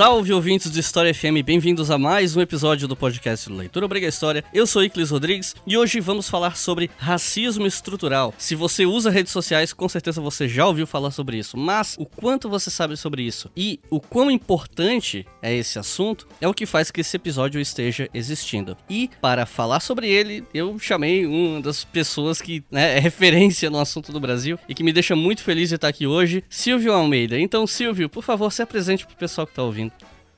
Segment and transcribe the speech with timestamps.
[0.00, 4.42] Salve ouvintes do História FM, bem-vindos a mais um episódio do podcast Leitura Obriga História.
[4.50, 8.32] Eu sou Iclis Rodrigues e hoje vamos falar sobre racismo estrutural.
[8.38, 12.06] Se você usa redes sociais, com certeza você já ouviu falar sobre isso, mas o
[12.06, 16.64] quanto você sabe sobre isso e o quão importante é esse assunto é o que
[16.64, 18.78] faz que esse episódio esteja existindo.
[18.88, 23.78] E para falar sobre ele, eu chamei uma das pessoas que né, é referência no
[23.78, 27.38] assunto do Brasil e que me deixa muito feliz de estar aqui hoje, Silvio Almeida.
[27.38, 29.89] Então, Silvio, por favor, se apresente o pessoal que está ouvindo.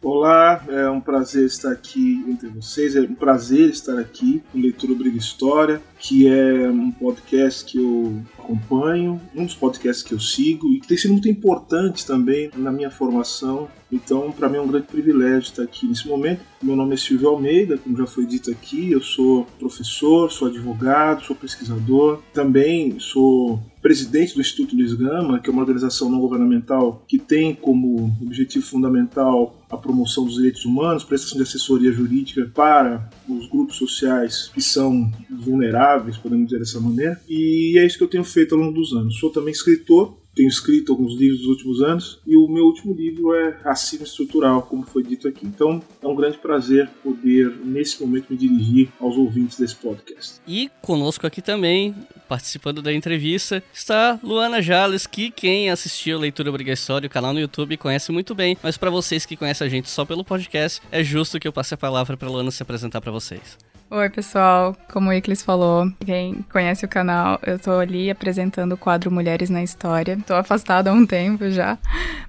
[0.02, 4.94] Olá, é um prazer estar aqui entre vocês, é um prazer estar aqui com Leitura
[4.94, 10.68] Briga História, que é um podcast que eu acompanho, um dos podcasts que eu sigo
[10.68, 13.68] e que tem sido muito importante também na minha formação.
[13.90, 16.40] Então, para mim é um grande privilégio estar aqui nesse momento.
[16.60, 21.22] Meu nome é Silvio Almeida, como já foi dito aqui, eu sou professor, sou advogado,
[21.22, 27.04] sou pesquisador, também sou presidente do Instituto Luiz Gama, que é uma organização não governamental
[27.06, 33.10] que tem como objetivo fundamental a promoção dos direitos humanos, prestação de assessoria jurídica para
[33.28, 37.20] os grupos sociais que são vulneráveis, podemos dizer dessa maneira.
[37.28, 39.18] E é isso que eu tenho feito ao longo dos anos.
[39.18, 43.34] Sou também escritor, tenho escrito alguns livros nos últimos anos e o meu último livro
[43.34, 45.46] é Racismo Estrutural, como foi dito aqui.
[45.46, 50.40] Então é um grande prazer poder, nesse momento, me dirigir aos ouvintes desse podcast.
[50.46, 51.94] E conosco aqui também,
[52.28, 57.40] participando da entrevista, está Luana Jales, que quem assistiu a Leitura Obrigatória, o canal no
[57.40, 61.04] YouTube, conhece muito bem, mas para vocês que conhecem a gente só pelo podcast, é
[61.04, 63.71] justo que eu passe a palavra para Luana se apresentar para vocês.
[63.94, 64.74] Oi, pessoal.
[64.90, 69.50] Como o Iclis falou, quem conhece o canal, eu tô ali apresentando o quadro Mulheres
[69.50, 70.18] na História.
[70.26, 71.76] Tô afastada há um tempo já,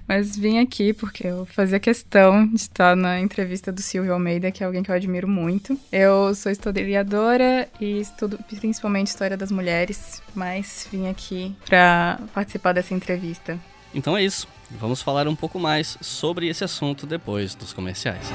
[0.06, 4.62] mas vim aqui porque eu fazia questão de estar na entrevista do Silvio Almeida, que
[4.62, 5.74] é alguém que eu admiro muito.
[5.90, 12.92] Eu sou historiadora e estudo principalmente história das mulheres, mas vim aqui para participar dessa
[12.92, 13.58] entrevista.
[13.94, 14.46] Então é isso.
[14.70, 18.30] Vamos falar um pouco mais sobre esse assunto depois dos comerciais.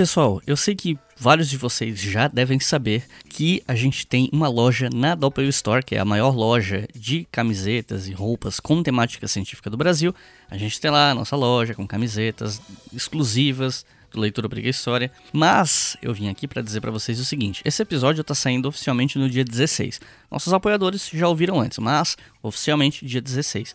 [0.00, 4.48] Pessoal, eu sei que vários de vocês já devem saber que a gente tem uma
[4.48, 9.28] loja na Doppel Store, que é a maior loja de camisetas e roupas com temática
[9.28, 10.14] científica do Brasil.
[10.50, 12.62] A gente tem lá a nossa loja com camisetas
[12.94, 15.12] exclusivas do Leitura Briga História.
[15.34, 19.18] Mas eu vim aqui para dizer para vocês o seguinte: esse episódio está saindo oficialmente
[19.18, 20.00] no dia 16.
[20.30, 23.74] Nossos apoiadores já ouviram antes, mas oficialmente dia 16.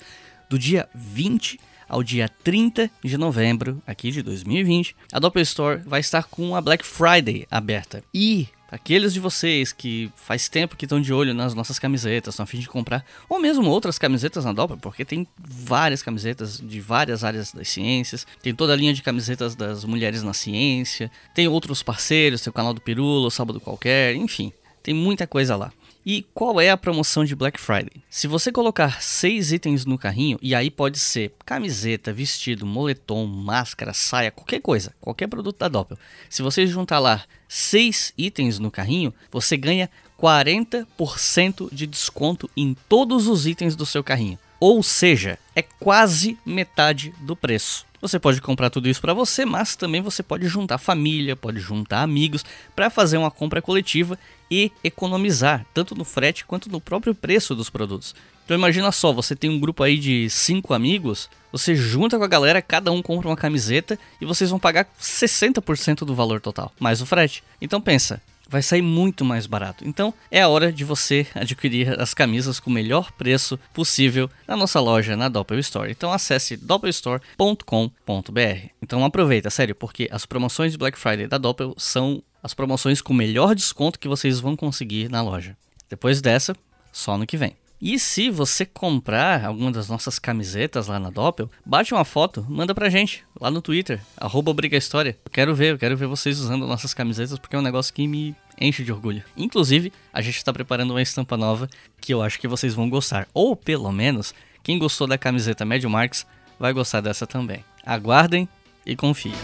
[0.49, 5.99] Do dia 20 ao dia 30 de novembro, aqui de 2020, a Doppel Store vai
[5.99, 8.03] estar com a Black Friday aberta.
[8.13, 12.43] E aqueles de vocês que faz tempo que estão de olho nas nossas camisetas, estão
[12.43, 16.81] a fim de comprar, ou mesmo outras camisetas na Doppel, porque tem várias camisetas de
[16.81, 21.47] várias áreas das ciências, tem toda a linha de camisetas das mulheres na ciência, tem
[21.47, 24.51] outros parceiros, tem o canal do Pirulo, Sábado Qualquer, enfim,
[24.83, 25.71] tem muita coisa lá.
[26.05, 28.03] E qual é a promoção de Black Friday?
[28.11, 33.91] Se você colocar seis itens no carrinho, e aí pode ser camiseta, vestido, moletom, máscara,
[33.91, 35.97] saia, qualquer coisa, qualquer produto da Doppel.
[36.29, 39.89] Se você juntar lá seis itens no carrinho, você ganha
[40.21, 44.37] 40% de desconto em todos os itens do seu carrinho.
[44.67, 47.85] Ou seja, é quase metade do preço.
[48.01, 52.01] Você pode comprar tudo isso para você, mas também você pode juntar família, pode juntar
[52.01, 52.43] amigos
[52.75, 54.17] para fazer uma compra coletiva
[54.49, 58.15] e economizar tanto no frete quanto no próprio preço dos produtos.
[58.43, 62.27] Então imagina só, você tem um grupo aí de cinco amigos, você junta com a
[62.27, 67.03] galera, cada um compra uma camiseta e vocês vão pagar 60% do valor total, mais
[67.03, 67.43] o frete.
[67.61, 69.87] Então pensa, vai sair muito mais barato.
[69.87, 74.55] Então é a hora de você adquirir as camisas com o melhor preço possível na
[74.55, 75.91] nossa loja na Doppel Store.
[75.91, 78.69] Então acesse doppelstore.com.br.
[78.81, 83.13] Então aproveita, sério, porque as promoções de Black Friday da Doppel são as promoções com
[83.13, 85.57] o melhor desconto que vocês vão conseguir na loja.
[85.89, 86.55] Depois dessa,
[86.91, 87.55] só no que vem.
[87.85, 92.73] E se você comprar alguma das nossas camisetas lá na Doppel, bate uma foto, manda
[92.73, 95.15] pra gente lá no Twitter, arroba História.
[95.23, 98.07] Eu quero ver, eu quero ver vocês usando nossas camisetas porque é um negócio que
[98.07, 99.21] me enche de orgulho.
[99.37, 101.69] Inclusive, a gente está preparando uma estampa nova
[102.01, 103.27] que eu acho que vocês vão gostar.
[103.35, 104.33] Ou pelo menos,
[104.63, 106.25] quem gostou da camiseta Médio Marx
[106.59, 107.63] vai gostar dessa também.
[107.85, 108.49] Aguardem
[108.83, 109.35] e confiem.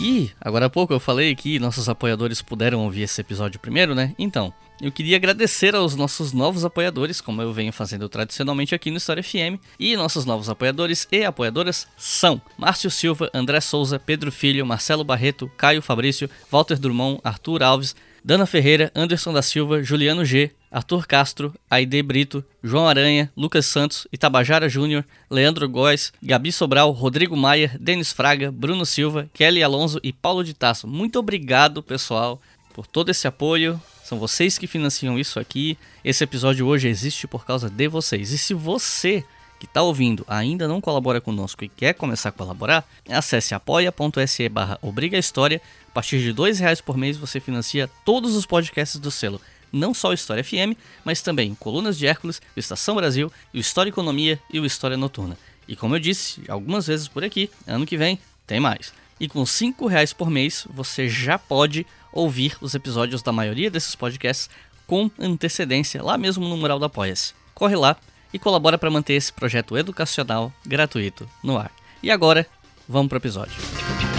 [0.00, 4.14] E agora há pouco eu falei que nossos apoiadores puderam ouvir esse episódio primeiro, né?
[4.16, 8.96] Então, eu queria agradecer aos nossos novos apoiadores, como eu venho fazendo tradicionalmente aqui no
[8.96, 9.60] História FM.
[9.78, 15.50] E nossos novos apoiadores e apoiadoras são Márcio Silva, André Souza, Pedro Filho, Marcelo Barreto,
[15.56, 17.94] Caio Fabrício, Walter Drummond, Arthur Alves,
[18.24, 24.08] Dana Ferreira, Anderson da Silva, Juliano G, Arthur Castro, Aide Brito, João Aranha, Lucas Santos,
[24.12, 30.12] Itabajara Júnior, Leandro Góes, Gabi Sobral, Rodrigo Maier, Denis Fraga, Bruno Silva, Kelly Alonso e
[30.12, 30.88] Paulo de Tasso.
[30.88, 32.40] Muito obrigado, pessoal,
[32.72, 33.80] por todo esse apoio.
[34.04, 35.78] São vocês que financiam isso aqui.
[36.04, 38.32] Esse episódio hoje existe por causa de vocês.
[38.32, 39.24] E se você
[39.58, 44.78] que está ouvindo ainda não colabora conosco e quer começar a colaborar, acesse apoia.se barra
[44.82, 45.58] Obriga História.
[45.88, 49.40] A partir de R$ reais por mês você financia todos os podcasts do selo
[49.72, 53.90] não só o História FM, mas também Colunas de Hércules, o Estação Brasil, o História
[53.90, 55.36] Economia e o História Noturna.
[55.66, 58.92] E como eu disse algumas vezes por aqui, ano que vem tem mais.
[59.18, 63.94] E com 5 reais por mês você já pode ouvir os episódios da maioria desses
[63.94, 64.48] podcasts
[64.86, 67.34] com antecedência lá mesmo no mural da Apoia-se.
[67.54, 67.96] Corre lá
[68.32, 71.70] e colabora para manter esse projeto educacional gratuito no ar.
[72.02, 72.46] E agora,
[72.88, 74.13] vamos para o episódio.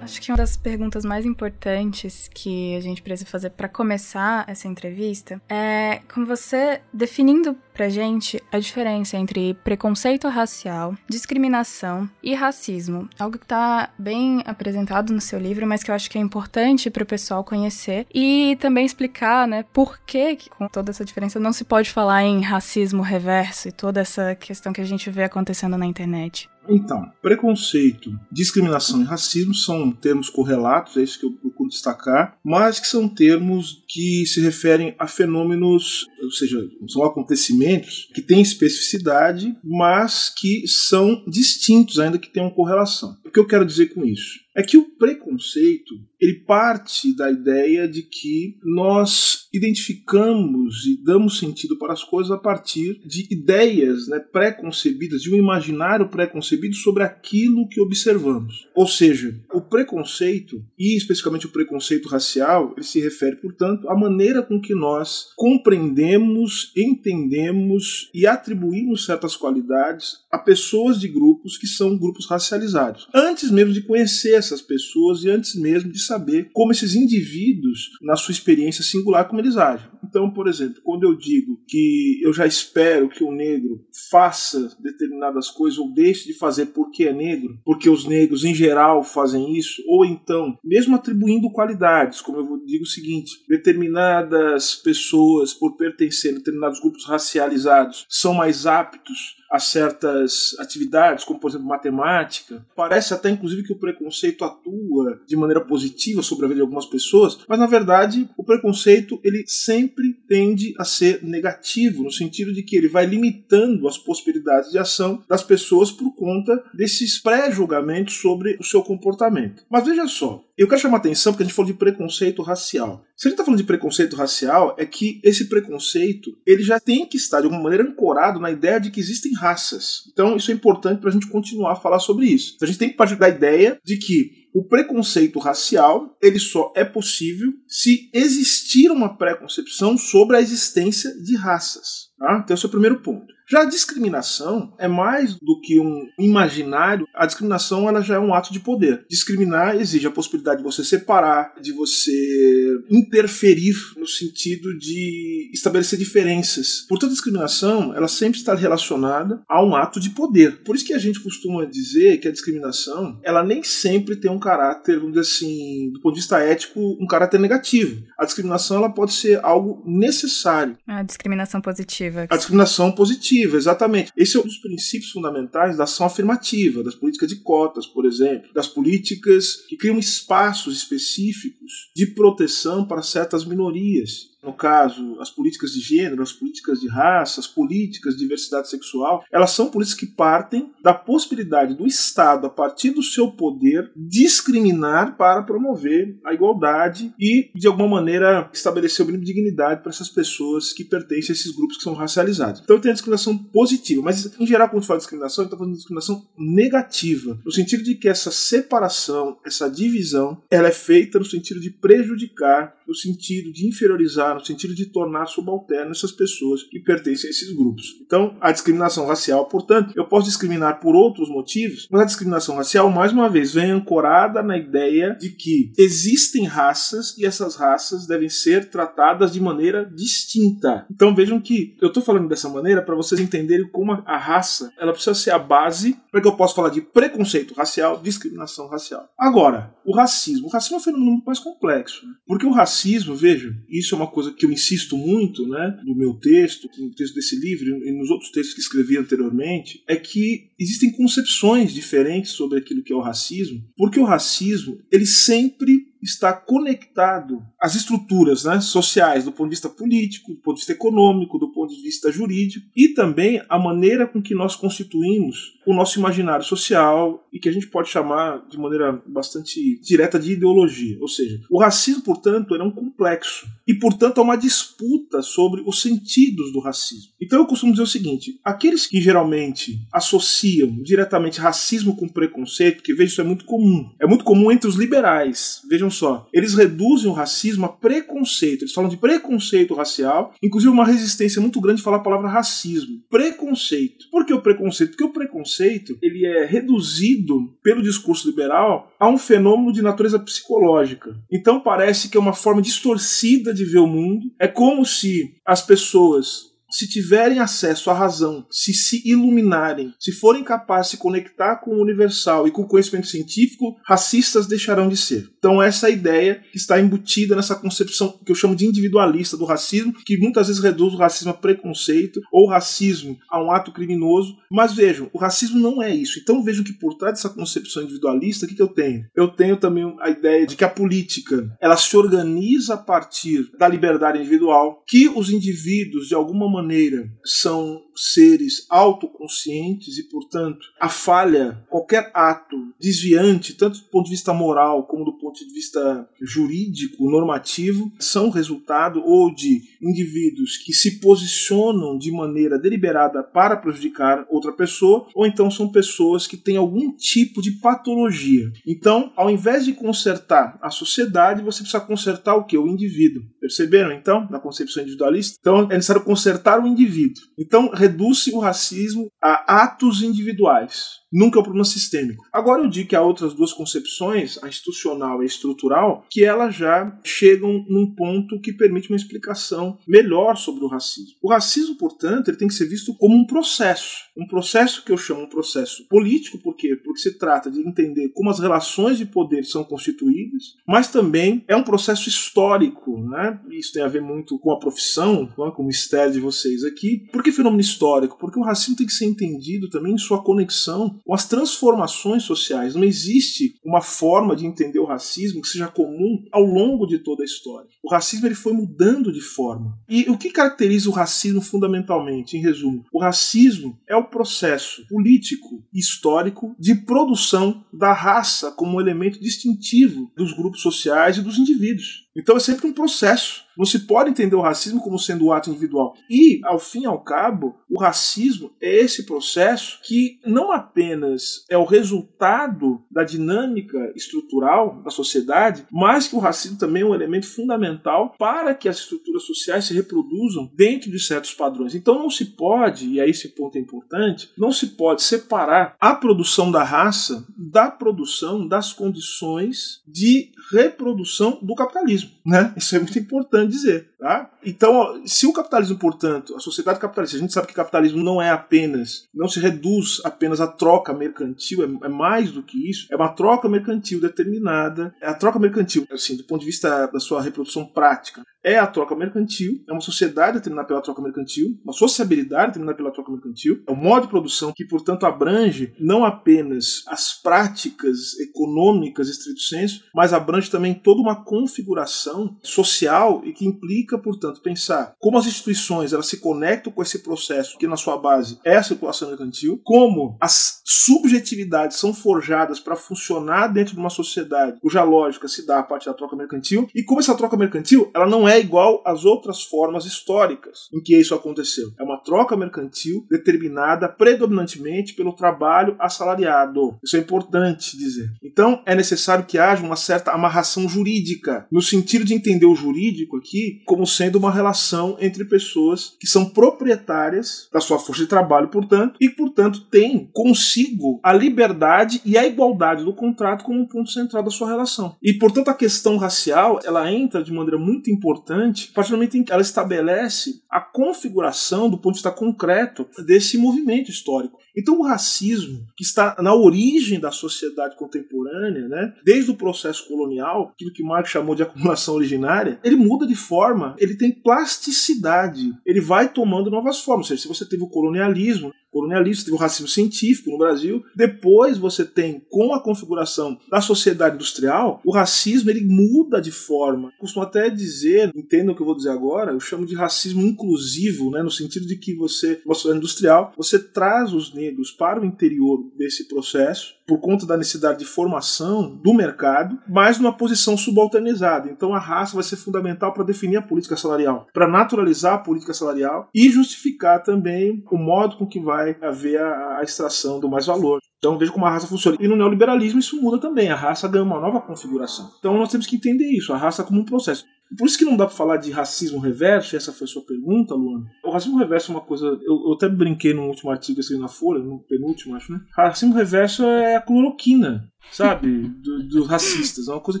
[0.02, 4.66] Acho que uma das perguntas mais importantes que a gente precisa fazer para começar essa
[4.66, 13.08] entrevista é como você definindo pra gente a diferença entre preconceito racial, discriminação e racismo.
[13.16, 16.90] Algo que tá bem apresentado no seu livro, mas que eu acho que é importante
[16.90, 21.52] para o pessoal conhecer e também explicar, né, por que com toda essa diferença não
[21.52, 25.78] se pode falar em racismo reverso e toda essa questão que a gente vê acontecendo
[25.78, 26.50] na internet.
[26.68, 32.78] Então, preconceito, discriminação e racismo são termos correlatos, é isso que eu procuro destacar, mas
[32.78, 39.56] que são termos que se referem a fenômenos, ou seja, são acontecimentos que têm especificidade,
[39.64, 43.16] mas que são distintos, ainda que tenham correlação.
[43.24, 44.41] O que eu quero dizer com isso?
[44.54, 51.76] É que o preconceito ele parte da ideia de que nós identificamos e damos sentido
[51.76, 57.68] para as coisas a partir de ideias né, pré-concebidas, de um imaginário pré-concebido sobre aquilo
[57.68, 58.68] que observamos.
[58.74, 64.42] Ou seja, o preconceito, e especificamente o preconceito racial, ele se refere, portanto, à maneira
[64.42, 71.98] com que nós compreendemos, entendemos e atribuímos certas qualidades a pessoas de grupos que são
[71.98, 73.08] grupos racializados.
[73.12, 78.16] Antes mesmo de conhecer essas pessoas e antes mesmo de saber como esses indivíduos, na
[78.16, 79.88] sua experiência singular, como eles agem.
[80.04, 85.48] Então, por exemplo, quando eu digo que eu já espero que o negro faça determinadas
[85.48, 89.82] coisas ou deixe de fazer porque é negro, porque os negros em geral fazem isso,
[89.86, 96.38] ou então, mesmo atribuindo qualidades, como eu digo o seguinte, determinadas pessoas, por pertencer a
[96.38, 102.64] determinados grupos racializados, são mais aptos a certas atividades, como por exemplo matemática.
[102.74, 106.86] Parece até inclusive que o preconceito atua de maneira positiva sobre a vida de algumas
[106.86, 112.62] pessoas, mas na verdade o preconceito ele sempre tende a ser negativo, no sentido de
[112.62, 118.56] que ele vai limitando as possibilidades de ação das pessoas por conta desses pré-julgamentos sobre
[118.60, 119.64] o seu comportamento.
[119.70, 123.04] Mas veja só, eu quero chamar a atenção porque a gente falou de preconceito racial.
[123.16, 127.06] Se a gente está falando de preconceito racial, é que esse preconceito ele já tem
[127.06, 130.10] que estar de alguma maneira ancorado na ideia de que existem raças.
[130.12, 132.54] Então isso é importante para a gente continuar a falar sobre isso.
[132.56, 134.21] Então, a gente tem que partir da ideia de que
[134.52, 141.36] o preconceito racial ele só é possível se existir uma preconcepção sobre a existência de
[141.36, 142.10] raças.
[142.18, 142.40] Tá?
[142.44, 143.31] Então esse é o primeiro ponto.
[143.48, 147.06] Já a discriminação é mais do que um imaginário.
[147.14, 149.04] A discriminação ela já é um ato de poder.
[149.10, 156.86] Discriminar exige a possibilidade de você separar, de você interferir no sentido de estabelecer diferenças.
[156.88, 160.62] Portanto, a discriminação ela sempre está relacionada a um ato de poder.
[160.62, 164.38] Por isso que a gente costuma dizer que a discriminação ela nem sempre tem um
[164.38, 168.02] caráter, vamos dizer assim, do ponto de vista ético, um caráter negativo.
[168.18, 170.76] A discriminação ela pode ser algo necessário.
[170.86, 172.26] A discriminação positiva.
[172.30, 174.12] A discriminação positiva exatamente.
[174.16, 178.52] Esse é um dos princípios fundamentais da ação afirmativa, das políticas de cotas, por exemplo,
[178.52, 185.72] das políticas que criam espaços específicos de proteção para certas minorias no caso, as políticas
[185.72, 190.06] de gênero, as políticas de raça, as políticas de diversidade sexual, elas são políticas que
[190.06, 197.14] partem da possibilidade do Estado, a partir do seu poder, discriminar para promover a igualdade
[197.18, 201.36] e, de alguma maneira, estabelecer o mínimo de dignidade para essas pessoas que pertencem a
[201.36, 202.60] esses grupos que são racializados.
[202.62, 205.72] Então tem a discriminação positiva, mas em geral, quando se fala de discriminação, está falando
[205.72, 211.24] de discriminação negativa, no sentido de que essa separação, essa divisão, ela é feita no
[211.24, 216.80] sentido de prejudicar no sentido de inferiorizar, no sentido de tornar subalterno essas pessoas que
[216.80, 217.96] pertencem a esses grupos.
[218.04, 222.90] Então, a discriminação racial, portanto, eu posso discriminar por outros motivos, mas a discriminação racial,
[222.90, 228.28] mais uma vez, vem ancorada na ideia de que existem raças e essas raças devem
[228.28, 230.86] ser tratadas de maneira distinta.
[230.90, 234.92] Então, vejam que eu estou falando dessa maneira para vocês entenderem como a raça ela
[234.92, 239.08] precisa ser a base para que eu possa falar de preconceito racial, discriminação racial.
[239.18, 240.46] Agora, o racismo.
[240.46, 242.06] O racismo é um fenômeno muito mais complexo.
[242.06, 242.12] Né?
[242.26, 242.81] Porque o racismo,
[243.14, 247.14] veja, isso é uma coisa que eu insisto muito né, no meu texto, no texto
[247.14, 252.58] desse livro e nos outros textos que escrevi anteriormente, é que existem concepções diferentes sobre
[252.58, 258.60] aquilo que é o racismo, porque o racismo ele sempre está conectado às estruturas né,
[258.60, 262.10] sociais, do ponto de vista político, do ponto de vista econômico, do ponto de vista
[262.10, 267.48] jurídico, e também a maneira com que nós constituímos o nosso imaginário social e que
[267.48, 270.98] a gente pode chamar de maneira bastante direta de ideologia.
[271.00, 275.80] Ou seja, o racismo, portanto, é um complexo e, portanto, há uma disputa sobre os
[275.80, 277.12] sentidos do racismo.
[277.20, 282.94] Então eu costumo dizer o seguinte: aqueles que geralmente associam diretamente racismo com preconceito, que
[282.94, 285.62] vejo isso é muito comum, é muito comum entre os liberais.
[285.68, 288.62] Vejam só, eles reduzem o racismo a preconceito.
[288.62, 293.00] Eles falam de preconceito racial, inclusive uma resistência muito grande de falar a palavra racismo.
[293.08, 294.06] Preconceito.
[294.10, 294.90] Por que o preconceito?
[294.90, 301.14] Porque o preconceito ele é reduzido pelo discurso liberal a um fenômeno de natureza psicológica.
[301.30, 304.26] Então parece que é uma forma distorcida de ver o mundo.
[304.38, 310.42] É como se as pessoas se tiverem acesso à razão, se se iluminarem, se forem
[310.42, 314.96] capazes de se conectar com o universal e com o conhecimento científico, racistas deixarão de
[314.96, 315.28] ser.
[315.38, 319.36] Então essa é a ideia que está embutida nessa concepção que eu chamo de individualista
[319.36, 323.50] do racismo, que muitas vezes reduz o racismo a preconceito ou o racismo a um
[323.50, 324.36] ato criminoso.
[324.50, 326.18] Mas vejam, o racismo não é isso.
[326.18, 329.04] Então vejam que por trás dessa concepção individualista, o que, que eu tenho?
[329.14, 333.68] Eu tenho também a ideia de que a política ela se organiza a partir da
[333.68, 340.88] liberdade individual, que os indivíduos de alguma maneira maneira são seres autoconscientes e, portanto, a
[340.88, 346.08] falha, qualquer ato desviante, tanto do ponto de vista moral como do ponto de vista
[346.20, 354.26] jurídico, normativo, são resultado ou de indivíduos que se posicionam de maneira deliberada para prejudicar
[354.30, 358.50] outra pessoa, ou então são pessoas que têm algum tipo de patologia.
[358.66, 362.56] Então, ao invés de consertar a sociedade, você precisa consertar o que?
[362.56, 363.22] O indivíduo.
[363.40, 365.36] Perceberam então, na concepção individualista?
[365.40, 367.22] Então, é necessário consertar o indivíduo.
[367.38, 372.24] Então, reduz o racismo a atos individuais nunca é um problema sistêmico.
[372.32, 376.54] Agora eu digo que há outras duas concepções, a institucional e a estrutural, que elas
[376.54, 381.16] já chegam num ponto que permite uma explicação melhor sobre o racismo.
[381.20, 384.96] O racismo, portanto, ele tem que ser visto como um processo, um processo que eu
[384.96, 386.76] chamo um processo político, por quê?
[386.76, 391.54] Porque se trata de entender como as relações de poder são constituídas, mas também é
[391.54, 393.40] um processo histórico, né?
[393.50, 397.06] Isso tem a ver muito com a profissão, com o mistério de vocês aqui.
[397.12, 398.16] Por que fenômeno histórico?
[398.18, 402.74] Porque o racismo tem que ser entendido também em sua conexão com as transformações sociais.
[402.74, 407.22] Não existe uma forma de entender o racismo que seja comum ao longo de toda
[407.22, 407.68] a história.
[407.82, 409.78] O racismo ele foi mudando de forma.
[409.88, 412.84] E o que caracteriza o racismo fundamentalmente, em resumo?
[412.92, 420.10] O racismo é o processo político e histórico de produção da raça como elemento distintivo
[420.16, 422.02] dos grupos sociais e dos indivíduos.
[422.16, 423.44] Então é sempre um processo.
[423.56, 425.94] Não se pode entender o racismo como sendo um ato individual.
[426.08, 431.56] E, ao fim e ao cabo, o racismo é esse processo que não apenas é
[431.56, 437.26] o resultado da dinâmica estrutural da sociedade, mas que o racismo também é um elemento
[437.26, 441.74] fundamental para que as estruturas sociais se reproduzam dentro de certos padrões.
[441.74, 445.94] Então não se pode, e aí esse ponto é importante, não se pode separar a
[445.94, 452.01] produção da raça da produção das condições de reprodução do capitalismo.
[452.24, 452.52] Né?
[452.56, 453.90] Isso é muito importante dizer.
[453.98, 454.30] Tá?
[454.44, 458.30] Então, se o capitalismo, portanto, a sociedade capitalista, a gente sabe que capitalismo não é
[458.30, 462.96] apenas, não se reduz apenas à troca mercantil, é, é mais do que isso, é
[462.96, 464.94] uma troca mercantil determinada.
[465.00, 468.66] É a troca mercantil, assim, do ponto de vista da sua reprodução prática, é a
[468.66, 473.62] troca mercantil, é uma sociedade determinada pela troca mercantil, uma sociabilidade determinada pela troca mercantil,
[473.66, 479.84] é um modo de produção que, portanto, abrange não apenas as práticas econômicas, estrito senso,
[479.94, 485.92] mas abrange também toda uma configuração social e que implica, portanto, pensar como as instituições
[485.92, 490.16] elas se conectam com esse processo que, na sua base, é a circulação mercantil, como
[490.20, 495.62] as subjetividades são forjadas para funcionar dentro de uma sociedade cuja lógica se dá a
[495.62, 499.04] partir da troca mercantil, e como essa troca mercantil ela não é é igual às
[499.04, 501.70] outras formas históricas em que isso aconteceu.
[501.78, 506.78] É uma troca mercantil determinada predominantemente pelo trabalho assalariado.
[506.82, 508.10] Isso é importante dizer.
[508.22, 513.16] Então, é necessário que haja uma certa amarração jurídica, no sentido de entender o jurídico
[513.16, 518.48] aqui como sendo uma relação entre pessoas que são proprietárias da sua força de trabalho,
[518.48, 523.90] portanto, e, portanto, têm consigo a liberdade e a igualdade do contrato como um ponto
[523.90, 524.96] central da sua relação.
[525.02, 528.21] E, portanto, a questão racial, ela entra de maneira muito importante,
[528.70, 532.86] a partir do momento em que ela estabelece a configuração do ponto de vista concreto
[533.06, 534.38] desse movimento histórico.
[534.56, 540.50] Então, o racismo, que está na origem da sociedade contemporânea, né, desde o processo colonial,
[540.52, 545.80] aquilo que Marx chamou de acumulação originária, ele muda de forma, ele tem plasticidade, ele
[545.80, 547.06] vai tomando novas formas.
[547.06, 550.82] Ou seja, se você teve o colonialismo, colonialista, teve o racismo científico no Brasil.
[550.96, 556.92] Depois você tem, com a configuração da sociedade industrial, o racismo ele muda de forma.
[556.98, 561.10] Costumo até dizer, entendam o que eu vou dizer agora, eu chamo de racismo inclusivo,
[561.10, 565.04] né, no sentido de que você, uma sociedade industrial, você traz os negros para o
[565.04, 571.50] interior desse processo por conta da necessidade de formação do mercado, mas numa posição subalternizada.
[571.50, 575.54] Então a raça vai ser fundamental para definir a política salarial, para naturalizar a política
[575.54, 580.46] salarial e justificar também o modo com que vai haver a, a extração do mais
[580.46, 580.80] valor.
[580.98, 581.96] Então veja como a raça funciona.
[582.00, 583.48] E no neoliberalismo isso muda também.
[583.48, 585.10] A raça ganha uma nova configuração.
[585.18, 587.24] Então nós temos que entender isso, a raça como um processo.
[587.56, 590.54] Por isso que não dá para falar de racismo reverso, essa foi a sua pergunta,
[590.54, 590.86] Luana.
[591.04, 592.06] O racismo reverso é uma coisa.
[592.06, 595.40] Eu, eu até brinquei no último artigo assim na Folha, no penúltimo, acho, né?
[595.54, 598.48] Racismo reverso é a cloroquina, sabe?
[598.48, 599.68] Do, dos racistas.
[599.68, 600.00] É uma coisa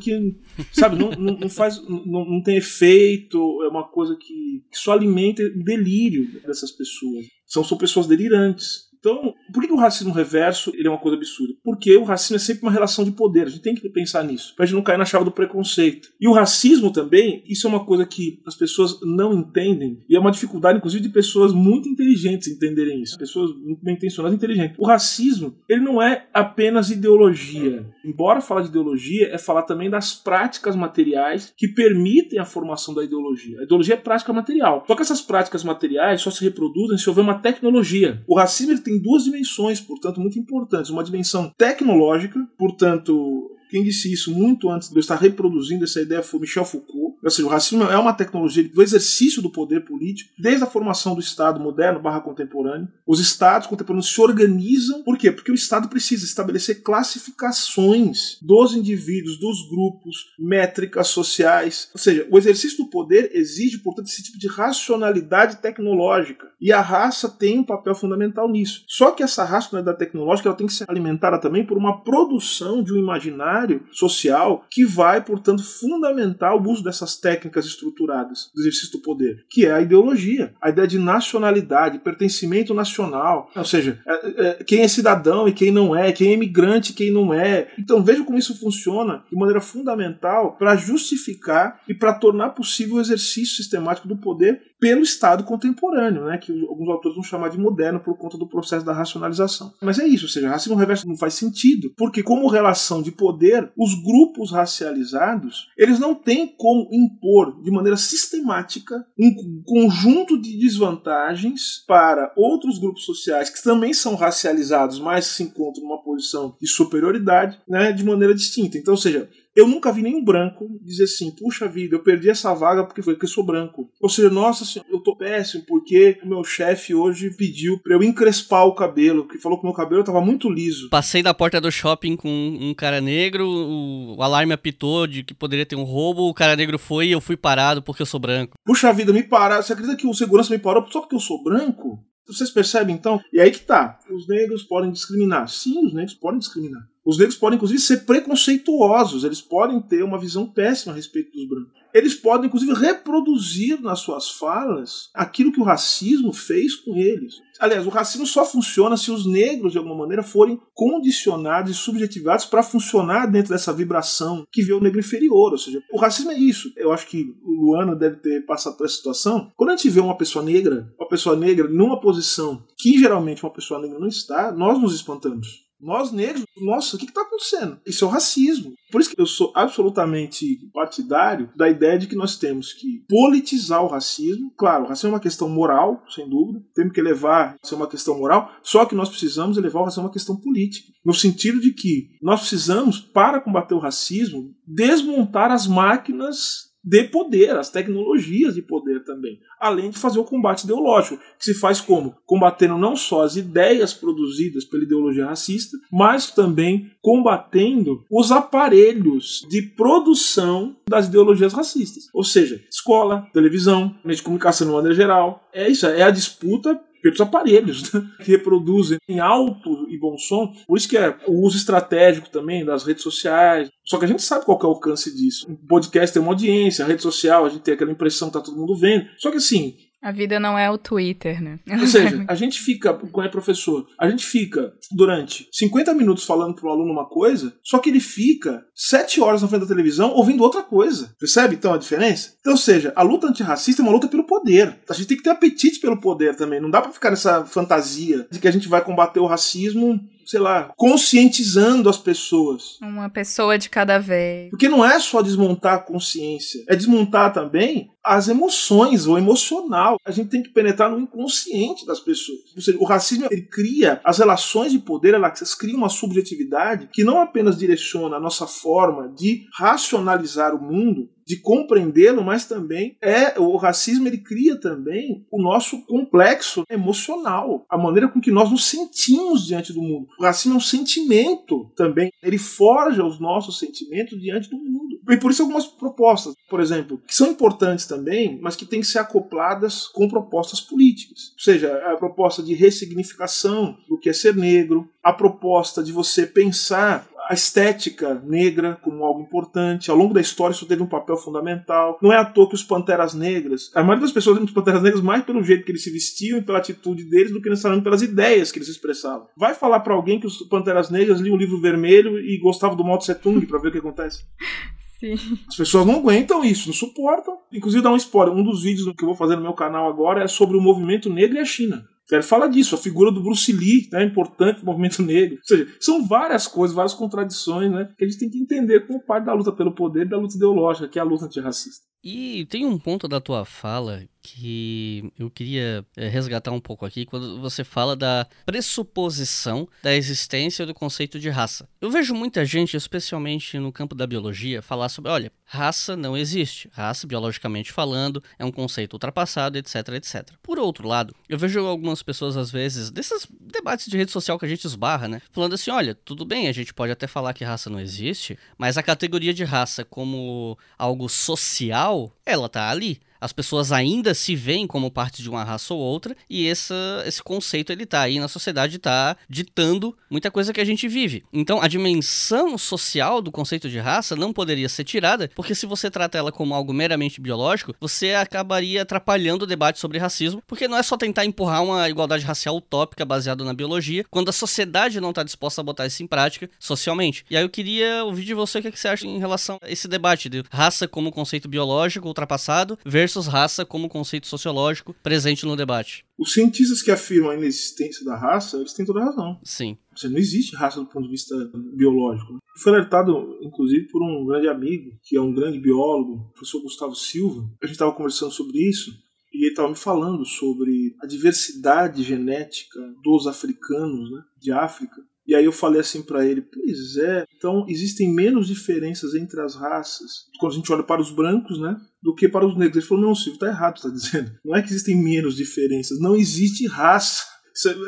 [0.00, 0.34] que,
[0.72, 1.82] sabe, não, não, não faz.
[1.86, 7.26] Não, não, tem efeito, é uma coisa que, que só alimenta o delírio dessas pessoas.
[7.52, 8.88] São, são pessoas delirantes.
[9.02, 11.54] Então, por que o racismo reverso ele é uma coisa absurda?
[11.64, 13.46] Porque o racismo é sempre uma relação de poder.
[13.46, 16.10] A gente tem que pensar nisso, pra gente não cair na chave do preconceito.
[16.20, 20.20] E o racismo também, isso é uma coisa que as pessoas não entendem, e é
[20.20, 23.18] uma dificuldade, inclusive, de pessoas muito inteligentes entenderem isso.
[23.18, 24.76] Pessoas muito bem intencionadas e inteligentes.
[24.78, 27.84] O racismo, ele não é apenas ideologia.
[28.04, 33.02] Embora falar de ideologia, é falar também das práticas materiais que permitem a formação da
[33.02, 33.58] ideologia.
[33.58, 34.84] A ideologia é prática material.
[34.86, 38.22] Só que essas práticas materiais só se reproduzem se houver uma tecnologia.
[38.28, 40.90] O racismo ele tem tem duas dimensões, portanto, muito importantes.
[40.90, 46.22] Uma dimensão tecnológica, portanto, quem disse isso muito antes de eu estar reproduzindo essa ideia
[46.22, 47.16] foi Michel Foucault.
[47.24, 51.14] Ou seja, o racismo é uma tecnologia do exercício do poder político, desde a formação
[51.14, 52.86] do Estado moderno barra contemporâneo.
[53.06, 55.02] Os Estados contemporâneos se organizam.
[55.02, 55.32] Por quê?
[55.32, 61.88] Porque o Estado precisa estabelecer classificações dos indivíduos, dos grupos, métricas sociais.
[61.94, 66.51] Ou seja, o exercício do poder exige, portanto, esse tipo de racionalidade tecnológica.
[66.62, 68.84] E a raça tem um papel fundamental nisso.
[68.86, 72.92] Só que essa racionalidade tecnológica ela tem que ser alimentada também por uma produção de
[72.92, 79.02] um imaginário social que vai, portanto, fundamentar o uso dessas técnicas estruturadas do exercício do
[79.02, 84.64] poder, que é a ideologia, a ideia de nacionalidade, pertencimento nacional, ou seja, é, é,
[84.64, 87.72] quem é cidadão e quem não é, quem é imigrante e quem não é.
[87.76, 93.00] Então veja como isso funciona de maneira fundamental para justificar e para tornar possível o
[93.00, 98.00] exercício sistemático do poder pelo Estado contemporâneo, né, que alguns autores vão chamar de moderno
[98.00, 99.72] por conta do processo da racionalização.
[99.80, 103.70] Mas é isso, ou seja, racismo reverso não faz sentido, porque como relação de poder,
[103.78, 111.84] os grupos racializados, eles não têm como impor de maneira sistemática um conjunto de desvantagens
[111.86, 117.56] para outros grupos sociais que também são racializados, mas se encontram numa posição de superioridade,
[117.68, 118.76] né, de maneira distinta.
[118.76, 122.54] Então, ou seja, eu nunca vi nenhum branco dizer assim, puxa vida, eu perdi essa
[122.54, 123.90] vaga porque foi que eu sou branco.
[124.00, 128.02] Ou seja, nossa senhora, eu tô péssimo porque o meu chefe hoje pediu pra eu
[128.02, 130.88] encrespar o cabelo, que falou que o meu cabelo tava muito liso.
[130.88, 135.66] Passei da porta do shopping com um cara negro, o alarme apitou de que poderia
[135.66, 138.56] ter um roubo, o cara negro foi e eu fui parado porque eu sou branco.
[138.64, 139.62] Puxa vida, me pararam.
[139.62, 142.04] Você acredita que o segurança me parou só porque eu sou branco?
[142.26, 143.20] Vocês percebem então?
[143.32, 143.98] E aí que tá.
[144.10, 145.48] Os negros podem discriminar.
[145.48, 146.82] Sim, os negros podem discriminar.
[147.04, 151.48] Os negros podem, inclusive, ser preconceituosos, eles podem ter uma visão péssima a respeito dos
[151.48, 151.82] brancos.
[151.92, 157.34] Eles podem, inclusive, reproduzir nas suas falas aquilo que o racismo fez com eles.
[157.60, 162.46] Aliás, o racismo só funciona se os negros, de alguma maneira, forem condicionados e subjetivados
[162.46, 165.52] para funcionar dentro dessa vibração que vê o negro inferior.
[165.52, 166.72] Ou seja, o racismo é isso.
[166.76, 169.52] Eu acho que o Luano deve ter passado por essa situação.
[169.54, 173.52] Quando a gente vê uma pessoa negra, uma pessoa negra numa posição que geralmente uma
[173.52, 175.71] pessoa negra não está, nós nos espantamos.
[175.82, 177.80] Nós negros, nossa, o que está acontecendo?
[177.84, 178.74] Isso é o racismo.
[178.90, 183.82] Por isso que eu sou absolutamente partidário da ideia de que nós temos que politizar
[183.82, 184.52] o racismo.
[184.56, 186.64] Claro, o racismo é uma questão moral, sem dúvida.
[186.74, 190.04] Temos que levar a ser uma questão moral, só que nós precisamos levar o racismo
[190.04, 190.92] a uma questão política.
[191.04, 197.56] No sentido de que nós precisamos, para combater o racismo, desmontar as máquinas de poder,
[197.56, 202.16] as tecnologias de poder também, além de fazer o combate ideológico, que se faz como?
[202.26, 209.62] Combatendo não só as ideias produzidas pela ideologia racista, mas também combatendo os aparelhos de
[209.62, 212.08] produção das ideologias racistas.
[212.12, 215.48] Ou seja, escola, televisão, meio de comunicação de maneira geral.
[215.52, 220.52] É isso, é a disputa pelos aparelhos né, que reproduzem em alto e bom som.
[220.66, 223.68] Por isso que é o uso estratégico também das redes sociais.
[223.84, 225.50] Só que a gente sabe qual é o alcance disso.
[225.50, 228.40] Um podcast tem uma audiência, a rede social, a gente tem aquela impressão que tá
[228.40, 229.06] todo mundo vendo.
[229.18, 231.60] Só que assim, a vida não é o Twitter, né?
[231.80, 236.54] Ou seja, a gente fica, quando é professor, a gente fica durante 50 minutos falando
[236.54, 240.10] para o aluno uma coisa, só que ele fica 7 horas na frente da televisão
[240.10, 241.14] ouvindo outra coisa.
[241.18, 242.34] Percebe então a diferença?
[242.40, 244.80] Então, ou seja, a luta antirracista é uma luta pelo poder.
[244.88, 246.60] A gente tem que ter apetite pelo poder também.
[246.60, 250.40] Não dá para ficar nessa fantasia de que a gente vai combater o racismo sei
[250.40, 252.78] lá, conscientizando as pessoas.
[252.80, 254.50] Uma pessoa de cada vez.
[254.50, 259.96] Porque não é só desmontar a consciência, é desmontar também as emoções, o emocional.
[260.04, 262.40] A gente tem que penetrar no inconsciente das pessoas.
[262.54, 267.04] Ou seja, o racismo ele cria as relações de poder, elas criam uma subjetividade que
[267.04, 273.40] não apenas direciona a nossa forma de racionalizar o mundo, de compreendê-lo, mas também é
[273.40, 278.66] o racismo ele cria também o nosso complexo emocional, a maneira com que nós nos
[278.66, 280.08] sentimos diante do mundo.
[280.18, 285.00] O racismo é um sentimento também, ele forja os nossos sentimentos diante do mundo.
[285.08, 288.86] E por isso algumas propostas, por exemplo, que são importantes também, mas que têm que
[288.86, 291.32] ser acopladas com propostas políticas.
[291.32, 296.26] Ou seja, a proposta de ressignificação do que é ser negro, a proposta de você
[296.26, 299.90] pensar a estética negra como algo importante.
[299.90, 301.98] Ao longo da história isso teve um papel fundamental.
[302.02, 304.82] Não é à toa que os Panteras Negras, a maioria das pessoas lembra os Panteras
[304.82, 307.84] Negras mais pelo jeito que eles se vestiam e pela atitude deles do que necessariamente
[307.84, 309.28] pelas ideias que eles expressavam.
[309.36, 312.84] Vai falar para alguém que os Panteras Negras liam o livro vermelho e gostavam do
[312.84, 314.24] Mao Tse Tung para ver o que acontece.
[315.02, 315.16] Sim.
[315.48, 317.36] As pessoas não aguentam isso, não suportam.
[317.52, 320.22] Inclusive, dá um spoiler: um dos vídeos que eu vou fazer no meu canal agora
[320.22, 321.84] é sobre o movimento negro e a China.
[322.16, 325.36] Ele fala disso, a figura do Bruce Lee é né, importante no movimento negro.
[325.36, 329.04] Ou seja, são várias coisas, várias contradições né, que a gente tem que entender como
[329.04, 331.91] parte da luta pelo poder da luta ideológica, que é a luta antirracista.
[332.02, 337.04] E tem um ponto da tua fala que eu queria eh, resgatar um pouco aqui
[337.04, 341.68] quando você fala da pressuposição da existência do conceito de raça.
[341.80, 346.70] Eu vejo muita gente, especialmente no campo da biologia, falar sobre, olha, raça não existe.
[346.72, 350.30] Raça, biologicamente falando, é um conceito ultrapassado, etc, etc.
[350.42, 354.46] Por outro lado, eu vejo algumas pessoas às vezes desses debates de rede social que
[354.46, 357.44] a gente esbarra, né, falando assim, olha, tudo bem, a gente pode até falar que
[357.44, 361.91] raça não existe, mas a categoria de raça como algo social,
[362.24, 366.16] ela tá ali as pessoas ainda se veem como parte de uma raça ou outra,
[366.28, 366.74] e essa,
[367.06, 371.22] esse conceito ele tá aí na sociedade, tá ditando muita coisa que a gente vive.
[371.32, 375.88] Então a dimensão social do conceito de raça não poderia ser tirada, porque se você
[375.88, 380.76] trata ela como algo meramente biológico, você acabaria atrapalhando o debate sobre racismo, porque não
[380.76, 385.10] é só tentar empurrar uma igualdade racial utópica baseada na biologia, quando a sociedade não
[385.10, 387.24] está disposta a botar isso em prática socialmente.
[387.30, 389.58] E aí eu queria ouvir de você o que, é que você acha em relação
[389.62, 394.94] a esse debate de raça como conceito biológico ultrapassado versus versus raça como conceito sociológico
[395.02, 396.04] presente no debate.
[396.18, 399.38] Os cientistas que afirmam a inexistência da raça, eles têm toda a razão.
[399.44, 399.76] Sim.
[399.94, 401.34] Você não existe raça do ponto de vista
[401.74, 402.38] biológico.
[402.56, 406.94] Foi alertado, inclusive, por um grande amigo, que é um grande biólogo, o professor Gustavo
[406.94, 407.42] Silva.
[407.62, 408.90] A gente estava conversando sobre isso
[409.32, 415.34] e ele estava me falando sobre a diversidade genética dos africanos, né, de África, e
[415.34, 420.26] aí eu falei assim para ele: pois é, então existem menos diferenças entre as raças
[420.38, 421.74] quando a gente olha para os brancos, né?
[422.02, 422.76] Do que para os negros.
[422.76, 424.30] Ele falou: não, Silvio, tá errado, tá dizendo.
[424.44, 427.24] Não é que existem menos diferenças, não existe raça.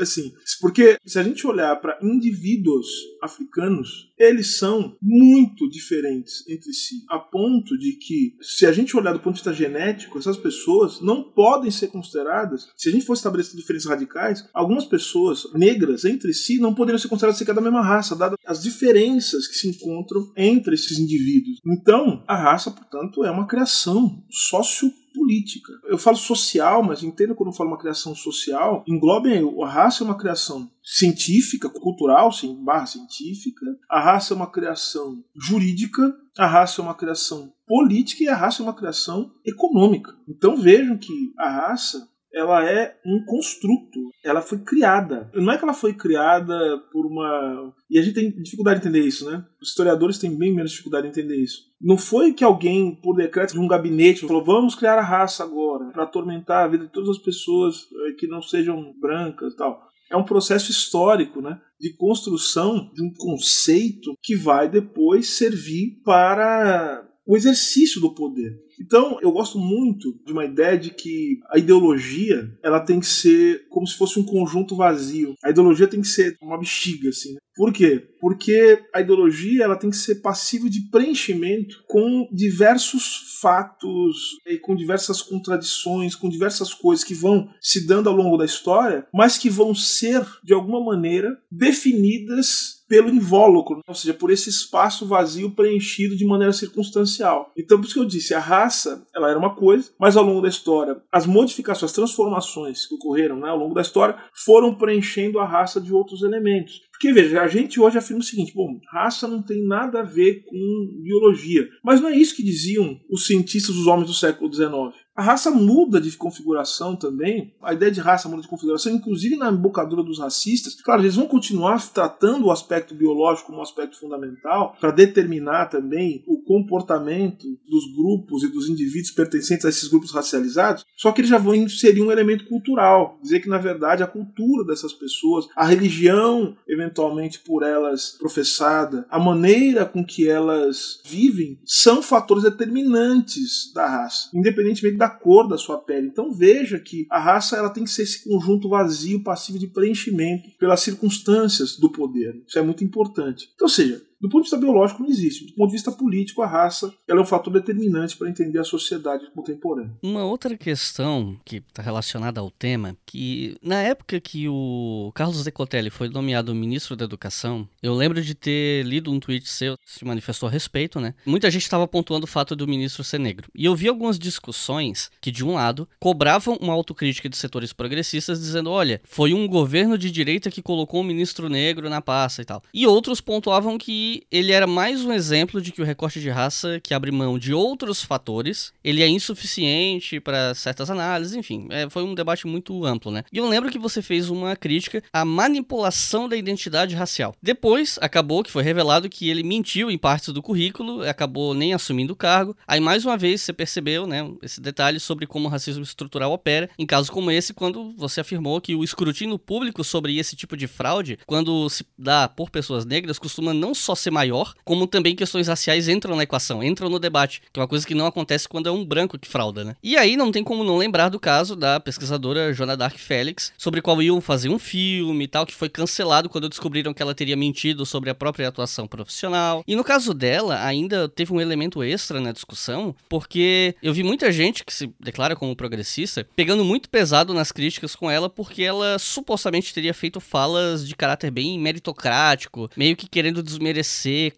[0.01, 2.87] Assim, porque se a gente olhar para indivíduos
[3.23, 9.13] africanos, eles são muito diferentes entre si, a ponto de que, se a gente olhar
[9.13, 13.15] do ponto de vista genético, essas pessoas não podem ser consideradas, se a gente for
[13.15, 17.83] estabelecer diferenças radicais, algumas pessoas negras entre si não poderiam ser consideradas sequer da mesma
[17.83, 21.59] raça, dadas as diferenças que se encontram entre esses indivíduos.
[21.67, 24.91] Então, a raça, portanto, é uma criação sócio
[25.25, 25.73] política.
[25.85, 30.07] Eu falo social, mas entenda quando eu falo uma criação social, englobem a raça é
[30.07, 36.81] uma criação científica, cultural, sim, barra científica, a raça é uma criação jurídica, a raça
[36.81, 40.15] é uma criação política e a raça é uma criação econômica.
[40.29, 44.01] Então vejam que a raça ela é um construto.
[44.25, 45.31] Ela foi criada.
[45.35, 46.55] Não é que ela foi criada
[46.93, 47.73] por uma.
[47.89, 49.45] E a gente tem dificuldade de entender isso, né?
[49.63, 51.63] Os historiadores têm bem menos dificuldade de entender isso.
[51.81, 55.91] Não foi que alguém, por decreto de um gabinete, falou: vamos criar a raça agora,
[55.93, 59.81] para atormentar a vida de todas as pessoas eh, que não sejam brancas e tal.
[60.11, 61.61] É um processo histórico, né?
[61.81, 68.53] De construção de um conceito que vai depois servir para o exercício do poder.
[68.81, 73.67] Então, eu gosto muito de uma ideia de que a ideologia ela tem que ser
[73.69, 75.35] como se fosse um conjunto vazio.
[75.43, 77.35] A ideologia tem que ser uma bexiga, assim.
[77.35, 77.39] Né?
[77.57, 78.09] Por quê?
[78.21, 85.21] Porque a ideologia ela tem que ser passível de preenchimento com diversos fatos com diversas
[85.23, 89.75] contradições, com diversas coisas que vão se dando ao longo da história, mas que vão
[89.75, 96.25] ser, de alguma maneira, definidas pelo invólucro, ou seja, por esse espaço vazio preenchido de
[96.25, 97.51] maneira circunstancial.
[97.57, 100.41] Então, por isso que eu disse, a raça ela era uma coisa, mas ao longo
[100.41, 105.39] da história, as modificações, as transformações que ocorreram né, ao longo da história foram preenchendo
[105.39, 106.83] a raça de outros elementos.
[106.91, 110.45] Porque veja, a gente hoje afirma o seguinte: bom, raça não tem nada a ver
[110.45, 111.69] com biologia.
[111.83, 115.04] Mas não é isso que diziam os cientistas, os homens do século XIX.
[115.17, 117.55] A raça muda de configuração também.
[117.63, 120.75] A ideia de raça muda de configuração, inclusive na embocadura dos racistas.
[120.75, 126.25] Claro, eles vão continuar tratando o aspecto biológico como um aspecto fundamental para determinar também
[126.27, 130.85] o comportamento dos grupos e dos indivíduos pertencentes a esses grupos racializados.
[130.97, 134.65] Só que eles já vão inserir um elemento cultural, dizer que na verdade a cultura
[134.65, 142.03] dessas pessoas, a religião eventualmente por elas professada, a maneira com que elas vivem são
[142.03, 146.09] fatores determinantes da raça, independentemente da cor da sua pele.
[146.09, 150.51] Então veja que a raça ela tem que ser esse conjunto vazio, passivo de preenchimento
[150.59, 152.43] pelas circunstâncias do poder.
[152.47, 153.51] Isso é muito importante.
[153.55, 155.45] Então, seja, do ponto de vista biológico não existe.
[155.45, 158.65] Do ponto de vista político, a raça ela é um fator determinante para entender a
[158.65, 159.93] sociedade contemporânea.
[160.03, 165.91] Uma outra questão que está relacionada ao tema, que na época que o Carlos Decotelli
[165.91, 170.49] foi nomeado ministro da Educação, eu lembro de ter lido um tweet seu, se manifestou
[170.49, 171.15] a respeito, né?
[171.27, 173.49] Muita gente estava pontuando o fato do ministro ser negro.
[173.55, 178.41] E eu vi algumas discussões que, de um lado, cobravam uma autocrítica de setores progressistas,
[178.41, 182.45] dizendo: olha, foi um governo de direita que colocou um ministro negro na pasta e
[182.47, 182.63] tal.
[182.73, 186.81] E outros pontuavam que ele era mais um exemplo de que o recorte de raça,
[186.83, 192.03] que abre mão de outros fatores, ele é insuficiente para certas análises, enfim, é, foi
[192.03, 193.25] um debate muito amplo, né?
[193.33, 197.35] E eu lembro que você fez uma crítica à manipulação da identidade racial.
[197.43, 202.13] Depois, acabou que foi revelado que ele mentiu em partes do currículo, acabou nem assumindo
[202.13, 202.57] o cargo.
[202.67, 206.69] Aí, mais uma vez, você percebeu, né, esse detalhe sobre como o racismo estrutural opera,
[206.79, 210.67] em casos como esse, quando você afirmou que o escrutínio público sobre esse tipo de
[210.67, 215.49] fraude, quando se dá por pessoas negras, costuma não só ser maior, como também questões
[215.49, 218.69] raciais entram na equação, entram no debate, que é uma coisa que não acontece quando
[218.69, 219.77] é um branco que frauda, né?
[219.83, 223.81] E aí não tem como não lembrar do caso da pesquisadora Joana Dark Félix, sobre
[223.81, 227.37] qual iam fazer um filme e tal, que foi cancelado quando descobriram que ela teria
[227.37, 229.65] mentido sobre a própria atuação profissional.
[229.67, 234.31] E no caso dela, ainda teve um elemento extra na discussão, porque eu vi muita
[234.31, 238.99] gente que se declara como progressista pegando muito pesado nas críticas com ela, porque ela
[238.99, 243.84] supostamente teria feito falas de caráter bem meritocrático, meio que querendo desmerecer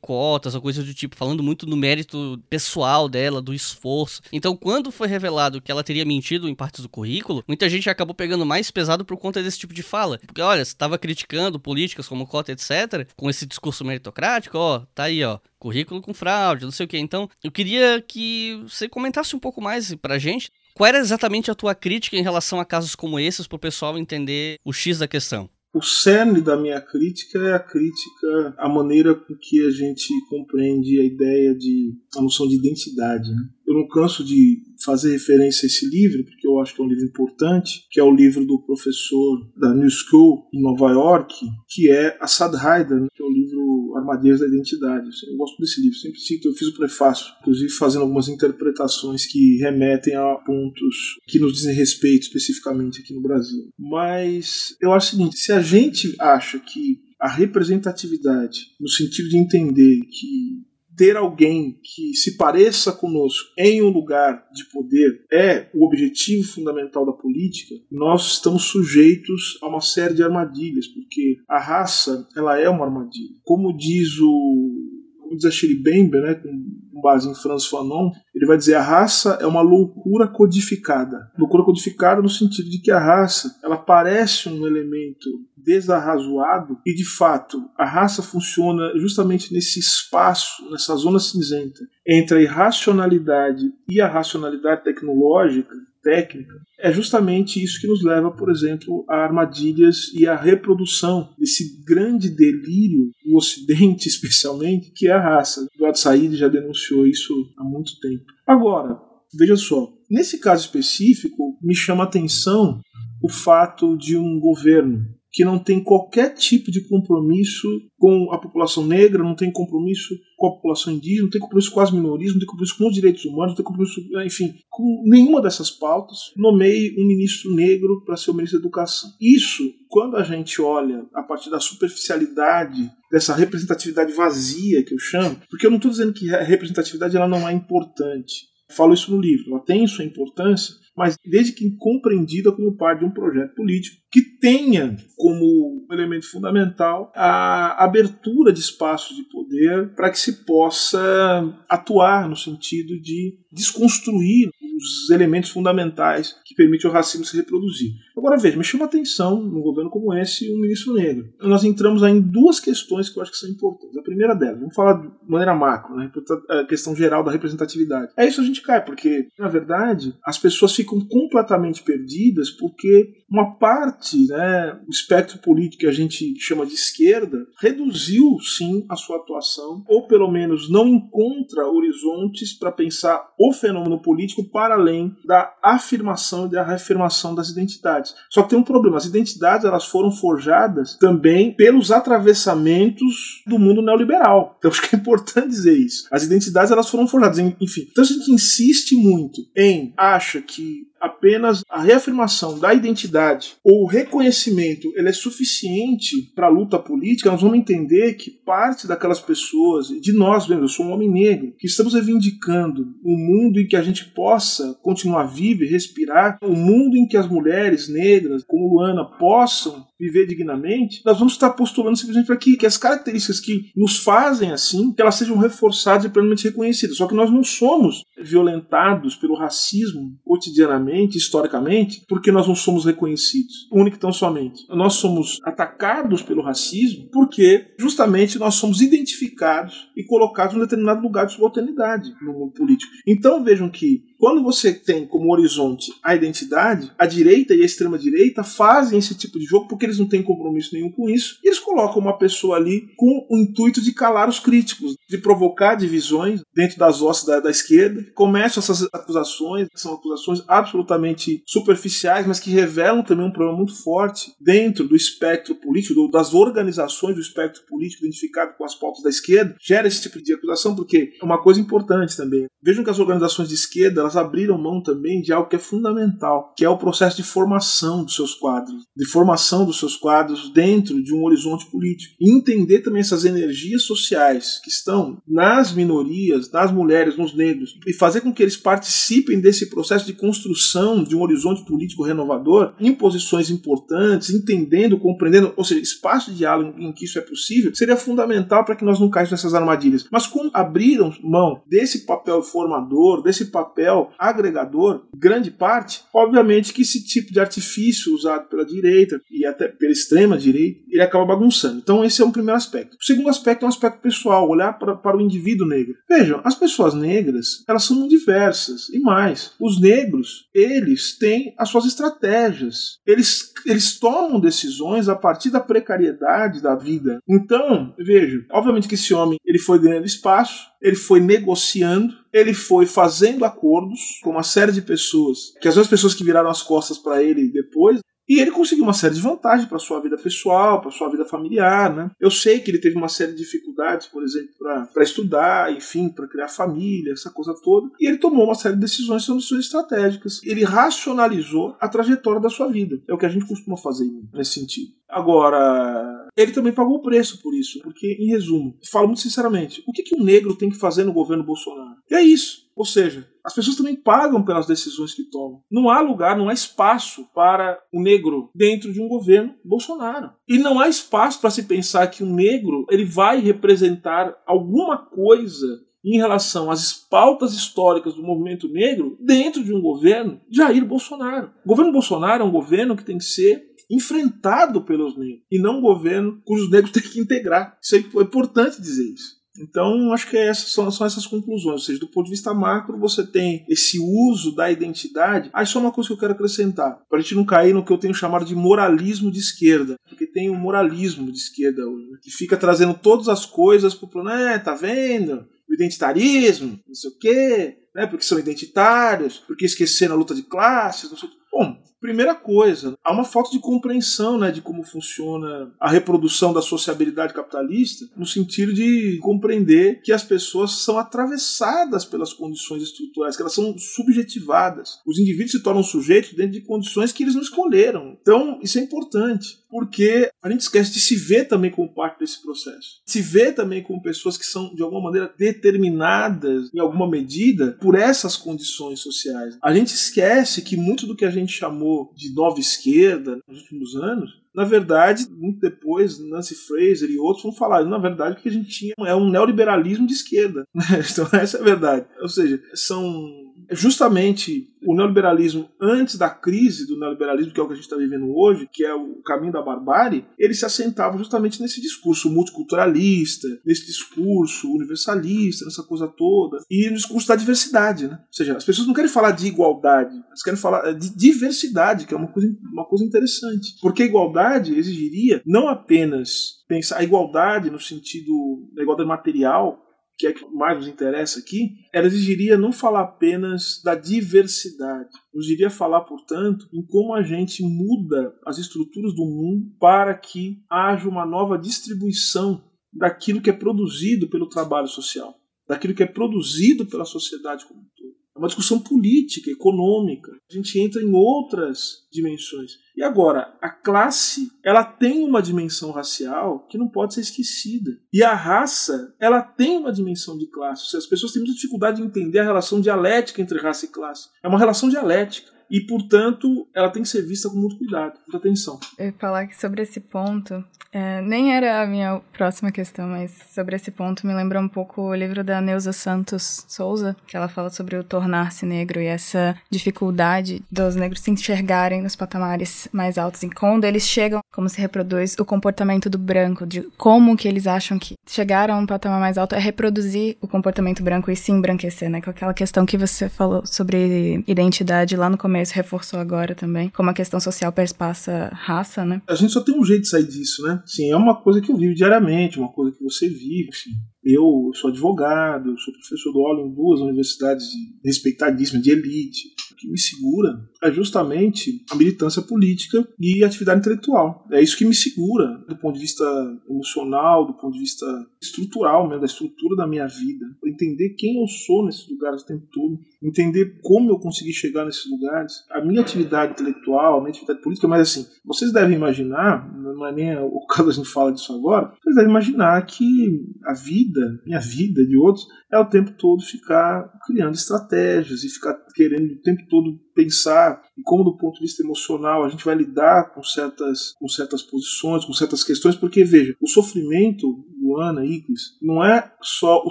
[0.00, 4.20] cotas ou coisa do tipo, falando muito no mérito pessoal dela, do esforço.
[4.32, 8.14] Então, quando foi revelado que ela teria mentido em partes do currículo, muita gente acabou
[8.14, 10.18] pegando mais pesado por conta desse tipo de fala.
[10.26, 15.04] Porque, olha, você estava criticando políticas como cota, etc., com esse discurso meritocrático, ó, tá
[15.04, 16.98] aí, ó, currículo com fraude, não sei o que.
[16.98, 20.50] Então, eu queria que você comentasse um pouco mais pra gente.
[20.74, 23.96] Qual era exatamente a tua crítica em relação a casos como esses, para o pessoal
[23.96, 25.48] entender o X da questão?
[25.76, 30.98] O cerne da minha crítica é a crítica à maneira com que a gente compreende
[30.98, 33.28] a ideia de a noção de identidade.
[33.28, 33.42] Né?
[33.66, 36.88] Eu não canso de fazer referência a esse livro, porque eu acho que é um
[36.88, 41.34] livro importante, que é o livro do professor da New School em Nova York,
[41.68, 43.08] que é Assad Haider, né?
[43.14, 45.08] que é o livro Armadilhas da Identidade.
[45.28, 49.58] Eu gosto desse livro, sempre cito, eu fiz o prefácio, inclusive fazendo algumas interpretações que
[49.58, 53.68] remetem a pontos que nos dizem respeito especificamente aqui no Brasil.
[53.78, 59.38] Mas eu acho o seguinte, se a gente acha que a representatividade, no sentido de
[59.38, 60.65] entender que
[60.96, 67.04] ter alguém que se pareça conosco em um lugar de poder é o objetivo fundamental
[67.04, 72.68] da política, nós estamos sujeitos a uma série de armadilhas, porque a raça ela é
[72.68, 73.36] uma armadilha.
[73.44, 74.85] Como diz o
[75.26, 78.82] como diz a Shirley Bember, né, com base em Franz Fanon, ele vai dizer a
[78.82, 81.30] raça é uma loucura codificada.
[81.38, 87.04] Loucura codificada no sentido de que a raça ela parece um elemento desarrazoado e de
[87.04, 94.06] fato a raça funciona justamente nesse espaço, nessa zona cinzenta entre a irracionalidade e a
[94.06, 95.74] racionalidade tecnológica
[96.06, 101.82] técnica, é justamente isso que nos leva, por exemplo, a armadilhas e a reprodução desse
[101.84, 105.66] grande delírio, no Ocidente especialmente, que é a raça.
[105.74, 108.24] Eduardo Said já denunciou isso há muito tempo.
[108.46, 108.96] Agora,
[109.36, 112.80] veja só, nesse caso específico, me chama a atenção
[113.20, 117.68] o fato de um governo que não tem qualquer tipo de compromisso
[117.98, 121.80] com a população negra, não tem compromisso com a população indígena, não tem compromisso com
[121.80, 125.42] as minorias, não tem compromisso com os direitos humanos, não tem compromisso, enfim, com nenhuma
[125.42, 129.10] dessas pautas, nomeie um ministro negro para ser o ministro da Educação.
[129.20, 135.36] Isso, quando a gente olha a partir da superficialidade dessa representatividade vazia que eu chamo,
[135.50, 138.46] porque eu não estou dizendo que a representatividade ela não é importante.
[138.70, 143.04] Falo isso no livro, ela tem sua importância, mas desde que compreendida como parte de
[143.04, 150.10] um projeto político que tenha como elemento fundamental a abertura de espaços de poder para
[150.10, 157.24] que se possa atuar no sentido de desconstruir os elementos fundamentais que permitem o racismo
[157.24, 157.92] se reproduzir.
[158.16, 161.28] Agora veja, me chama atenção num governo como esse um ministro negro.
[161.40, 163.96] Nós entramos aí em duas questões que eu acho que são importantes.
[163.96, 166.10] A primeira delas, vamos falar de maneira macro, né,
[166.50, 168.12] a questão geral da representatividade.
[168.16, 173.56] É isso a gente cai, porque na verdade as pessoas ficam completamente perdidas porque uma
[173.56, 179.16] parte, né, o espectro político que a gente chama de esquerda, reduziu sim a sua
[179.16, 185.52] atuação, ou pelo menos não encontra horizontes para pensar o fenômeno político para além da
[185.62, 188.14] afirmação e da reafirmação das identidades.
[188.30, 193.82] Só que tem um problema, as identidades elas foram forjadas também pelos atravessamentos do mundo
[193.82, 194.56] neoliberal.
[194.66, 196.08] Então acho que é importante dizer isso.
[196.10, 197.86] As identidades elas foram forjadas, enfim.
[197.90, 203.86] Então a gente insiste muito em acha que apenas a reafirmação da identidade ou o
[203.86, 209.88] reconhecimento ele é suficiente para a luta política, nós vamos entender que parte daquelas pessoas,
[209.88, 213.76] de nós mesmos, eu sou um homem negro, que estamos reivindicando um mundo em que
[213.76, 218.68] a gente possa continuar vivo e respirar, um mundo em que as mulheres negras, como
[218.68, 223.70] Luana, possam viver dignamente, nós vamos estar postulando simplesmente para que, que as características que
[223.74, 226.96] nos fazem assim, que elas sejam reforçadas e plenamente reconhecidas.
[226.96, 233.68] Só que nós não somos violentados pelo racismo cotidianamente, historicamente, porque nós não somos reconhecidos,
[233.72, 234.66] único tão somente.
[234.68, 241.00] Nós somos atacados pelo racismo porque justamente nós somos identificados e colocados em um determinado
[241.00, 242.92] lugar de subalternidade no mundo político.
[243.06, 247.98] Então vejam que quando você tem como horizonte a identidade, a direita e a extrema
[247.98, 251.38] direita fazem esse tipo de jogo porque eles não têm compromisso nenhum com isso.
[251.42, 255.74] E eles colocam uma pessoa ali com o intuito de calar os críticos, de provocar
[255.74, 258.04] divisões dentro das hostes da, da esquerda.
[258.14, 263.74] Começam essas acusações, que são acusações absolutamente superficiais, mas que revelam também um problema muito
[263.82, 269.10] forte dentro do espectro político, das organizações do espectro político identificado com as pautas da
[269.10, 269.56] esquerda.
[269.60, 272.46] Gera esse tipo de acusação porque é uma coisa importante também.
[272.62, 276.54] Vejam que as organizações de esquerda elas abriram mão também de algo que é fundamental,
[276.56, 281.02] que é o processo de formação dos seus quadros, de formação dos seus quadros dentro
[281.02, 282.14] de um horizonte político.
[282.20, 287.92] E entender também essas energias sociais que estão nas minorias, nas mulheres, nos negros, e
[287.92, 292.94] fazer com que eles participem desse processo de construção de um horizonte político renovador em
[292.94, 297.96] posições importantes, entendendo, compreendendo, ou seja, espaço de diálogo em que isso é possível, seria
[297.96, 300.06] fundamental para que nós não caíssemos nessas armadilhas.
[300.10, 306.82] Mas como abriram mão desse papel formador, desse papel papel agregador, grande parte, obviamente que
[306.82, 311.78] esse tipo de artifício usado pela direita e até pela extrema direita, ele acaba bagunçando.
[311.78, 312.96] Então esse é um primeiro aspecto.
[313.00, 315.94] O segundo aspecto é um aspecto pessoal, olhar para, para o indivíduo negro.
[316.08, 321.84] Vejam, as pessoas negras, elas são diversas e mais, os negros, eles têm as suas
[321.86, 322.98] estratégias.
[323.06, 327.18] Eles, eles tomam decisões a partir da precariedade da vida.
[327.28, 332.84] Então, veja, obviamente que esse homem, ele foi ganhando espaço, ele foi negociando, ele foi
[332.86, 336.98] fazendo acordos com uma série de pessoas, que as mesmas pessoas que viraram as costas
[336.98, 340.90] para ele depois, e ele conseguiu uma série de vantagens para sua vida pessoal, para
[340.90, 342.10] sua vida familiar, né?
[342.18, 344.50] Eu sei que ele teve uma série de dificuldades, por exemplo,
[344.92, 347.88] para estudar, enfim, para criar família, essa coisa toda.
[348.00, 350.40] E ele tomou uma série de decisões, são decisões estratégicas.
[350.42, 353.00] Ele racionalizou a trajetória da sua vida.
[353.08, 354.90] É o que a gente costuma fazer nesse sentido.
[355.08, 359.92] Agora, ele também pagou o preço por isso, porque, em resumo, falo muito sinceramente, o
[359.92, 361.85] que, que um negro tem que fazer no governo Bolsonaro?
[362.10, 362.66] E é isso.
[362.76, 365.62] Ou seja, as pessoas também pagam pelas decisões que tomam.
[365.70, 370.30] Não há lugar, não há espaço para o negro dentro de um governo Bolsonaro.
[370.46, 375.86] E não há espaço para se pensar que um negro ele vai representar alguma coisa
[376.04, 381.50] em relação às pautas históricas do movimento negro dentro de um governo Jair Bolsonaro.
[381.64, 385.78] O governo Bolsonaro é um governo que tem que ser enfrentado pelos negros e não
[385.78, 387.76] um governo cujos negros têm que integrar.
[387.82, 389.35] Isso é importante dizer isso.
[389.60, 391.72] Então, acho que essas são, são, essas conclusões.
[391.74, 395.50] Ou seja, do ponto de vista macro, você tem esse uso da identidade.
[395.52, 397.92] Aí, só uma coisa que eu quero acrescentar, para a gente não cair no que
[397.92, 399.96] eu tenho chamado de moralismo de esquerda.
[400.08, 402.18] Porque tem um moralismo de esquerda hoje, né?
[402.22, 404.30] que fica trazendo todas as coisas para o plano.
[404.30, 405.46] É, tá vendo?
[405.68, 408.06] O identitarismo, não sei o quê, né?
[408.06, 411.38] porque são identitários, porque esqueceram a luta de classes, não sei o quê.
[411.52, 416.60] Bom, Primeira coisa, há uma falta de compreensão né, de como funciona a reprodução da
[416.60, 423.42] sociabilidade capitalista, no sentido de compreender que as pessoas são atravessadas pelas condições estruturais, que
[423.42, 425.00] elas são subjetivadas.
[425.06, 428.16] Os indivíduos se tornam sujeitos dentro de condições que eles não escolheram.
[428.20, 432.42] Então, isso é importante, porque a gente esquece de se ver também como parte desse
[432.42, 433.00] processo.
[433.06, 437.94] Se ver também como pessoas que são, de alguma maneira, determinadas, em alguma medida, por
[437.94, 439.56] essas condições sociais.
[439.62, 443.96] A gente esquece que muito do que a gente chamou de nova esquerda nos últimos
[443.96, 448.48] anos na verdade, muito depois, Nancy Fraser e outros vão falar, na verdade, o que
[448.48, 450.66] a gente tinha é um neoliberalismo de esquerda.
[450.74, 452.06] então, essa é a verdade.
[452.22, 457.72] Ou seja, são justamente o neoliberalismo antes da crise do neoliberalismo, que é o que
[457.72, 461.60] a gente está vivendo hoje, que é o caminho da barbárie, ele se assentava justamente
[461.60, 468.06] nesse discurso multiculturalista, nesse discurso universalista, nessa coisa toda, e no discurso da diversidade.
[468.06, 468.14] Né?
[468.14, 472.14] Ou seja, as pessoas não querem falar de igualdade, elas querem falar de diversidade, que
[472.14, 473.76] é uma coisa, uma coisa interessante.
[473.80, 479.85] Porque igualdade exigiria não apenas pensar a igualdade no sentido da igualdade material,
[480.18, 485.48] que é que mais nos interessa aqui, ela exigiria não falar apenas da diversidade, nos
[485.48, 491.08] iria falar, portanto, em como a gente muda as estruturas do mundo para que haja
[491.08, 495.34] uma nova distribuição daquilo que é produzido pelo trabalho social,
[495.68, 497.95] daquilo que é produzido pela sociedade como um todo.
[498.36, 500.30] É uma discussão política, econômica.
[500.50, 502.72] A gente entra em outras dimensões.
[502.94, 507.90] E agora, a classe, ela tem uma dimensão racial que não pode ser esquecida.
[508.12, 510.84] E a raça, ela tem uma dimensão de classe.
[510.84, 514.28] Seja, as pessoas têm muita dificuldade de entender a relação dialética entre raça e classe.
[514.42, 518.36] É uma relação dialética e, portanto, ela tem que ser vista com muito cuidado, muita
[518.36, 518.78] atenção.
[518.98, 523.32] Eu ia falar que sobre esse ponto, é, nem era a minha próxima questão, mas
[523.54, 527.48] sobre esse ponto me lembra um pouco o livro da Neuza Santos Souza, que ela
[527.48, 533.18] fala sobre o tornar-se negro e essa dificuldade dos negros se enxergarem nos patamares mais
[533.18, 537.48] altos e quando eles chegam, como se reproduz o comportamento do branco, de como que
[537.48, 541.36] eles acham que chegar a um patamar mais alto é reproduzir o comportamento branco e
[541.36, 542.20] se embranquecer, né?
[542.20, 546.90] Com aquela questão que você falou sobre identidade lá no começo começo, reforçou agora também,
[546.90, 549.22] como a questão social perspassa raça, né?
[549.26, 550.82] A gente só tem um jeito de sair disso, né?
[550.84, 553.90] Sim, é uma coisa que eu vivo diariamente, uma coisa que você vive, enfim.
[554.22, 557.64] Eu sou advogado, eu sou professor do aula em duas universidades
[558.04, 559.54] respeitadíssimas, de elite.
[559.72, 564.44] O que me segura é justamente a militância política e a atividade intelectual.
[564.50, 566.24] É isso que me segura do ponto de vista
[566.68, 568.04] emocional, do ponto de vista
[568.42, 570.46] estrutural, mesmo, da estrutura da minha vida.
[570.66, 575.10] Entender quem eu sou nesses lugares o tempo todo, entender como eu consegui chegar nesses
[575.10, 575.64] lugares.
[575.70, 580.12] A minha atividade intelectual, a minha atividade política, mas assim, vocês devem imaginar, não é
[580.12, 584.60] nem o caso a gente fala disso agora, vocês devem imaginar que a vida minha
[584.60, 589.62] vida, de outros, é o tempo todo ficar criando estratégias e ficar querendo o tempo
[589.68, 594.14] todo pensar em como, do ponto de vista emocional, a gente vai lidar com certas,
[594.18, 597.46] com certas posições, com certas questões, porque, veja, o sofrimento,
[597.86, 599.90] Luana, Iclis, não é só o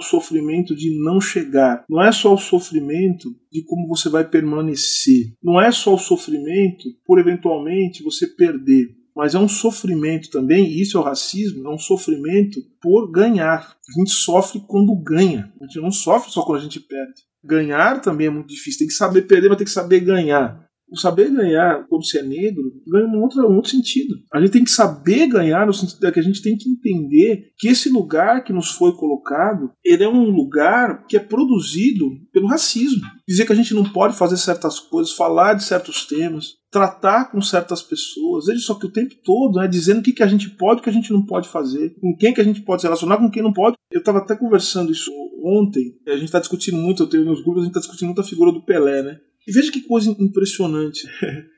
[0.00, 5.60] sofrimento de não chegar, não é só o sofrimento de como você vai permanecer, não
[5.60, 10.98] é só o sofrimento por eventualmente você perder mas é um sofrimento também, e isso
[10.98, 13.74] é o racismo, é um sofrimento por ganhar.
[13.88, 17.22] A gente sofre quando ganha, a gente não sofre só quando a gente perde.
[17.42, 20.65] Ganhar também é muito difícil, tem que saber perder, mas tem que saber ganhar.
[20.88, 24.14] O saber ganhar, quando você é negro, ganha um outro, um outro sentido.
[24.32, 27.68] A gente tem que saber ganhar no sentido que a gente tem que entender que
[27.68, 33.02] esse lugar que nos foi colocado, ele é um lugar que é produzido pelo racismo.
[33.26, 37.40] Dizer que a gente não pode fazer certas coisas, falar de certos temas, tratar com
[37.40, 40.50] certas pessoas, veja só que o tempo todo, né, dizendo o que, que a gente
[40.50, 42.86] pode o que a gente não pode fazer, com quem que a gente pode se
[42.86, 43.76] relacionar, com quem não pode.
[43.90, 45.10] Eu estava até conversando isso
[45.42, 48.20] ontem, a gente está discutindo muito, eu tenho nos grupos, a gente está discutindo muito
[48.20, 49.18] a figura do Pelé, né?
[49.46, 51.06] E veja que coisa impressionante.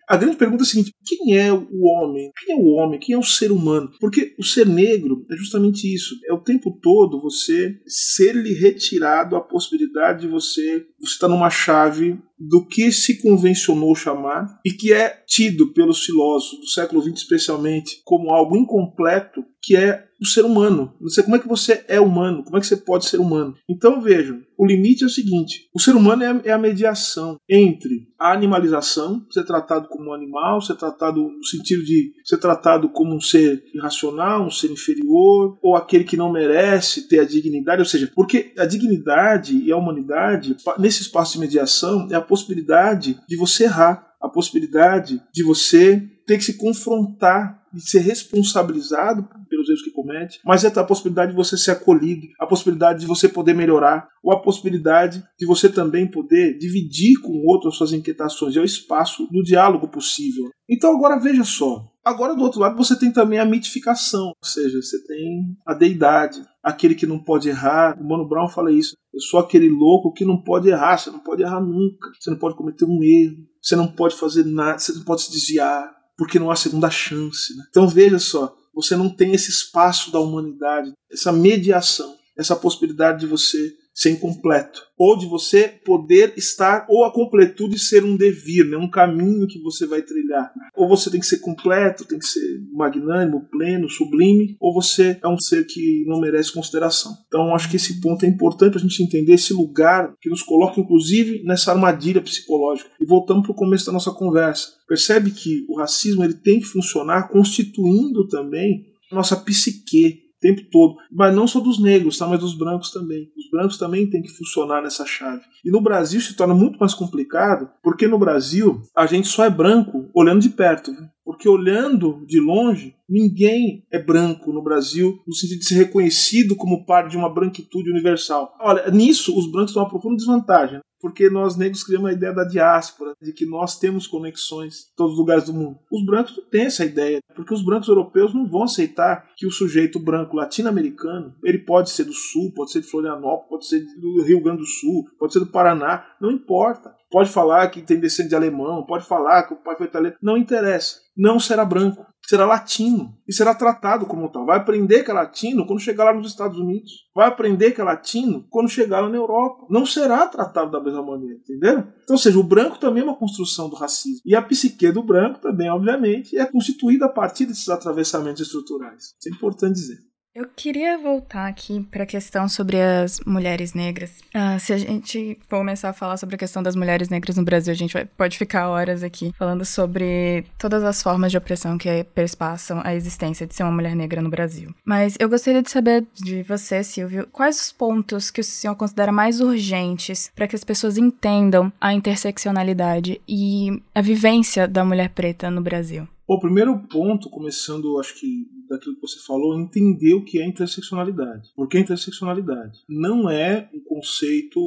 [0.09, 2.33] A grande pergunta é a seguinte: quem é o homem?
[2.39, 2.99] Quem é o homem?
[2.99, 3.91] Quem é o ser humano?
[4.01, 6.15] Porque o ser negro é justamente isso.
[6.27, 12.65] É o tempo todo você ser-lhe retirado a possibilidade de você estar numa chave do
[12.65, 18.31] que se convencionou chamar e que é tido pelos filósofos do século XX especialmente como
[18.31, 20.95] algo incompleto, que é o ser humano.
[21.01, 23.55] Não sei como é que você é humano, como é que você pode ser humano.
[23.69, 28.09] Então vejam, o limite é o seguinte: o ser humano é é a mediação entre
[28.19, 33.15] a animalização, ser tratado como um animal, ser tratado no sentido de ser tratado como
[33.15, 37.87] um ser irracional, um ser inferior, ou aquele que não merece ter a dignidade, ou
[37.87, 43.37] seja, porque a dignidade e a humanidade, nesse espaço de mediação, é a possibilidade de
[43.37, 49.83] você errar, a possibilidade de você ter que se confrontar de ser responsabilizado pelos erros
[49.83, 53.55] que comete, mas é a possibilidade de você ser acolhido, a possibilidade de você poder
[53.55, 58.57] melhorar, ou a possibilidade de você também poder dividir com o outro as suas inquietações.
[58.57, 60.51] É o espaço do diálogo possível.
[60.69, 61.87] Então agora veja só.
[62.05, 66.43] Agora do outro lado você tem também a mitificação, ou seja, você tem a deidade,
[66.63, 67.99] aquele que não pode errar.
[68.01, 68.97] O Mano Brown fala isso.
[69.13, 70.99] Eu sou aquele louco que não pode errar.
[70.99, 72.11] Você não pode errar nunca.
[72.19, 73.37] Você não pode cometer um erro.
[73.61, 74.79] Você não pode fazer nada.
[74.79, 77.57] Você não pode se desviar porque não há segunda chance.
[77.57, 77.65] Né?
[77.71, 83.27] Então veja só, você não tem esse espaço da humanidade, essa mediação, essa possibilidade de
[83.27, 88.77] você ser incompleto, ou de você poder estar, ou a completude ser um devir, né?
[88.77, 90.53] um caminho que você vai trilhar.
[90.77, 95.27] Ou você tem que ser completo, tem que ser magnânimo, pleno, sublime, ou você é
[95.27, 97.13] um ser que não merece consideração.
[97.27, 100.81] Então acho que esse ponto é importante a gente entender esse lugar que nos coloca,
[100.81, 102.89] inclusive, nessa armadilha psicológica.
[103.01, 104.69] E voltamos para o começo da nossa conversa.
[104.87, 110.97] Percebe que o racismo ele tem que funcionar constituindo também nossa psique, o tempo todo.
[111.11, 112.27] Mas não só dos negros, tá?
[112.27, 113.31] mas dos brancos também.
[113.37, 115.43] Os brancos também têm que funcionar nessa chave.
[115.65, 119.51] E no Brasil se torna muito mais complicado, porque no Brasil a gente só é
[119.51, 120.93] branco olhando de perto.
[120.93, 121.09] Né?
[121.25, 126.87] Porque olhando de longe, ninguém é branco no Brasil no sentido de ser reconhecido como
[126.87, 128.55] parte de uma branquitude universal.
[128.61, 132.45] Olha, nisso os brancos estão uma profunda desvantagem porque nós negros criamos a ideia da
[132.45, 135.79] diáspora, de que nós temos conexões em todos os lugares do mundo.
[135.91, 139.51] Os brancos não têm essa ideia, porque os brancos europeus não vão aceitar que o
[139.51, 144.23] sujeito branco latino-americano, ele pode ser do sul, pode ser de Florianópolis, pode ser do
[144.23, 146.95] Rio Grande do Sul, pode ser do Paraná, não importa.
[147.11, 150.37] Pode falar que tem descendente de alemão, pode falar que o pai foi italiano, não
[150.37, 150.97] interessa.
[151.17, 154.47] Não será branco, será latino e será tratado como tal.
[154.47, 156.93] Vai aprender que é latino quando chegar lá nos Estados Unidos.
[157.13, 159.67] Vai aprender que é latino quando chegar lá na Europa.
[159.69, 161.79] Não será tratado da mesma maneira, entendeu?
[162.05, 164.21] Então, ou seja, o branco também é uma construção do racismo.
[164.25, 169.15] E a psique do branco também, obviamente, é constituída a partir desses atravessamentos estruturais.
[169.19, 170.08] Isso é importante dizer.
[170.39, 174.21] Eu queria voltar aqui para a questão sobre as mulheres negras.
[174.33, 177.73] Ah, se a gente começar a falar sobre a questão das mulheres negras no Brasil,
[177.73, 182.05] a gente vai, pode ficar horas aqui falando sobre todas as formas de opressão que
[182.15, 184.73] perspassam a existência de ser uma mulher negra no Brasil.
[184.85, 189.11] Mas eu gostaria de saber de você, Silvio, quais os pontos que o senhor considera
[189.11, 195.51] mais urgentes para que as pessoas entendam a interseccionalidade e a vivência da mulher preta
[195.51, 196.07] no Brasil?
[196.29, 201.51] O primeiro ponto, começando, acho que daquilo que você falou, entender o que é interseccionalidade.
[201.57, 202.81] Por que interseccionalidade?
[202.87, 204.61] Não é um conceito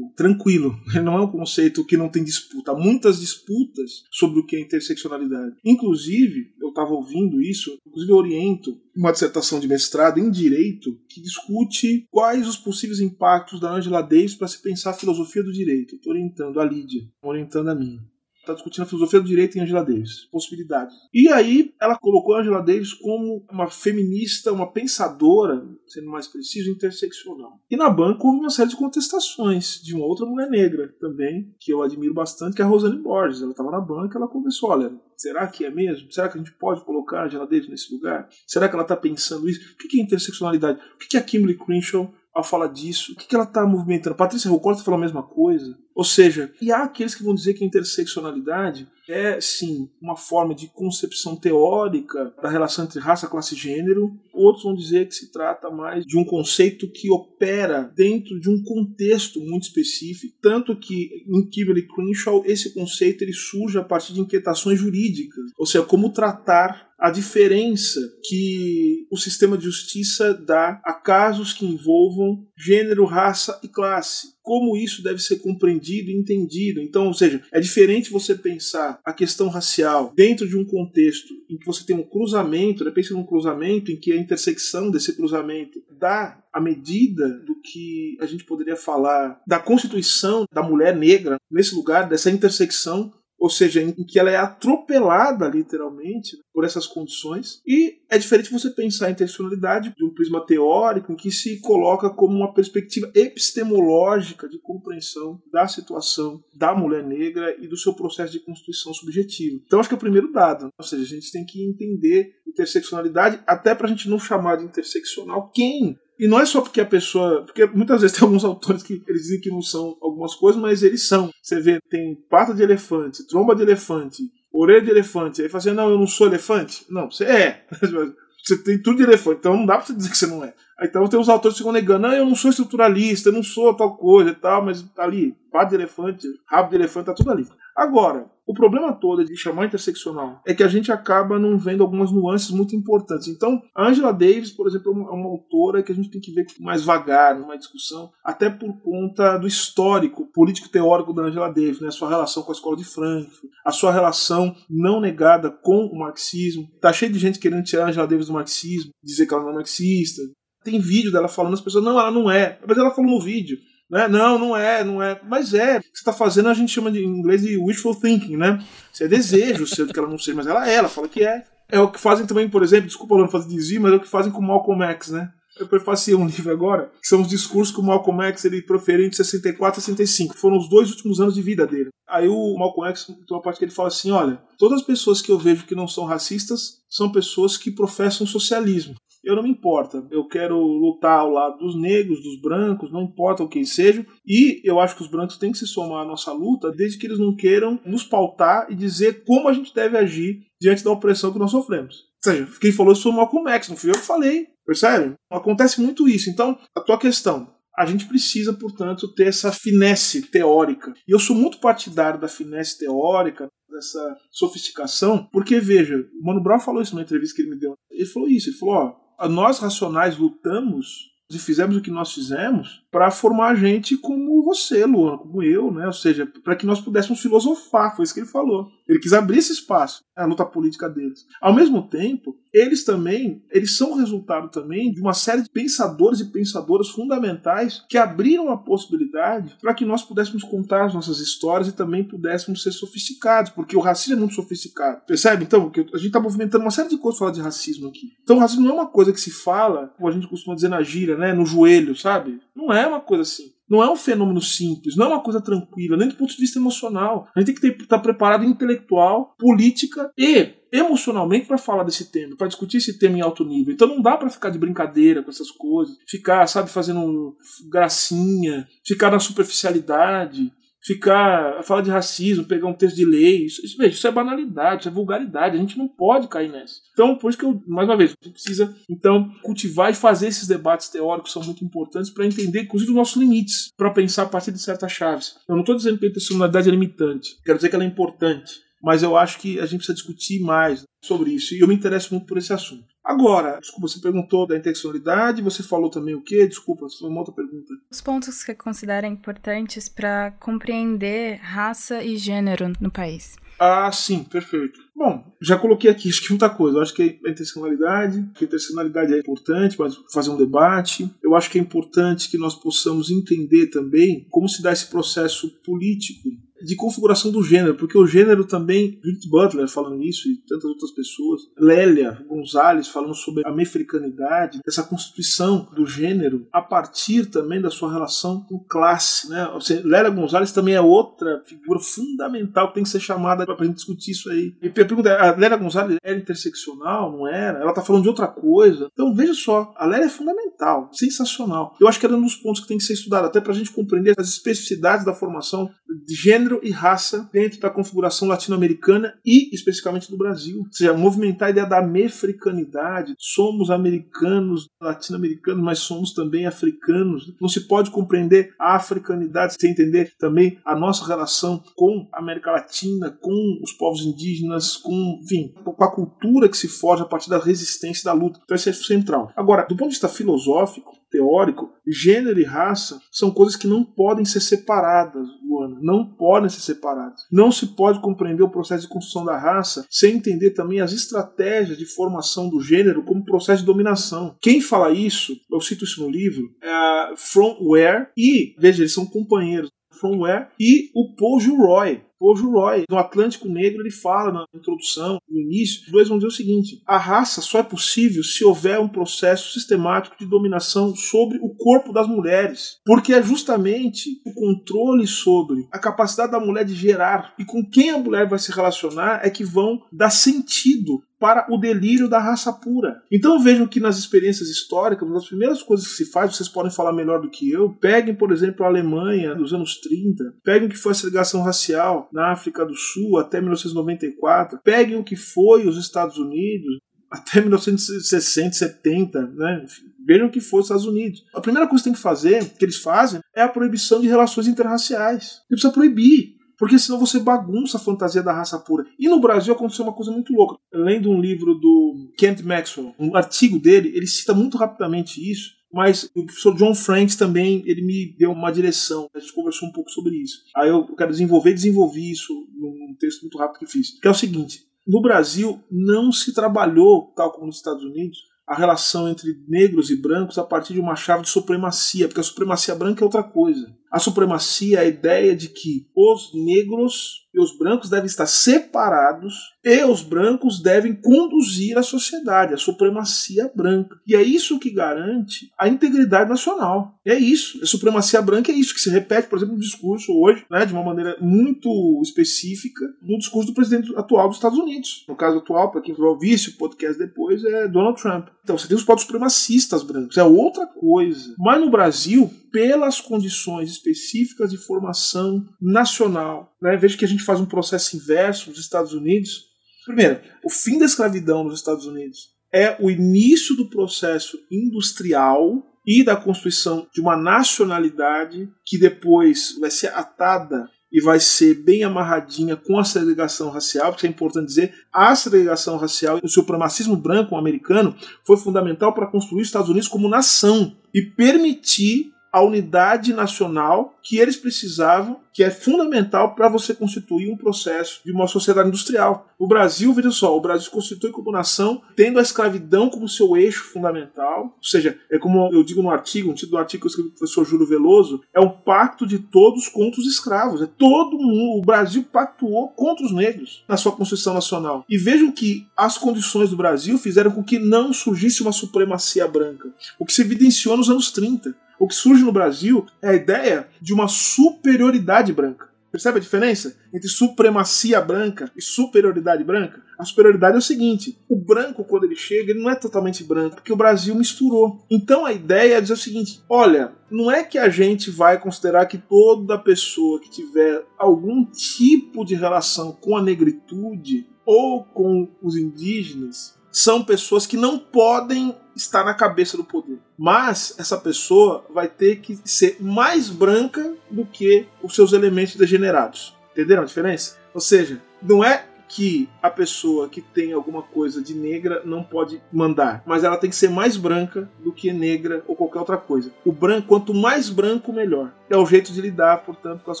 [0.16, 2.72] tranquilo, não é um conceito que não tem disputa.
[2.72, 5.54] Há muitas disputas sobre o que é interseccionalidade.
[5.64, 11.22] Inclusive, eu estava ouvindo isso, inclusive eu oriento uma dissertação de mestrado em direito que
[11.22, 15.94] discute quais os possíveis impactos da Angela Davis para se pensar a filosofia do direito.
[15.94, 18.02] Estou orientando a Lídia, orientando a minha
[18.46, 20.94] está discutindo a filosofia do direito em Angela Davis, possibilidades.
[21.12, 27.60] E aí ela colocou Angela Davis como uma feminista, uma pensadora, sendo mais preciso, interseccional.
[27.70, 31.72] E na banca houve uma série de contestações de uma outra mulher negra também, que
[31.72, 33.42] eu admiro bastante, que é a Rosane Borges.
[33.42, 36.10] Ela estava na banca, ela começou, olha, será que é mesmo?
[36.12, 38.28] Será que a gente pode colocar Angela Davis nesse lugar?
[38.46, 39.74] Será que ela está pensando isso?
[39.74, 40.78] O que é interseccionalidade?
[40.94, 43.12] O que a Kimberly Crenshaw ao falar disso?
[43.12, 44.14] O que, ela está movimentando?
[44.14, 45.76] Patrícia Rocorta falou a mesma coisa.
[45.96, 50.54] Ou seja, e há aqueles que vão dizer que a interseccionalidade é, sim, uma forma
[50.54, 54.14] de concepção teórica da relação entre raça, classe e gênero.
[54.32, 58.62] Outros vão dizer que se trata mais de um conceito que opera dentro de um
[58.62, 60.36] contexto muito específico.
[60.42, 65.44] Tanto que, em Kimberly Crenshaw, esse conceito ele surge a partir de inquietações jurídicas.
[65.56, 71.66] Ou seja, como tratar a diferença que o sistema de justiça dá a casos que
[71.66, 74.34] envolvam gênero, raça e classe.
[74.42, 76.80] Como isso deve ser compreendido e entendido.
[76.80, 81.58] Então, ou seja, é diferente você pensar a questão racial dentro de um contexto em
[81.58, 82.90] que você tem um cruzamento, né?
[82.90, 88.26] pensa num cruzamento em que a intersecção desse cruzamento dá a medida do que a
[88.26, 93.92] gente poderia falar da constituição da mulher negra nesse lugar, dessa intersecção ou seja, em
[93.92, 97.60] que ela é atropelada literalmente por essas condições.
[97.66, 102.08] E é diferente você pensar a intencionalidade de um prisma teórico em que se coloca
[102.10, 108.32] como uma perspectiva epistemológica de compreensão da situação da mulher negra e do seu processo
[108.32, 109.60] de constituição subjetiva.
[109.66, 113.40] Então acho que é o primeiro dado, ou seja, a gente tem que entender interseccionalidade
[113.46, 116.86] até para a gente não chamar de interseccional quem e não é só porque a
[116.86, 117.44] pessoa.
[117.44, 120.82] Porque muitas vezes tem alguns autores que eles dizem que não são algumas coisas, mas
[120.82, 121.30] eles são.
[121.42, 125.42] Você vê, tem pata de elefante, tromba de elefante, orelha de elefante.
[125.42, 126.84] Aí fala assim: não, eu não sou elefante.
[126.90, 127.66] Não, você é.
[128.46, 130.54] Você tem tudo de elefante, então não dá pra você dizer que você não é.
[130.80, 133.74] Então tem os autores que ficam negando, não, eu não sou estruturalista, eu não sou
[133.74, 137.32] tal coisa e tal, mas tá ali, pá de elefante, rabo de elefante, tá tudo
[137.32, 137.44] ali.
[137.74, 142.12] Agora, o problema todo de chamar interseccional é que a gente acaba não vendo algumas
[142.12, 143.26] nuances muito importantes.
[143.26, 146.32] Então, a Angela Davis, por exemplo, é uma, é autora que a gente tem que
[146.32, 151.90] ver mais vagar numa discussão, até por conta do histórico político-teórico da Angela Davis, né?
[151.90, 156.68] sua relação com a escola de Frankfurt, a sua relação não negada com o marxismo.
[156.80, 159.50] Tá cheio de gente querendo tirar a Angela Davis do marxismo, dizer que ela não
[159.50, 160.22] é marxista.
[160.62, 162.58] Tem vídeo dela falando, as pessoas, não, ela não é.
[162.66, 163.58] Mas ela falou no vídeo.
[163.90, 164.08] Né?
[164.08, 165.20] Não, não é, não é.
[165.24, 165.78] Mas é.
[165.78, 168.62] O que você está fazendo a gente chama de, em inglês de wishful thinking, né?
[168.92, 171.44] Você é desejo de que ela não seja, mas ela é, ela fala que é.
[171.68, 174.08] É o que fazem também, por exemplo, desculpa não fazer desvio, mas é o que
[174.08, 175.30] fazem com Malcolm X, né?
[175.58, 179.06] Eu prefacei um livro agora, que são os discursos que o Malcolm X ele proferiu
[179.06, 180.36] entre 64 e 65.
[180.36, 181.90] Foram os dois últimos anos de vida dele.
[182.08, 185.20] Aí o Malcolm X tem uma parte que ele fala assim: olha, todas as pessoas
[185.20, 188.94] que eu vejo que não são racistas são pessoas que professam socialismo
[189.26, 190.06] eu não me importa.
[190.10, 194.06] Eu quero lutar ao lado dos negros, dos brancos, não importa o que sejam.
[194.24, 197.06] E eu acho que os brancos têm que se somar à nossa luta, desde que
[197.06, 201.32] eles não queiram nos pautar e dizer como a gente deve agir diante da opressão
[201.32, 201.96] que nós sofremos.
[202.24, 204.46] Ou seja, quem falou isso foi o Malcolm X, não fui eu que falei.
[204.64, 205.14] Percebe?
[205.30, 206.30] Acontece muito isso.
[206.30, 210.94] Então, a tua questão, a gente precisa, portanto, ter essa finesse teórica.
[211.06, 216.58] E eu sou muito partidário da finesse teórica, dessa sofisticação, porque, veja, o Mano Brown
[216.58, 217.74] falou isso numa entrevista que ele me deu.
[217.90, 222.82] Ele falou isso, ele falou, ó, nós racionais lutamos e fizemos o que nós fizemos
[222.96, 225.86] para formar gente como você, Luana, como eu, né?
[225.86, 228.70] Ou seja, para que nós pudéssemos filosofar, foi isso que ele falou.
[228.88, 231.26] Ele quis abrir esse espaço, a luta política deles.
[231.38, 236.30] Ao mesmo tempo, eles também, eles são resultado também de uma série de pensadores e
[236.30, 241.72] pensadoras fundamentais que abriram a possibilidade para que nós pudéssemos contar as nossas histórias e
[241.72, 245.02] também pudéssemos ser sofisticados, porque o racismo é muito sofisticado.
[245.06, 245.44] Percebe?
[245.44, 248.12] Então, a gente está movimentando uma série de coisas falar de racismo aqui.
[248.22, 250.82] Então, racismo não é uma coisa que se fala, como a gente costuma dizer na
[250.82, 252.40] gíria, né, no joelho, sabe?
[252.54, 253.54] Não é uma coisa assim.
[253.68, 256.58] Não é um fenômeno simples, não é uma coisa tranquila, nem do ponto de vista
[256.58, 257.28] emocional.
[257.34, 262.46] A gente tem que estar preparado intelectual, política e emocionalmente para falar desse tema, para
[262.46, 263.74] discutir esse tema em alto nível.
[263.74, 267.36] Então não dá para ficar de brincadeira com essas coisas, ficar, sabe, fazendo
[267.68, 270.52] gracinha, ficar na superficialidade
[270.86, 274.88] ficar falar de racismo, pegar um texto de lei, isso, isso, isso é banalidade, isso
[274.88, 276.76] é vulgaridade, a gente não pode cair nessa.
[276.92, 280.28] Então, por isso que eu, mais uma vez, a gente precisa então cultivar e fazer
[280.28, 284.26] esses debates teóricos são muito importantes para entender, inclusive, os nossos limites, para pensar a
[284.26, 285.34] partir de certas chaves.
[285.48, 288.66] Eu não estou dizendo que a intencionalidade é limitante, quero dizer que ela é importante
[288.82, 292.14] mas eu acho que a gente precisa discutir mais sobre isso e eu me interesso
[292.14, 292.84] muito por esse assunto.
[293.06, 296.44] Agora, desculpa, você perguntou da intencionalidade, você falou também o quê?
[296.44, 297.72] Desculpa, foi uma outra pergunta.
[297.88, 303.36] Os pontos que considera importantes para compreender raça e gênero no país.
[303.60, 304.80] Ah, sim, perfeito.
[304.94, 306.78] Bom, já coloquei aqui, acho que muita coisa.
[306.78, 311.08] Eu acho que a intencionalidade, que a intencionalidade é importante, mas fazer um debate.
[311.22, 315.48] Eu acho que é importante que nós possamos entender também como se dá esse processo
[315.64, 316.28] político
[316.66, 320.90] de configuração do gênero, porque o gênero também, Judith Butler falando isso e tantas outras
[320.90, 327.70] pessoas, Lélia Gonzalez falando sobre a mefricanidade, essa constituição do gênero a partir também da
[327.70, 329.48] sua relação com classe, né?
[329.60, 333.64] Seja, Lélia Gonzalez também é outra figura fundamental que tem que ser chamada para a
[333.64, 334.54] gente discutir isso aí.
[334.60, 337.60] E a pergunta é, a Lélia Gonzalez era interseccional, não era?
[337.60, 338.88] Ela está falando de outra coisa.
[338.92, 341.76] Então veja só, a Lélia é fundamental, sensacional.
[341.80, 343.56] Eu acho que era um dos pontos que tem que ser estudado, até para a
[343.56, 345.70] gente compreender as especificidades da formação
[346.04, 350.60] de gênero gênero e raça dentro da configuração latino-americana e especificamente do Brasil.
[350.60, 353.14] Ou seja, movimentar a ideia da mefricanidade.
[353.18, 357.34] Somos americanos, latino-americanos, mas somos também africanos.
[357.40, 362.50] Não se pode compreender a africanidade sem entender também a nossa relação com a América
[362.50, 367.30] Latina, com os povos indígenas, com, enfim, com a cultura que se forja a partir
[367.30, 368.40] da resistência da luta.
[368.44, 369.32] Então, isso é central.
[369.36, 374.24] Agora, do ponto de vista filosófico, teórico, gênero e raça são coisas que não podem
[374.24, 375.78] ser separadas, Luana.
[375.80, 377.20] Não podem ser separadas.
[377.30, 381.78] Não se pode compreender o processo de construção da raça sem entender também as estratégias
[381.78, 384.36] de formação do gênero como processo de dominação.
[384.40, 389.06] Quem fala isso, eu cito isso no livro, é From Where e, veja, eles são
[389.06, 389.70] companheiros.
[390.00, 392.02] From Where e o Paul Gilroy.
[392.18, 396.28] Paul Roy, no Atlântico Negro, ele fala na introdução, no início, os dois vão dizer
[396.28, 401.38] o seguinte: a raça só é possível se houver um processo sistemático de dominação sobre
[401.38, 406.74] o corpo das mulheres, porque é justamente o controle sobre a capacidade da mulher de
[406.74, 411.46] gerar e com quem a mulher vai se relacionar é que vão dar sentido para
[411.50, 413.02] o delírio da raça pura.
[413.10, 416.72] Então vejam que nas experiências históricas, uma das primeiras coisas que se faz, vocês podem
[416.72, 420.70] falar melhor do que eu, peguem, por exemplo, a Alemanha dos anos 30, peguem o
[420.70, 425.66] que foi a segregação racial na África do Sul até 1994, peguem o que foi
[425.66, 426.78] os Estados Unidos
[427.10, 429.64] até 1960, 70, né?
[430.06, 431.24] Vejam que foi os Estados Unidos.
[431.34, 434.46] A primeira coisa que tem que fazer, que eles fazem, é a proibição de relações
[434.46, 435.40] interraciais.
[435.50, 436.35] Ele precisa proibir.
[436.58, 438.86] Porque senão você bagunça a fantasia da raça pura.
[438.98, 440.56] E no Brasil aconteceu uma coisa muito louca.
[440.72, 446.10] Lendo um livro do Kent Maxwell, um artigo dele, ele cita muito rapidamente isso, mas
[446.14, 449.08] o professor John Franks também ele me deu uma direção.
[449.14, 450.38] A gente conversou um pouco sobre isso.
[450.56, 454.00] Aí eu quero desenvolver desenvolvi isso num texto muito rápido que fiz.
[454.00, 458.54] Que é o seguinte: no Brasil não se trabalhou, tal como nos Estados Unidos, a
[458.54, 462.74] relação entre negros e brancos a partir de uma chave de supremacia, porque a supremacia
[462.74, 463.76] branca é outra coisa.
[463.96, 469.34] A supremacia a ideia de que os negros e os brancos devem estar separados
[469.64, 473.98] e os brancos devem conduzir a sociedade, a supremacia branca.
[474.06, 476.98] E é isso que garante a integridade nacional.
[477.04, 477.58] É isso.
[477.62, 480.74] A supremacia branca é isso que se repete, por exemplo, no discurso hoje, né, de
[480.74, 485.04] uma maneira muito específica, no discurso do presidente atual dos Estados Unidos.
[485.08, 488.28] No caso atual, para quem vai ouvir esse podcast depois, é Donald Trump.
[488.44, 491.34] Então você tem os povos supremacistas brancos, é outra coisa.
[491.38, 496.56] Mas no Brasil, pelas condições específicas de formação nacional.
[496.58, 496.74] Né?
[496.78, 499.48] Veja que a gente faz um processo inverso nos Estados Unidos.
[499.84, 506.02] Primeiro, o fim da escravidão nos Estados Unidos é o início do processo industrial e
[506.02, 512.56] da constituição de uma nacionalidade que depois vai ser atada e vai ser bem amarradinha
[512.56, 517.36] com a segregação racial, porque é importante dizer, a segregação racial e o supremacismo branco
[517.36, 517.94] americano
[518.24, 524.18] foi fundamental para construir os Estados Unidos como nação e permitir a unidade nacional que
[524.18, 529.28] eles precisavam, que é fundamental para você constituir um processo de uma sociedade industrial.
[529.38, 533.36] O Brasil, veja só, o Brasil se constitui como nação tendo a escravidão como seu
[533.36, 536.86] eixo fundamental, ou seja, é como eu digo no artigo, no título do artigo que
[536.86, 540.62] eu escrevi com o professor Júlio Veloso, é um pacto de todos contra os escravos.
[540.62, 544.84] É todo mundo, o Brasil pactuou contra os negros na sua Constituição Nacional.
[544.88, 549.68] E vejam que as condições do Brasil fizeram com que não surgisse uma supremacia branca,
[549.98, 551.54] o que se evidenciou nos anos 30.
[551.78, 555.68] O que surge no Brasil é a ideia de uma superioridade branca.
[555.96, 559.80] Percebe a diferença entre supremacia branca e superioridade branca?
[559.98, 563.56] A superioridade é o seguinte: o branco, quando ele chega, ele não é totalmente branco,
[563.56, 564.84] porque o Brasil misturou.
[564.90, 568.86] Então a ideia é dizer o seguinte: olha, não é que a gente vai considerar
[568.86, 575.56] que toda pessoa que tiver algum tipo de relação com a negritude ou com os
[575.56, 579.98] indígenas são pessoas que não podem estar na cabeça do poder.
[580.16, 586.36] Mas essa pessoa vai ter que ser mais branca do que os seus elementos degenerados.
[586.52, 587.36] Entenderam a diferença?
[587.52, 592.40] Ou seja, não é que a pessoa que tem alguma coisa de negra não pode
[592.52, 596.30] mandar, mas ela tem que ser mais branca do que negra ou qualquer outra coisa.
[596.44, 598.32] O branco, quanto mais branco, melhor.
[598.48, 600.00] É o jeito de lidar, portanto, com as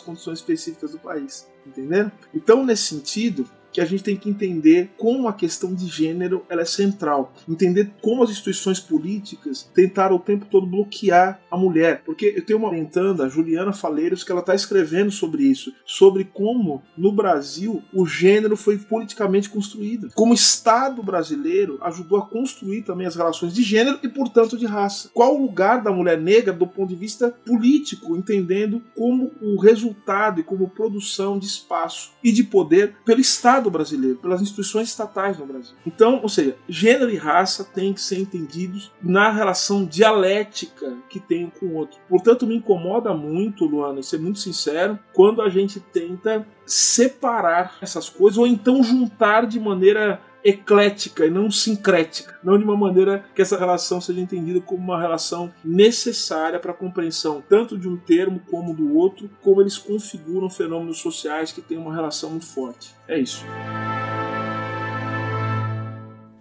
[0.00, 1.48] condições específicas do país.
[1.66, 2.12] Entenderam?
[2.32, 3.46] Então, nesse sentido,
[3.76, 7.34] que a gente tem que entender como a questão de gênero ela é central.
[7.46, 12.00] Entender como as instituições políticas tentaram o tempo todo bloquear a mulher.
[12.06, 16.82] Porque eu tenho uma orientanda, Juliana Faleiros, que ela está escrevendo sobre isso, sobre como
[16.96, 20.08] no Brasil o gênero foi politicamente construído.
[20.14, 24.64] Como o Estado brasileiro ajudou a construir também as relações de gênero e, portanto, de
[24.64, 25.10] raça.
[25.12, 30.40] Qual o lugar da mulher negra do ponto de vista político, entendendo como o resultado
[30.40, 35.38] e como produção de espaço e de poder pelo Estado Estado brasileiro, pelas instituições estatais
[35.38, 35.74] no Brasil.
[35.86, 41.46] Então, ou seja, gênero e raça têm que ser entendidos na relação dialética que tem
[41.46, 41.98] um com o outro.
[42.08, 48.08] Portanto, me incomoda muito, Luana, e ser muito sincero, quando a gente tenta separar essas
[48.08, 53.42] coisas ou então juntar de maneira eclética e não sincrética, não de uma maneira que
[53.42, 58.40] essa relação seja entendida como uma relação necessária para a compreensão tanto de um termo
[58.48, 62.94] como do outro, como eles configuram fenômenos sociais que têm uma relação muito forte.
[63.08, 63.44] É isso.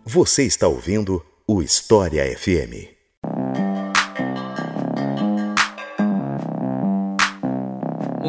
[0.05, 2.94] Você está ouvindo o História FM.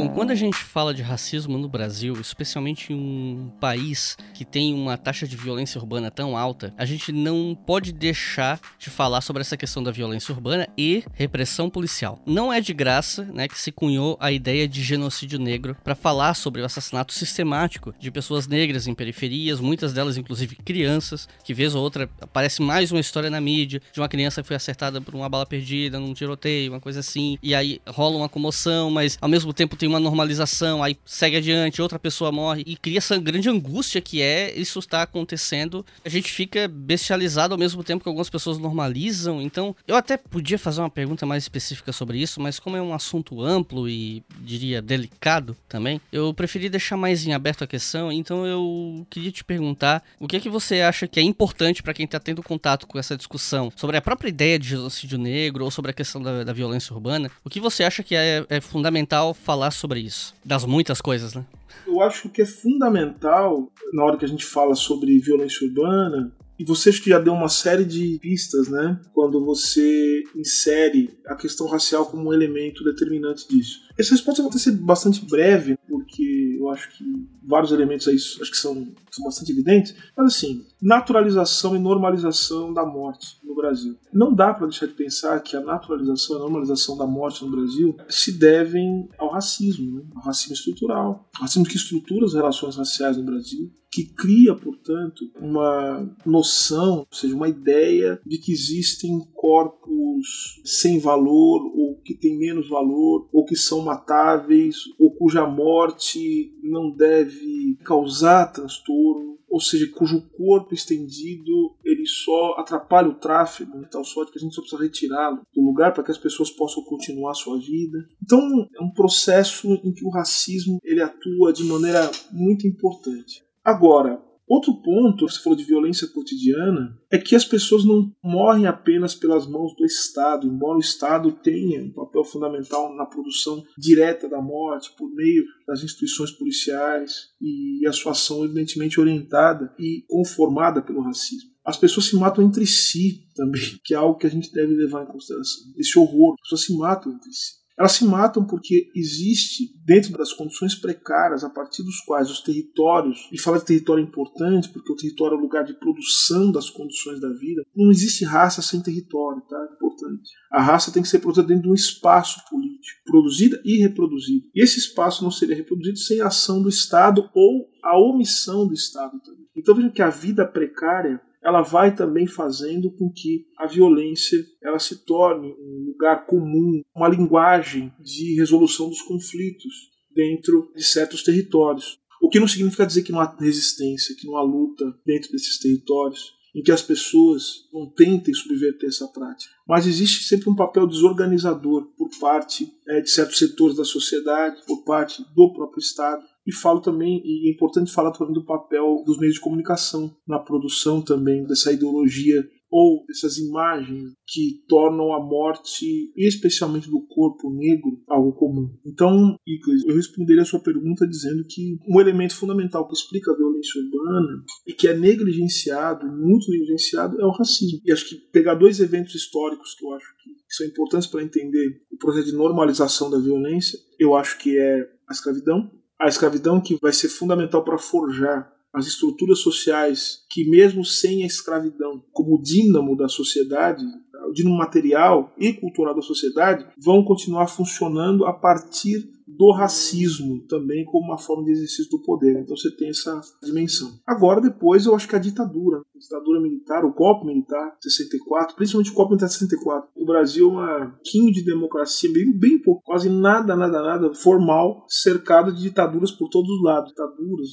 [0.06, 4.72] Bom, quando a gente fala de racismo no Brasil, especialmente em um país que tem
[4.72, 9.40] uma taxa de violência urbana tão alta, a gente não pode deixar de falar sobre
[9.40, 12.20] essa questão da violência urbana e repressão policial.
[12.24, 16.34] Não é de graça, né, que se cunhou a ideia de genocídio negro para falar
[16.34, 21.74] sobre o assassinato sistemático de pessoas negras em periferias, muitas delas inclusive crianças, que vez
[21.74, 25.16] ou outra aparece mais uma história na mídia de uma criança que foi acertada por
[25.16, 29.28] uma bala perdida num tiroteio, uma coisa assim, e aí rola uma comoção, mas ao
[29.28, 33.48] mesmo tempo tem uma normalização, aí segue adiante, outra pessoa morre e cria essa grande
[33.48, 35.84] angústia que é isso está acontecendo.
[36.04, 39.40] A gente fica bestializado ao mesmo tempo que algumas pessoas normalizam.
[39.40, 42.94] Então, eu até podia fazer uma pergunta mais específica sobre isso, mas como é um
[42.94, 48.10] assunto amplo e diria delicado também, eu preferi deixar mais em aberto a questão.
[48.10, 51.94] Então, eu queria te perguntar o que é que você acha que é importante para
[51.94, 55.70] quem está tendo contato com essa discussão sobre a própria ideia de genocídio negro ou
[55.70, 57.30] sobre a questão da, da violência urbana.
[57.44, 60.34] O que você acha que é, é fundamental falar sobre isso?
[60.44, 61.44] Das muitas coisas, né?
[61.86, 66.64] Eu acho que é fundamental, na hora que a gente fala sobre violência urbana, e
[66.64, 68.98] você acho que já deu uma série de pistas, né?
[69.12, 73.85] Quando você insere a questão racial como um elemento determinante disso.
[73.98, 77.04] Essa resposta vai ser bastante breve, porque eu acho que
[77.42, 79.94] vários elementos aí acho que são, são bastante evidentes.
[80.16, 83.96] Mas assim, naturalização e normalização da morte no Brasil.
[84.12, 87.50] Não dá para deixar de pensar que a naturalização e a normalização da morte no
[87.50, 90.02] Brasil se devem ao racismo, né?
[90.14, 95.24] ao racismo estrutural, ao racismo que estrutura as relações raciais no Brasil, que cria, portanto,
[95.40, 102.36] uma noção, ou seja, uma ideia de que existem corpos sem valor ou que têm
[102.36, 109.90] menos valor ou que são matáveis ou cuja morte não deve causar transtorno ou seja,
[109.90, 114.60] cujo corpo estendido ele só atrapalha o tráfego, de tal sorte que a gente só
[114.60, 118.06] precisa retirá-lo do lugar para que as pessoas possam continuar a sua vida.
[118.22, 118.38] Então
[118.78, 123.42] é um processo em que o racismo ele atua de maneira muito importante.
[123.64, 129.12] Agora, Outro ponto, você falou de violência cotidiana, é que as pessoas não morrem apenas
[129.12, 134.40] pelas mãos do Estado, embora o Estado tenha um papel fundamental na produção direta da
[134.40, 141.02] morte, por meio das instituições policiais e a sua ação evidentemente orientada e conformada pelo
[141.02, 141.50] racismo.
[141.64, 145.02] As pessoas se matam entre si também, que é algo que a gente deve levar
[145.02, 145.64] em consideração.
[145.76, 147.65] Esse horror, as pessoas se matam entre si.
[147.78, 153.28] Elas se matam porque existe, dentro das condições precárias a partir dos quais os territórios,
[153.30, 157.20] e falar de território importante porque o território é o lugar de produção das condições
[157.20, 159.56] da vida, não existe raça sem território, tá?
[159.70, 160.30] É importante.
[160.50, 164.46] A raça tem que ser produzida dentro de um espaço político, produzida e reproduzida.
[164.54, 168.74] E esse espaço não seria reproduzido sem a ação do Estado ou a omissão do
[168.74, 169.46] Estado também.
[169.54, 174.80] Então vejam que a vida precária ela vai também fazendo com que a violência ela
[174.80, 182.00] se torne um lugar comum, uma linguagem de resolução dos conflitos dentro de certos territórios.
[182.20, 185.56] O que não significa dizer que não há resistência, que não há luta dentro desses
[185.60, 189.52] territórios, em que as pessoas não tentem subverter essa prática.
[189.68, 194.82] Mas existe sempre um papel desorganizador por parte é, de certos setores da sociedade, por
[194.82, 199.18] parte do próprio Estado, e falo também, e é importante falar também do papel dos
[199.18, 206.12] meios de comunicação na produção também dessa ideologia ou dessas imagens que tornam a morte,
[206.16, 208.68] especialmente do corpo negro, algo comum.
[208.84, 213.36] Então, Icles, eu responderia a sua pergunta dizendo que um elemento fundamental que explica a
[213.36, 217.80] violência urbana e que é negligenciado, muito negligenciado, é o racismo.
[217.84, 221.82] E acho que pegar dois eventos históricos que eu acho que são importantes para entender
[221.90, 226.78] o processo de normalização da violência, eu acho que é a escravidão a escravidão que
[226.80, 232.94] vai ser fundamental para forjar as estruturas sociais que, mesmo sem a escravidão como dínamo
[232.94, 233.82] da sociedade,
[234.28, 240.84] o dínamo material e cultural da sociedade, vão continuar funcionando a partir do racismo também
[240.84, 242.40] como uma forma de exercício do poder.
[242.40, 243.98] Então você tem essa dimensão.
[244.06, 248.90] Agora, depois, eu acho que a ditadura, a ditadura militar, o golpe militar, 64, principalmente
[248.90, 249.90] o golpe militar 64.
[249.96, 254.84] O Brasil é uma quinho de democracia, bem, bem pouco, quase nada, nada, nada formal,
[254.88, 256.90] cercado de ditaduras por todos os lados.
[256.90, 257.48] Ditaduras,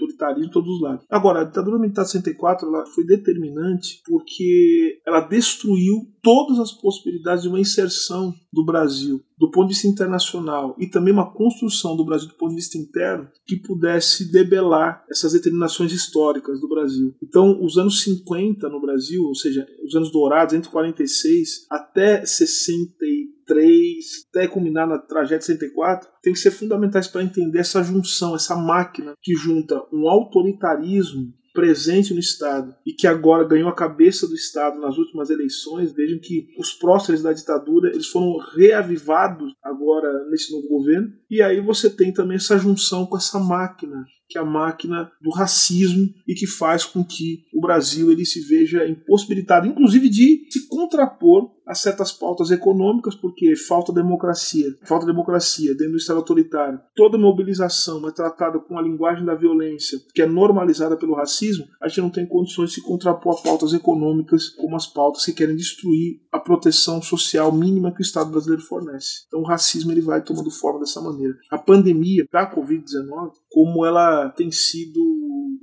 [0.00, 1.04] autoritarismo de todos os lados.
[1.08, 7.48] Agora, a ditadura militar 64 ela foi determinante porque ela destruiu todas as possibilidades de
[7.48, 12.28] uma inserção do Brasil do ponto de vista internacional e também uma construção do Brasil
[12.28, 17.16] do ponto de vista interno que pudesse debelar essas determinações históricas do Brasil.
[17.22, 24.26] Então, os anos 50 no Brasil, ou seja, os anos dourados entre 46 até 63,
[24.28, 29.14] até culminar na tragédia 64, tem que ser fundamentais para entender essa junção, essa máquina
[29.22, 34.80] que junta um autoritarismo presente no Estado e que agora ganhou a cabeça do Estado
[34.80, 40.66] nas últimas eleições, vejam que os próceres da ditadura eles foram reavivados agora nesse novo
[40.68, 41.12] governo.
[41.30, 45.30] E aí você tem também essa junção com essa máquina que é a máquina do
[45.30, 50.68] racismo e que faz com que o Brasil ele se veja impossibilitado, inclusive de se
[50.68, 56.80] contrapor a certas pautas econômicas, porque falta democracia, falta democracia dentro do Estado autoritário.
[56.96, 61.86] Toda mobilização é tratada com a linguagem da violência, que é normalizada pelo racismo, a
[61.86, 65.54] gente não tem condições de se contrapor a pautas econômicas como as pautas que querem
[65.54, 69.24] destruir a proteção social mínima que o Estado brasileiro fornece.
[69.28, 71.36] Então o racismo ele vai tomando forma dessa maneira.
[71.52, 75.00] A pandemia da Covid-19, como ela tem sido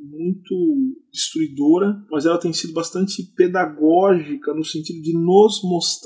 [0.09, 5.96] muito destruidora, mas ela tem sido bastante pedagógica no sentido de nos mostrar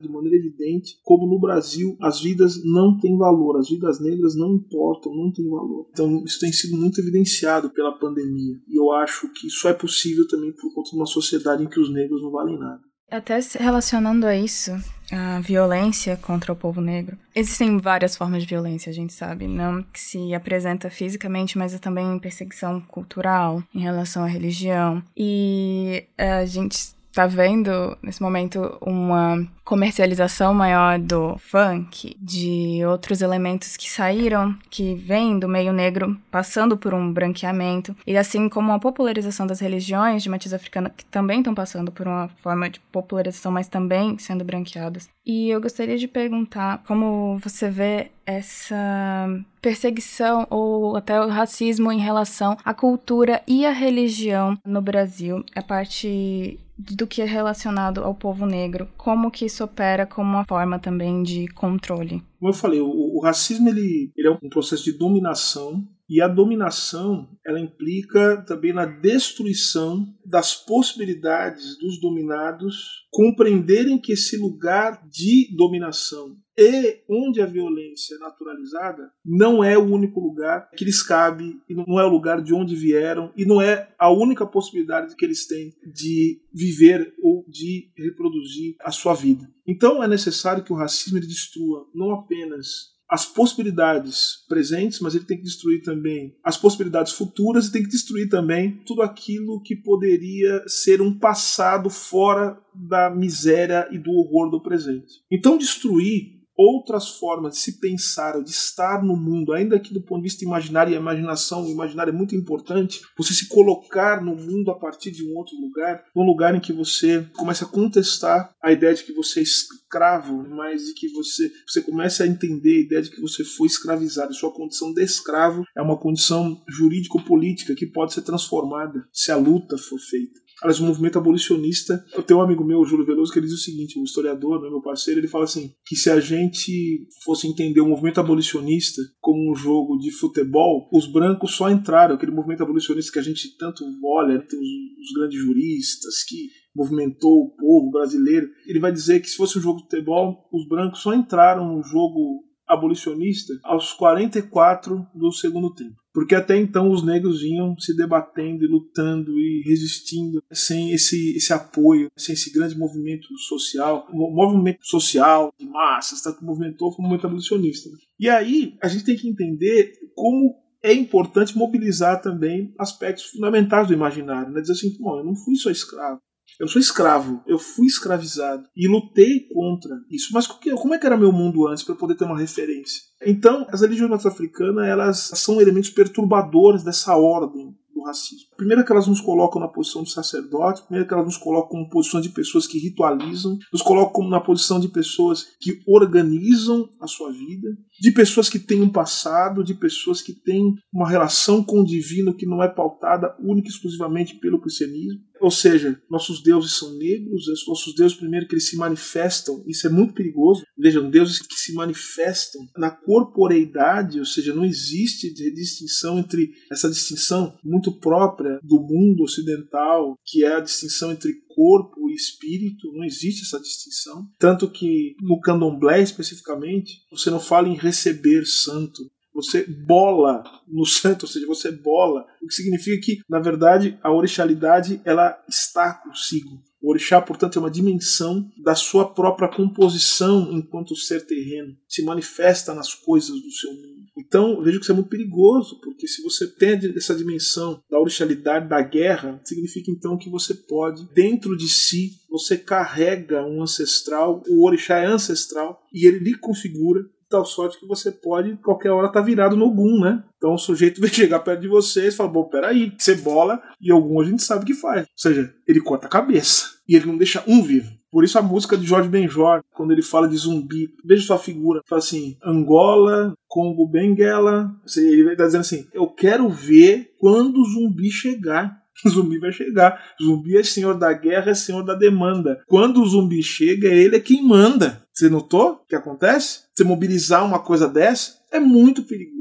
[0.00, 4.54] de maneira evidente como no Brasil as vidas não têm valor, as vidas negras não
[4.54, 5.86] importam, não têm valor.
[5.90, 10.26] Então isso tem sido muito evidenciado pela pandemia e eu acho que isso é possível
[10.28, 12.80] também por conta de uma sociedade em que os negros não valem nada.
[13.10, 14.72] Até relacionando a isso,
[15.10, 17.16] a violência contra o povo negro.
[17.34, 21.78] Existem várias formas de violência, a gente sabe, não que se apresenta fisicamente, mas é
[21.78, 25.02] também perseguição cultural em relação à religião.
[25.16, 33.76] E a gente está vendo nesse momento uma comercialização maior do funk, de outros elementos
[33.76, 38.78] que saíram, que vêm do meio negro, passando por um branqueamento, e assim como a
[38.78, 43.52] popularização das religiões de matiz africana, que também estão passando por uma forma de popularização,
[43.52, 45.10] mas também sendo branqueadas.
[45.26, 49.28] E eu gostaria de perguntar como você vê essa
[49.60, 55.62] perseguição ou até o racismo em relação à cultura e à religião no Brasil, a
[55.62, 60.78] parte do que é relacionado ao povo negro, como que isso opera como uma forma
[60.78, 62.22] também de controle.
[62.38, 66.28] Como eu falei, o, o racismo ele, ele é um processo de dominação e a
[66.28, 75.54] dominação ela implica também na destruição das possibilidades dos dominados compreenderem que esse lugar de
[75.56, 81.60] dominação e onde a violência é naturalizada não é o único lugar que lhes cabe
[81.68, 85.24] e não é o lugar de onde vieram e não é a única possibilidade que
[85.24, 89.48] eles têm de viver ou de reproduzir a sua vida.
[89.64, 95.38] Então é necessário que o racismo destrua não apenas as possibilidades presentes, mas ele tem
[95.38, 100.62] que destruir também as possibilidades futuras e tem que destruir também tudo aquilo que poderia
[100.66, 105.22] ser um passado fora da miséria e do horror do presente.
[105.30, 110.02] Então, destruir outras formas de se pensar ou de estar no mundo, ainda que do
[110.02, 114.20] ponto de vista imaginário, e a imaginação, o imaginário é muito importante, você se colocar
[114.20, 117.68] no mundo a partir de um outro lugar, um lugar em que você começa a
[117.68, 122.26] contestar a ideia de que você é escravo, mas de que você, você começa a
[122.26, 126.60] entender a ideia de que você foi escravizado, sua condição de escravo é uma condição
[126.68, 130.47] jurídico-política que pode ser transformada se a luta for feita.
[130.62, 132.04] Aliás, o movimento abolicionista.
[132.14, 134.60] Eu tenho um amigo meu, o Júlio Veloso, que ele diz o seguinte: um historiador,
[134.60, 139.00] né, meu parceiro, ele fala assim: que se a gente fosse entender o movimento abolicionista
[139.20, 143.56] como um jogo de futebol, os brancos só entraram, aquele movimento abolicionista que a gente
[143.56, 148.48] tanto olha, tem os, os grandes juristas que movimentou o povo brasileiro.
[148.66, 151.82] Ele vai dizer que se fosse um jogo de futebol, os brancos só entraram no
[151.82, 155.96] jogo abolicionista aos 44 do segundo tempo.
[156.12, 161.52] Porque até então os negros vinham se debatendo e lutando e resistindo sem esse, esse
[161.52, 167.02] apoio, sem esse grande movimento social, o movimento social de massas que movimentou foi o
[167.02, 167.88] movimento abolicionista.
[168.18, 173.94] E aí a gente tem que entender como é importante mobilizar também aspectos fundamentais do
[173.94, 174.60] imaginário, né?
[174.60, 176.20] dizer assim, bom, eu não fui só escravo,
[176.58, 180.32] eu sou escravo, eu fui escravizado e lutei contra isso.
[180.32, 183.02] Mas como é que era meu mundo antes para poder ter uma referência?
[183.24, 188.48] Então, as religiões norte-africanas elas são elementos perturbadores dessa ordem do racismo.
[188.56, 191.88] Primeiro que elas nos colocam na posição de sacerdotes, primeiro que elas nos colocam na
[191.88, 197.32] posição de pessoas que ritualizam, nos colocam na posição de pessoas que organizam a sua
[197.32, 197.68] vida,
[198.00, 202.34] de pessoas que têm um passado, de pessoas que têm uma relação com o divino
[202.34, 205.20] que não é pautada única e exclusivamente pelo cristianismo.
[205.40, 209.90] Ou seja, nossos deuses são negros, nossos deuses, primeiro, que eles se manifestam, isso é
[209.90, 210.64] muito perigoso.
[210.76, 217.56] Vejam, deuses que se manifestam na corporeidade, ou seja, não existe distinção entre essa distinção
[217.64, 223.42] muito própria do mundo ocidental, que é a distinção entre corpo e espírito, não existe
[223.42, 224.28] essa distinção.
[224.38, 231.22] Tanto que no candomblé especificamente, você não fala em receber santo, você bola no santo,
[231.22, 236.60] ou seja, você bola, o que significa que, na verdade, a orixalidade ela está consigo.
[236.82, 242.74] O orixá, portanto, é uma dimensão da sua própria composição enquanto ser terreno, se manifesta
[242.74, 243.98] nas coisas do seu mundo.
[244.16, 248.68] Então, vejo que isso é muito perigoso, porque se você tem essa dimensão da orixalidade
[248.68, 254.66] da guerra, significa então que você pode, dentro de si, você carrega um ancestral, o
[254.66, 259.20] orixá é ancestral, e ele lhe configura tal sorte que você pode, qualquer hora, estar
[259.20, 260.22] tá virado no Ogum, né?
[260.36, 263.92] Então o sujeito vai chegar perto de você e fala: bom, peraí, você bola e
[263.92, 265.02] Ogum a gente sabe que faz.
[265.02, 267.98] Ou seja, ele corta a cabeça e ele não deixa um vivo.
[268.10, 271.82] Por isso a música de Jorge Benjor, quando ele fala de zumbi, veja sua figura,
[271.86, 278.10] fala assim, Angola, Congo, Benguela, ele está dizendo assim, eu quero ver quando o zumbi
[278.10, 278.82] chegar.
[279.08, 280.02] Zumbi vai chegar.
[280.22, 282.62] Zumbi é senhor da guerra, é senhor da demanda.
[282.66, 285.02] Quando o zumbi chega, ele é quem manda.
[285.12, 286.60] Você notou o que acontece?
[286.74, 289.38] Você mobilizar uma coisa dessa é muito perigoso.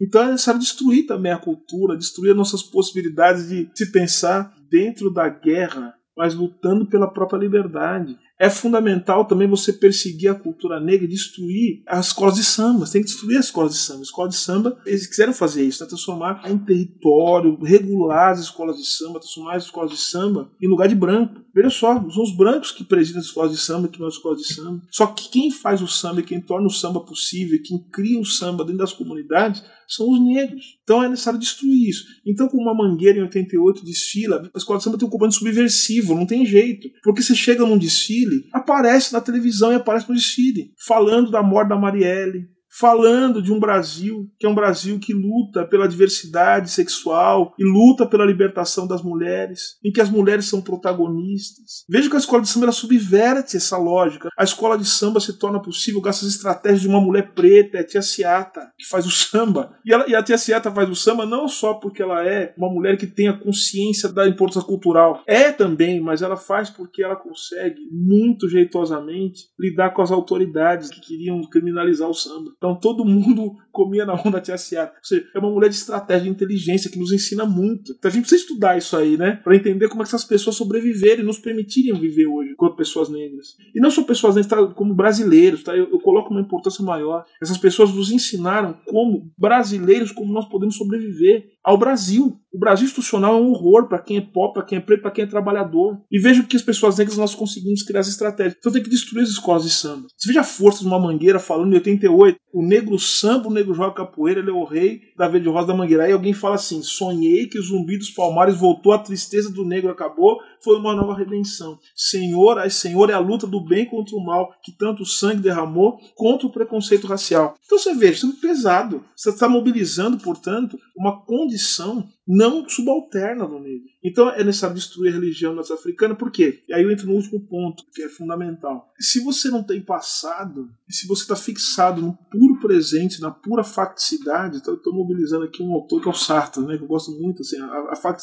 [0.00, 5.12] Então é necessário destruir também a cultura, destruir as nossas possibilidades de se pensar dentro
[5.12, 8.16] da guerra, mas lutando pela própria liberdade.
[8.44, 12.84] É fundamental também você perseguir a cultura negra e destruir as escolas de samba.
[12.84, 14.00] Você tem que destruir as escolas de samba.
[14.02, 15.88] As escolas de samba, eles quiseram fazer isso, né?
[15.88, 20.88] transformar em território, regular as escolas de samba, transformar as escolas de samba em lugar
[20.88, 21.40] de branco.
[21.54, 24.40] Veja só, são os brancos que presidem as escolas de samba, que não as escolas
[24.40, 24.82] de samba.
[24.90, 28.64] Só que quem faz o samba quem torna o samba possível, quem cria o samba
[28.64, 30.78] dentro das comunidades, são os negros.
[30.82, 32.04] Então é necessário destruir isso.
[32.26, 36.14] Então, como uma mangueira em 88 desfila, a escola de samba tem um comando subversivo,
[36.14, 36.88] não tem jeito.
[37.02, 41.68] Porque você chega num desfile, aparece na televisão e aparece no desfile, falando da morte
[41.68, 42.48] da Marielle,
[42.78, 48.06] falando de um Brasil que é um Brasil que luta pela diversidade sexual e luta
[48.06, 51.84] pela libertação das mulheres, em que as mulheres são protagonistas.
[51.88, 54.28] Veja que a escola de samba subverte essa lógica.
[54.36, 57.80] A escola de samba se torna possível graças às estratégias de uma mulher preta, é
[57.80, 59.76] a tia Ciata, que faz o samba.
[59.84, 62.68] E, ela, e a tia Ciata faz o samba não só porque ela é uma
[62.68, 67.16] mulher que tem a consciência da importância cultural, é também, mas ela faz porque ela
[67.16, 72.50] consegue muito jeitosamente lidar com as autoridades que queriam criminalizar o samba.
[72.64, 74.90] Então todo mundo comia na onda Seara.
[74.96, 77.92] Ou seja, é uma mulher de estratégia e inteligência que nos ensina muito.
[77.92, 79.38] Então a gente precisa estudar isso aí, né?
[79.44, 83.56] Para entender como é essas pessoas sobreviveram e nos permitirem viver hoje enquanto pessoas negras.
[83.74, 84.66] E não só pessoas negras, tá?
[84.74, 85.76] como brasileiros, tá?
[85.76, 87.26] Eu, eu coloco uma importância maior.
[87.42, 92.38] Essas pessoas nos ensinaram como brasileiros, como nós podemos sobreviver ao Brasil.
[92.52, 95.10] O Brasil institucional é um horror para quem é pobre, para quem é preto, para
[95.10, 95.98] quem é trabalhador.
[96.08, 98.54] E veja que as pessoas negras nós conseguimos criar as estratégias.
[98.56, 100.06] Então tem que destruir as escolas de samba.
[100.16, 103.74] Você veja a força de uma mangueira falando em 88, o negro samba, o negro
[103.74, 106.04] joga capoeira, ele é o rei da verde rosa da mangueira.
[106.04, 109.90] Aí alguém fala assim: sonhei que o zumbi dos palmares voltou, a tristeza do negro
[109.90, 111.76] acabou, foi uma nova redenção.
[111.96, 115.98] Senhor, ai Senhor, é a luta do bem contra o mal, que tanto sangue derramou
[116.14, 117.56] contra o preconceito racial.
[117.64, 119.04] Então você veja, isso é pesado.
[119.16, 123.88] Você está mobilizando, portanto, uma condição condição não subalterna do negro.
[124.02, 126.62] Então é necessário destruir a religião norte-africana, por quê?
[126.68, 128.92] E aí eu entro no último ponto, que é fundamental.
[128.98, 134.58] Se você não tem passado, se você está fixado no puro presente, na pura facticidade,
[134.58, 137.12] então eu estou mobilizando aqui um autor que é o Sartre, né, que eu gosto
[137.12, 138.14] muito, assim, a, a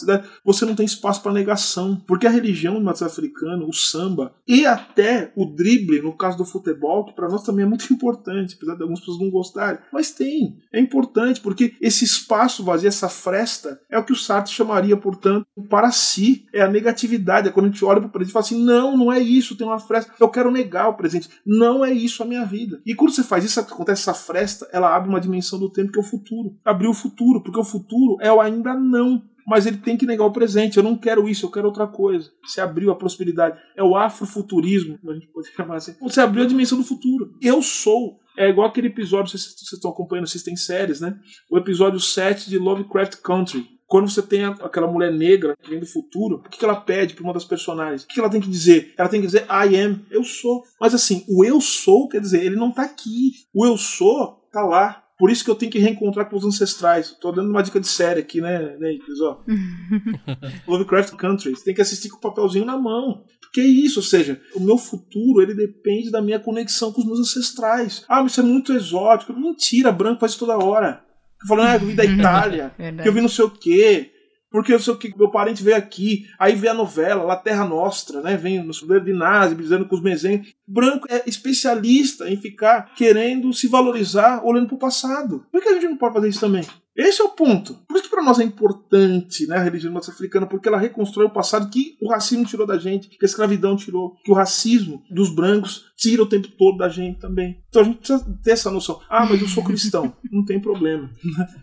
[0.44, 5.46] você não tem espaço para negação, porque a religião norte-africana, o samba, e até o
[5.46, 9.00] drible, no caso do futebol, que para nós também é muito importante, apesar de algumas
[9.00, 14.04] pessoas não gostarem, mas tem, é importante, porque esse espaço vazio, essa fresta, é o
[14.04, 16.46] que o Sartre chamaria, portanto, para si.
[16.54, 17.50] É a negatividade.
[17.50, 19.58] É quando a gente olha para o presente e fala assim: não, não é isso,
[19.58, 20.14] tem uma fresta.
[20.20, 21.30] Eu quero negar o presente.
[21.46, 22.82] Não é isso a minha vida.
[22.86, 26.00] E quando você faz isso, acontece essa fresta, ela abre uma dimensão do tempo que
[26.00, 26.56] é o futuro.
[26.64, 30.24] Abriu o futuro, porque o futuro é o ainda não mas ele tem que negar
[30.24, 30.78] o presente.
[30.78, 32.32] Eu não quero isso, eu quero outra coisa.
[32.46, 33.60] Você abriu a prosperidade.
[33.76, 35.96] É o afrofuturismo, a gente pode chamar assim.
[36.00, 37.36] Você abriu a dimensão do futuro.
[37.42, 38.20] Eu sou.
[38.38, 41.20] É igual aquele episódio, vocês, vocês estão acompanhando, vocês têm séries, né?
[41.50, 45.86] O episódio 7 de Lovecraft Country quando você tem aquela mulher negra que vem do
[45.86, 48.04] futuro, o que, ela pede para uma das personagens?
[48.04, 48.94] O que, ela tem que dizer?
[48.98, 50.64] Ela tem que dizer I am, eu sou.
[50.80, 53.34] Mas assim, o eu sou quer dizer, ele não tá aqui.
[53.54, 55.04] O eu sou tá lá.
[55.20, 57.12] Por isso que eu tenho que reencontrar com os ancestrais.
[57.20, 58.78] Tô dando uma dica de série aqui, né,
[59.24, 59.40] ó.
[60.72, 61.52] Lovecraft Country.
[61.52, 63.26] Você tem que assistir com o papelzinho na mão.
[63.42, 67.06] Porque é isso, ou seja, o meu futuro ele depende da minha conexão com os
[67.06, 68.06] meus ancestrais.
[68.08, 69.34] Ah, mas isso é muito exótico.
[69.34, 71.11] Mentira, branco faz isso toda hora
[71.48, 74.12] falando, ah, eu vim da Itália, que eu vi não sei o quê,
[74.52, 77.66] porque eu sei o que meu parente veio aqui, aí vê a novela, La Terra
[77.66, 78.36] Nostra, né?
[78.36, 80.54] Vem no de Nazi, dizendo que os mesenhos.
[80.68, 85.46] Branco é especialista em ficar querendo se valorizar olhando para o passado.
[85.50, 86.66] Por que a gente não pode fazer isso também?
[86.96, 87.76] Esse é o ponto.
[87.88, 91.34] Por isso que para nós é importante né, a religião norte-africana, porque ela reconstrói o
[91.34, 95.34] passado que o racismo tirou da gente, que a escravidão tirou, que o racismo dos
[95.34, 97.62] brancos tira o tempo todo da gente também.
[97.70, 99.00] Então a gente precisa ter essa noção.
[99.10, 100.16] Ah, mas eu sou cristão.
[100.32, 101.10] Não tem problema.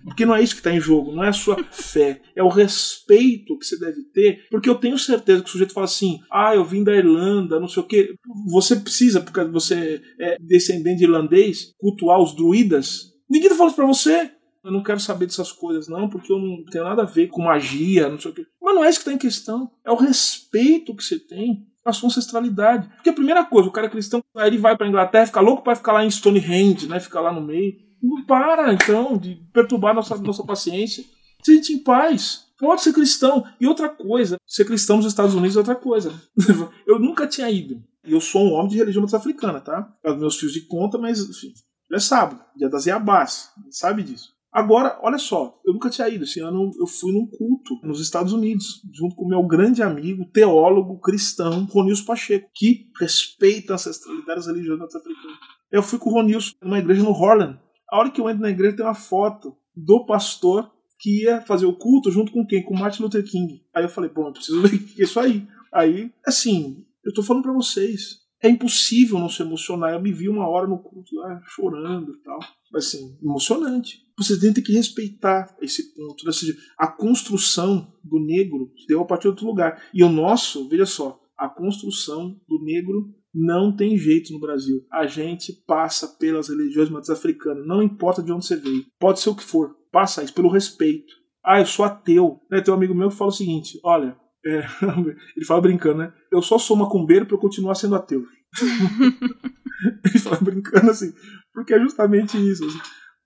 [0.05, 2.21] Porque não é isso que está em jogo, não é a sua fé.
[2.37, 5.87] É o respeito que você deve ter, porque eu tenho certeza que o sujeito fala
[5.87, 8.15] assim: ah, eu vim da Irlanda, não sei o quê.
[8.51, 13.15] Você precisa, porque você é descendente de irlandês, cultuar os druidas.
[13.29, 14.31] Ninguém tá falando isso pra você.
[14.69, 17.41] Eu não quero saber dessas coisas, não, porque eu não tenho nada a ver com
[17.41, 18.47] magia, não sei o quê.
[18.61, 19.71] Mas não é isso que está em questão.
[19.83, 22.87] É o respeito que você tem à sua ancestralidade.
[22.97, 25.63] Porque a primeira coisa, o cara é cristão, aí ele vai para Inglaterra, fica louco
[25.63, 27.01] para ficar lá em Stonehenge, né?
[27.01, 27.77] Ficar lá no meio.
[28.03, 31.03] Não para, então, de perturbar nossa, nossa paciência.
[31.43, 32.47] Sente em paz.
[32.59, 33.47] Pode ser cristão.
[33.59, 36.13] E outra coisa, ser cristão nos Estados Unidos é outra coisa.
[36.87, 37.83] Eu nunca tinha ido.
[38.05, 39.91] E eu sou um homem de religião africana, tá?
[40.05, 41.53] Os meus fios de conta, mas enfim,
[41.91, 44.38] já sabe, dia das Iabás, sabe disso.
[44.59, 46.25] Agora, olha só, eu nunca tinha ido.
[46.25, 50.99] Esse ano eu fui num culto nos Estados Unidos, junto com meu grande amigo, teólogo
[50.99, 55.39] cristão, Ronilson Pacheco, que respeita a ancestralidade das religiões norte-africanas.
[55.71, 57.57] Eu fui com o Ronilson numa igreja no Horland.
[57.89, 60.69] A hora que eu entro na igreja tem uma foto do pastor
[60.99, 62.65] que ia fazer o culto junto com quem?
[62.65, 63.63] Com Martin Luther King.
[63.73, 65.47] Aí eu falei, bom, eu preciso ver isso aí.
[65.73, 69.93] Aí, assim, eu tô falando para vocês, é impossível não se emocionar.
[69.93, 72.39] Eu me vi uma hora no culto lá chorando e tal.
[72.73, 74.07] Mas assim, emocionante.
[74.17, 76.27] Vocês têm que respeitar esse ponto.
[76.27, 79.83] Ou seja, a construção do negro deu a partir de outro lugar.
[79.93, 84.85] E o nosso, veja só, a construção do negro não tem jeito no Brasil.
[84.93, 88.85] A gente passa pelas religiões matriz africanas, não importa de onde você veio.
[88.99, 89.77] Pode ser o que for.
[89.93, 91.15] Passa isso pelo respeito.
[91.45, 92.41] Ah, eu sou ateu.
[92.51, 94.17] Né, tem um amigo meu que fala o seguinte: olha,
[94.47, 94.59] é,
[95.37, 96.13] ele fala brincando, né?
[96.31, 98.25] Eu só sou macumbeiro para eu continuar sendo ateu.
[100.05, 101.13] ele fala brincando assim,
[101.53, 102.65] porque é justamente isso.
[102.65, 102.79] Assim,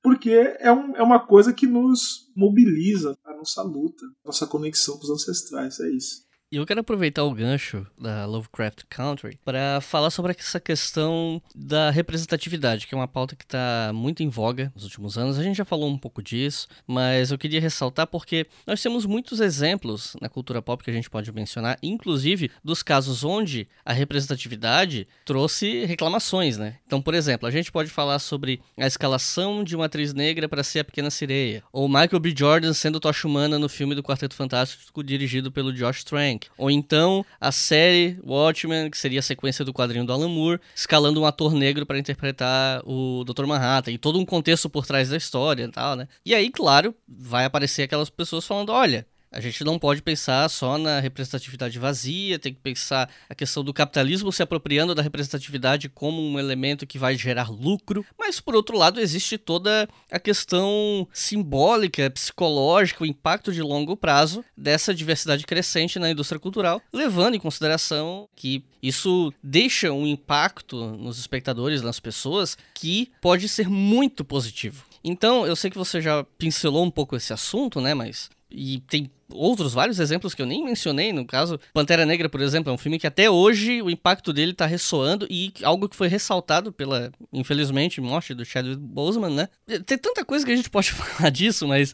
[0.03, 4.97] porque é, um, é uma coisa que nos mobiliza a nossa luta, a nossa conexão
[4.97, 6.23] com os ancestrais, é isso.
[6.53, 11.89] E eu quero aproveitar o gancho da Lovecraft Country para falar sobre essa questão da
[11.89, 15.39] representatividade, que é uma pauta que está muito em voga nos últimos anos.
[15.39, 19.41] A gente já falou um pouco disso, mas eu queria ressaltar porque nós temos muitos
[19.41, 25.09] exemplos na cultura pop que a gente pode mencionar, inclusive dos casos onde a representatividade
[25.25, 26.77] trouxe reclamações, né?
[26.87, 30.63] Então, por exemplo, a gente pode falar sobre a escalação de uma atriz negra para
[30.63, 32.35] ser a Pequena Sereia, ou Michael B.
[32.37, 36.42] Jordan sendo Tocha Humana no filme do Quarteto Fantástico dirigido pelo Josh Trank.
[36.57, 41.21] Ou então a série Watchmen, que seria a sequência do quadrinho do Alan Moore, escalando
[41.21, 43.47] um ator negro para interpretar o Dr.
[43.47, 46.09] Manhattan e todo um contexto por trás da história e tal, né?
[46.25, 50.77] E aí, claro, vai aparecer aquelas pessoas falando: olha, a gente não pode pensar só
[50.77, 56.21] na representatividade vazia, tem que pensar a questão do capitalismo se apropriando da representatividade como
[56.21, 62.11] um elemento que vai gerar lucro, mas por outro lado existe toda a questão simbólica,
[62.11, 68.29] psicológica, o impacto de longo prazo dessa diversidade crescente na indústria cultural, levando em consideração
[68.37, 74.85] que isso deixa um impacto nos espectadores, nas pessoas, que pode ser muito positivo.
[75.05, 79.11] Então, eu sei que você já pincelou um pouco esse assunto, né, mas e tem
[79.35, 82.79] outros vários exemplos que eu nem mencionei, no caso, Pantera Negra, por exemplo, é um
[82.79, 87.13] filme que até hoje o impacto dele tá ressoando e algo que foi ressaltado pela,
[87.33, 89.49] infelizmente, morte do Chadwick Boseman, né?
[89.85, 91.93] Tem tanta coisa que a gente pode falar disso, mas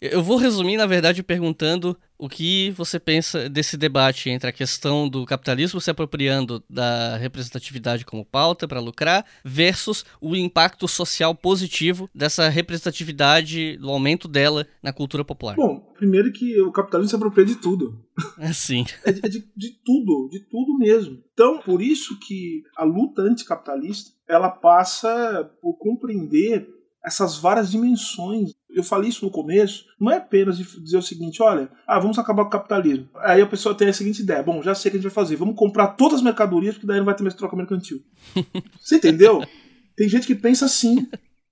[0.00, 5.08] eu vou resumir, na verdade, perguntando o que você pensa desse debate entre a questão
[5.08, 12.08] do capitalismo se apropriando da representatividade como pauta para lucrar versus o impacto social positivo
[12.14, 15.56] dessa representatividade, do aumento dela na cultura popular.
[15.56, 18.04] Bom, primeiro que o capitalismo se apropria de tudo.
[18.38, 18.84] É sim.
[19.04, 21.18] É de, é de, de tudo, de tudo mesmo.
[21.32, 26.68] Então, por isso que a luta anticapitalista ela passa por compreender
[27.04, 28.50] essas várias dimensões.
[28.74, 32.44] Eu falei isso no começo, não é apenas dizer o seguinte, olha, ah, vamos acabar
[32.44, 33.08] com o capitalismo.
[33.16, 35.24] Aí a pessoa tem a seguinte ideia, bom, já sei o que a gente vai
[35.24, 38.02] fazer, vamos comprar todas as mercadorias, porque daí não vai ter mais troca mercantil.
[38.80, 39.44] Você entendeu?
[39.96, 41.06] Tem gente que pensa assim,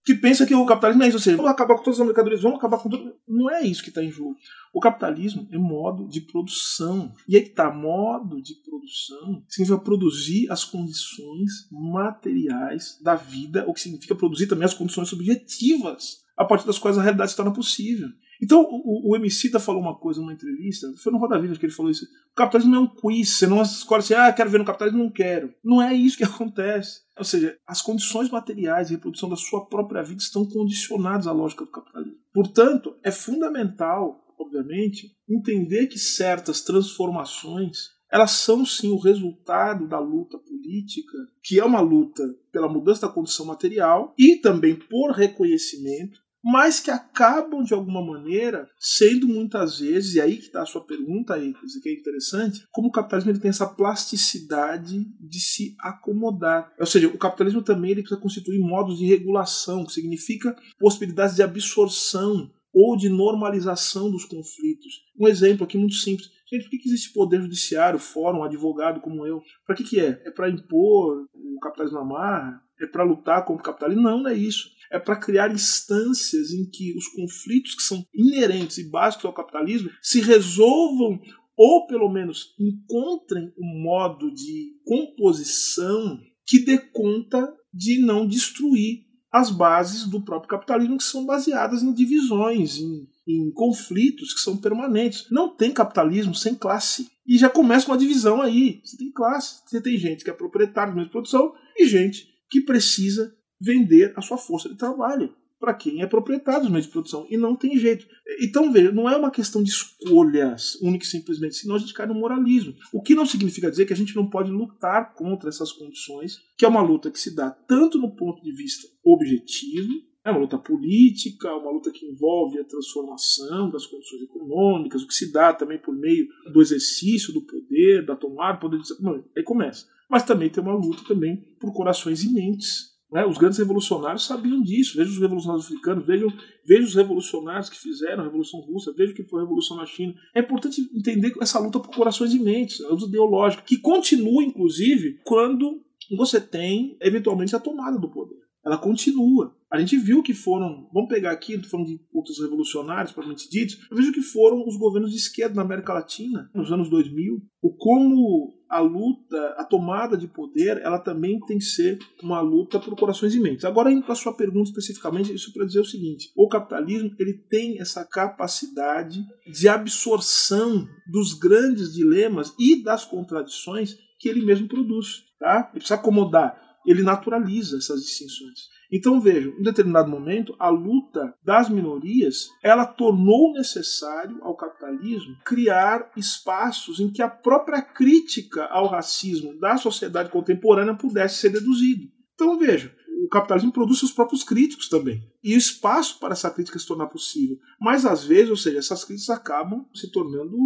[0.09, 2.41] que pensa que o capitalismo é isso, ou seja, vamos acabar com todas as mercadorias,
[2.41, 3.15] vamos acabar com tudo.
[3.29, 4.37] Não é isso que está em jogo.
[4.73, 7.13] O capitalismo é modo de produção.
[7.29, 13.75] E aí que está, modo de produção significa produzir as condições materiais da vida, o
[13.75, 17.53] que significa produzir também as condições subjetivas a partir das quais a realidade se torna
[17.53, 18.09] possível.
[18.41, 21.73] Então, o, o Emicida falou uma coisa numa entrevista, foi no Roda Viva que ele
[21.73, 22.05] falou isso.
[22.33, 25.03] O capitalismo não é um quiz, você não escolhe assim, ah, quero ver no capitalismo,
[25.03, 25.53] não quero.
[25.65, 27.01] Não é isso que acontece.
[27.19, 31.65] Ou seja, as condições materiais de reprodução da sua própria vida estão condicionadas à lógica
[31.65, 32.17] do capitalismo.
[32.33, 40.39] Portanto, é fundamental obviamente, entender que certas transformações elas são sim o resultado da luta
[40.39, 41.13] política,
[41.43, 46.19] que é uma luta pela mudança da condição material e também por reconhecimento,
[46.51, 50.83] mas que acabam de alguma maneira sendo muitas vezes, e aí que está a sua
[50.83, 51.53] pergunta aí,
[51.83, 56.73] que é interessante, como o capitalismo ele tem essa plasticidade de se acomodar.
[56.81, 61.43] Ou seja, o capitalismo também ele precisa constituir modos de regulação, que significa possibilidades de
[61.43, 65.05] absorção ou de normalização dos conflitos.
[65.21, 66.31] Um exemplo aqui muito simples.
[66.51, 69.43] Gente, por que, existe poder judiciário, fórum, advogado como eu?
[69.67, 70.23] Para que, que é?
[70.25, 72.63] É para impor o capitalismo na marra?
[72.81, 74.03] É para lutar contra o capitalismo?
[74.03, 74.78] Não, não é isso.
[74.91, 79.91] É para criar instâncias em que os conflitos que são inerentes e básicos ao capitalismo
[80.03, 81.21] se resolvam
[81.57, 89.51] ou pelo menos encontrem um modo de composição que dê conta de não destruir as
[89.51, 95.27] bases do próprio capitalismo, que são baseadas em divisões, em, em conflitos que são permanentes.
[95.31, 97.09] Não tem capitalismo sem classe.
[97.27, 98.81] E já começa uma divisão aí.
[98.83, 103.37] Você tem classe, você tem gente que é proprietário de produção e gente que precisa
[103.61, 107.27] vender a sua força de trabalho para quem é proprietário dos meios de produção.
[107.29, 108.07] E não tem jeito.
[108.41, 112.07] Então, veja, não é uma questão de escolhas única e simplesmente, senão a gente cai
[112.07, 112.75] no moralismo.
[112.93, 116.65] O que não significa dizer que a gente não pode lutar contra essas condições, que
[116.65, 119.93] é uma luta que se dá tanto no ponto de vista objetivo,
[120.25, 125.15] é uma luta política, uma luta que envolve a transformação das condições econômicas, o que
[125.15, 129.03] se dá também por meio do exercício do poder, da tomada, poder de...
[129.03, 129.87] Não, aí começa.
[130.09, 133.25] Mas também tem uma luta também por corações e mentes né?
[133.25, 134.97] Os grandes revolucionários sabiam disso.
[134.97, 136.33] Veja os revolucionários africanos, vejam,
[136.65, 139.87] vejam os revolucionários que fizeram a Revolução Russa, veja o que foi a Revolução na
[139.87, 140.15] China.
[140.35, 145.21] É importante entender essa luta por corações e mentes, a luta ideológica, que continua, inclusive,
[145.25, 145.83] quando
[146.17, 148.48] você tem, eventualmente, a tomada do poder.
[148.69, 149.57] Ela continua.
[149.71, 153.97] A gente viu que foram, vamos pegar aqui, falando de outros revolucionários, propriamente ditos, eu
[153.97, 158.59] vejo que foram os governos de esquerda na América Latina, nos anos 2000, o como
[158.69, 163.35] a luta, a tomada de poder, ela também tem que ser uma luta por corações
[163.35, 163.65] e mentes.
[163.65, 167.35] Agora, indo para a sua pergunta especificamente, isso para dizer o seguinte: o capitalismo ele
[167.35, 175.25] tem essa capacidade de absorção dos grandes dilemas e das contradições que ele mesmo produz.
[175.39, 175.69] Tá?
[175.71, 178.69] Ele precisa acomodar, ele naturaliza essas distinções.
[178.91, 186.11] Então vejam, em determinado momento, a luta das minorias ela tornou necessário ao capitalismo criar
[186.17, 192.05] espaços em que a própria crítica ao racismo da sociedade contemporânea pudesse ser deduzida.
[192.35, 192.91] Então vejam,
[193.29, 195.23] o capitalismo produz seus próprios críticos também.
[195.45, 197.59] E o espaço para essa crítica se tornar possível.
[197.79, 200.57] Mas às vezes, ou seja, essas críticas acabam se tornando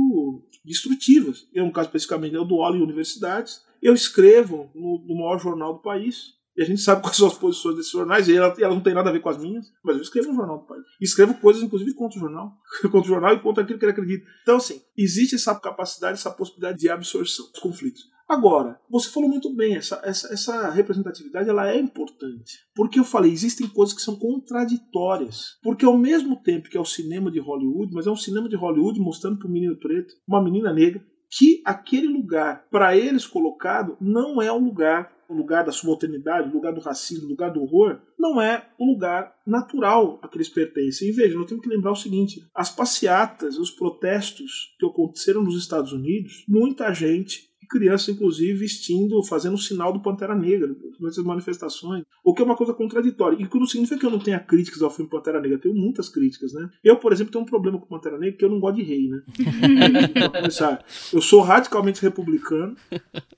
[0.65, 1.49] destrutivas.
[1.53, 5.75] Eu, no caso especificamente, eu dou aula em universidades, eu escrevo no, no maior jornal
[5.75, 8.75] do país, e a gente sabe quais são as posições desses jornais, e elas ela
[8.75, 10.85] não tem nada a ver com as minhas, mas eu escrevo no Jornal do País.
[11.01, 12.53] Escrevo coisas, inclusive, contra o jornal.
[12.83, 14.25] contra o jornal e contra aquilo que ele acredita.
[14.43, 18.05] Então, assim, existe essa capacidade, essa possibilidade de absorção dos conflitos.
[18.33, 22.61] Agora, você falou muito bem, essa, essa, essa representatividade ela é importante.
[22.75, 25.59] Porque eu falei, existem coisas que são contraditórias.
[25.63, 28.57] Porque ao mesmo tempo que é o cinema de Hollywood, mas é um cinema de
[28.57, 33.99] Hollywood mostrando para um menino preto, uma menina negra, que aquele lugar, para eles colocado,
[34.01, 37.63] não é um lugar o lugar da subalternidade, o lugar do racismo, o lugar do
[37.63, 41.09] horror, não é o lugar natural a que eles pertencem.
[41.09, 45.57] E veja, nós temos que lembrar o seguinte: as passeatas, os protestos que aconteceram nos
[45.57, 52.05] Estados Unidos, muita gente criança, inclusive, vestindo, fazendo o sinal do Pantera Negra nessas manifestações.
[52.23, 53.37] O que é uma coisa contraditória.
[53.41, 55.57] E que não significa que eu não tenha críticas ao filme Pantera Negra.
[55.57, 56.69] Eu tenho muitas críticas, né?
[56.85, 59.09] Eu, por exemplo, tenho um problema com Pantera Negra que eu não gosto de rei,
[59.09, 59.23] né?
[60.13, 62.77] pra começar, eu sou radicalmente republicano,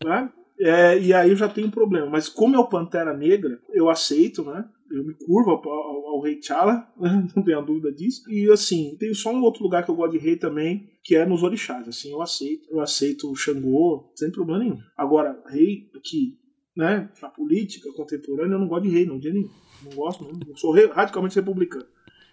[0.03, 0.31] né?
[0.59, 2.07] É, e aí eu já tenho um problema.
[2.07, 4.65] Mas como é o Pantera Negra, eu aceito, né?
[4.91, 6.87] Eu me curvo ao, ao, ao rei T'Challa,
[7.35, 8.23] não tenho dúvida disso.
[8.31, 11.25] E assim, tem só um outro lugar que eu gosto de rei também, que é
[11.27, 11.89] nos orixás.
[11.89, 12.69] Assim, eu aceito.
[12.71, 14.79] Eu aceito o Xangô, sem problema nenhum.
[14.97, 16.39] Agora, rei aqui,
[16.77, 17.11] né?
[17.21, 19.51] Na política contemporânea, eu não gosto de rei, não, de nenhum.
[19.85, 20.57] Não gosto, não.
[20.57, 21.87] Sou rei, radicalmente republicano.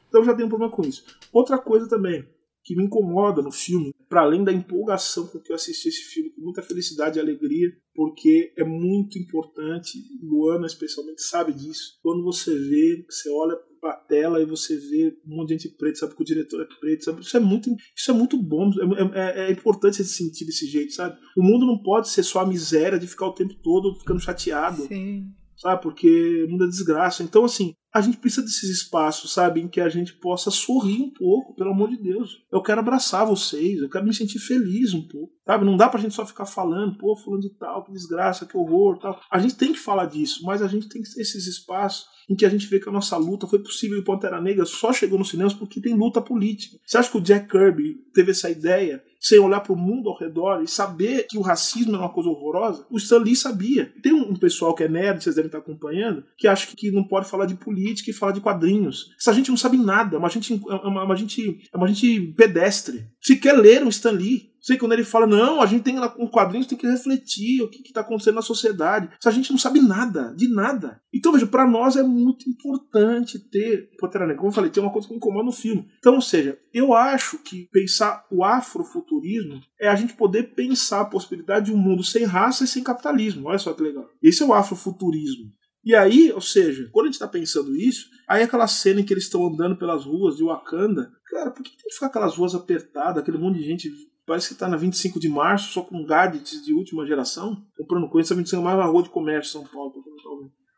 [0.07, 1.05] Então eu já tenho um problema com isso.
[1.31, 2.25] Outra coisa também,
[2.63, 6.31] que me incomoda no filme, para além da empolgação com que eu assisti esse filme,
[6.31, 11.97] com muita felicidade e alegria, porque é muito importante, Luana especialmente sabe disso.
[12.03, 15.77] Quando você vê, você olha para a tela e você vê um monte de gente
[15.77, 17.21] preta, sabe que o diretor é preto, sabe?
[17.21, 18.69] Isso é muito, isso é muito bom,
[19.13, 21.17] é, é, é importante se sentir desse jeito, sabe?
[21.37, 24.87] O mundo não pode ser só a miséria de ficar o tempo todo ficando chateado.
[24.87, 25.31] Sim
[25.61, 25.81] sabe?
[25.83, 27.21] Porque muda desgraça.
[27.21, 29.59] Então, assim, a gente precisa desses espaços, sabe?
[29.59, 32.41] Em que a gente possa sorrir um pouco, pelo amor de Deus.
[32.51, 35.65] Eu quero abraçar vocês, eu quero me sentir feliz um pouco, sabe?
[35.65, 38.97] Não dá pra gente só ficar falando, pô, fulano de tal, que desgraça, que horror,
[38.99, 39.19] tal.
[39.31, 42.35] A gente tem que falar disso, mas a gente tem que ter esses espaços em
[42.35, 45.19] que a gente vê que a nossa luta foi possível e Pantera Negra só chegou
[45.19, 46.77] nos cinemas porque tem luta política.
[46.85, 50.17] Você acha que o Jack Kirby teve essa ideia sem olhar para o mundo ao
[50.17, 52.87] redor e saber que o racismo é uma coisa horrorosa?
[52.89, 53.93] O Stan Lee sabia.
[54.01, 57.29] Tem um pessoal que é nerd, vocês devem estar acompanhando, que acha que não pode
[57.29, 59.11] falar de política e falar de quadrinhos.
[59.19, 62.33] Essa gente não sabe nada, é uma gente, é uma, uma gente, é uma gente
[62.35, 63.05] pedestre.
[63.21, 66.07] Se quer ler um Stan Lee, Sei quando ele fala, não, a gente tem lá
[66.07, 69.09] com quadrinhos, tem que refletir o que está acontecendo na sociedade.
[69.25, 71.01] A gente não sabe nada, de nada.
[71.11, 73.89] Então, veja, para nós é muito importante ter.
[73.99, 75.87] Como eu falei, tem uma coisa que me incomoda no filme.
[75.97, 81.05] Então, ou seja, eu acho que pensar o afrofuturismo é a gente poder pensar a
[81.05, 83.47] possibilidade de um mundo sem raça e sem capitalismo.
[83.47, 84.07] Olha só que legal.
[84.21, 85.51] Esse é o afrofuturismo.
[85.83, 89.11] E aí, ou seja, quando a gente está pensando isso, aí aquela cena em que
[89.11, 92.53] eles estão andando pelas ruas de Wakanda, cara, por que tem que ficar aquelas ruas
[92.53, 93.89] apertadas, aquele monte de gente
[94.31, 98.31] Parece que está na 25 de março, só com gadgets de última geração, comprando coisas.
[98.31, 99.93] Essa 25 de março é uma rua de comércio São Paulo.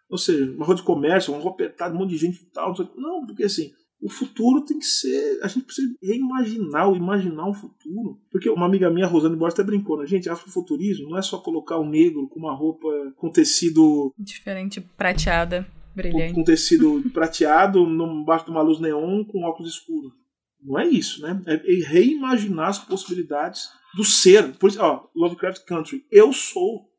[0.10, 2.74] Ou seja, uma rua de comércio, uma rua apertada, um monte de gente e tal.
[2.98, 3.72] Não, porque assim,
[4.02, 5.40] o futuro tem que ser.
[5.44, 8.20] A gente precisa reimaginar ou imaginar um futuro.
[8.32, 10.08] Porque uma amiga minha, Rosane Borges, até brincou, né?
[10.08, 14.12] Gente, afrofuturismo não é só colocar o negro com uma roupa com tecido.
[14.18, 16.34] Diferente, prateada, brilhante.
[16.34, 20.23] Com, com tecido prateado, embaixo de uma luz neon, com óculos escuros.
[20.64, 21.41] Não é isso, né?
[21.45, 24.53] É, reimaginar as possibilidades do ser.
[24.57, 26.06] Por isso, ó, Lovecraft Country.
[26.11, 26.90] Eu sou.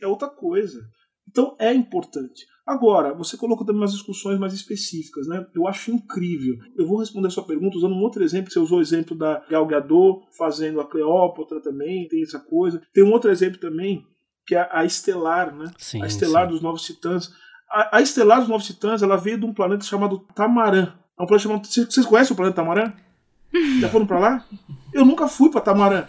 [0.00, 0.82] É outra coisa.
[1.28, 2.46] Então é importante.
[2.66, 5.44] Agora, você colocou também umas discussões mais específicas, né?
[5.54, 6.56] Eu acho incrível.
[6.76, 8.52] Eu vou responder a sua pergunta usando um outro exemplo.
[8.52, 12.80] Você usou o exemplo da Gal Gadot fazendo a Cleópatra também, tem essa coisa.
[12.92, 14.06] Tem um outro exemplo também,
[14.46, 15.72] que é a Estelar, né?
[15.76, 16.52] Sim, a Estelar sim.
[16.52, 17.32] dos Novos Titãs.
[17.68, 20.92] A, a Estelar dos Novos Titãs, ela veio de um planeta chamado Tamarã.
[21.22, 21.66] É um planeta chamado...
[21.66, 22.92] Vocês conhecem o planeta Tamarã?
[23.80, 24.46] Já foram pra lá?
[24.92, 26.04] Eu nunca fui pra Tamarã.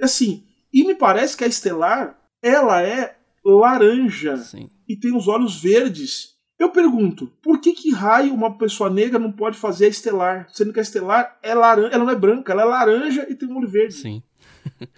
[0.00, 4.70] Assim, e me parece que a Estelar, ela é laranja Sim.
[4.88, 6.36] e tem os olhos verdes.
[6.58, 10.48] Eu pergunto, por que que raio uma pessoa negra não pode fazer a estelar?
[10.50, 13.46] Sendo que a estelar é laranja, ela não é branca, ela é laranja e tem
[13.46, 13.94] um olho verde.
[13.94, 14.22] Sim.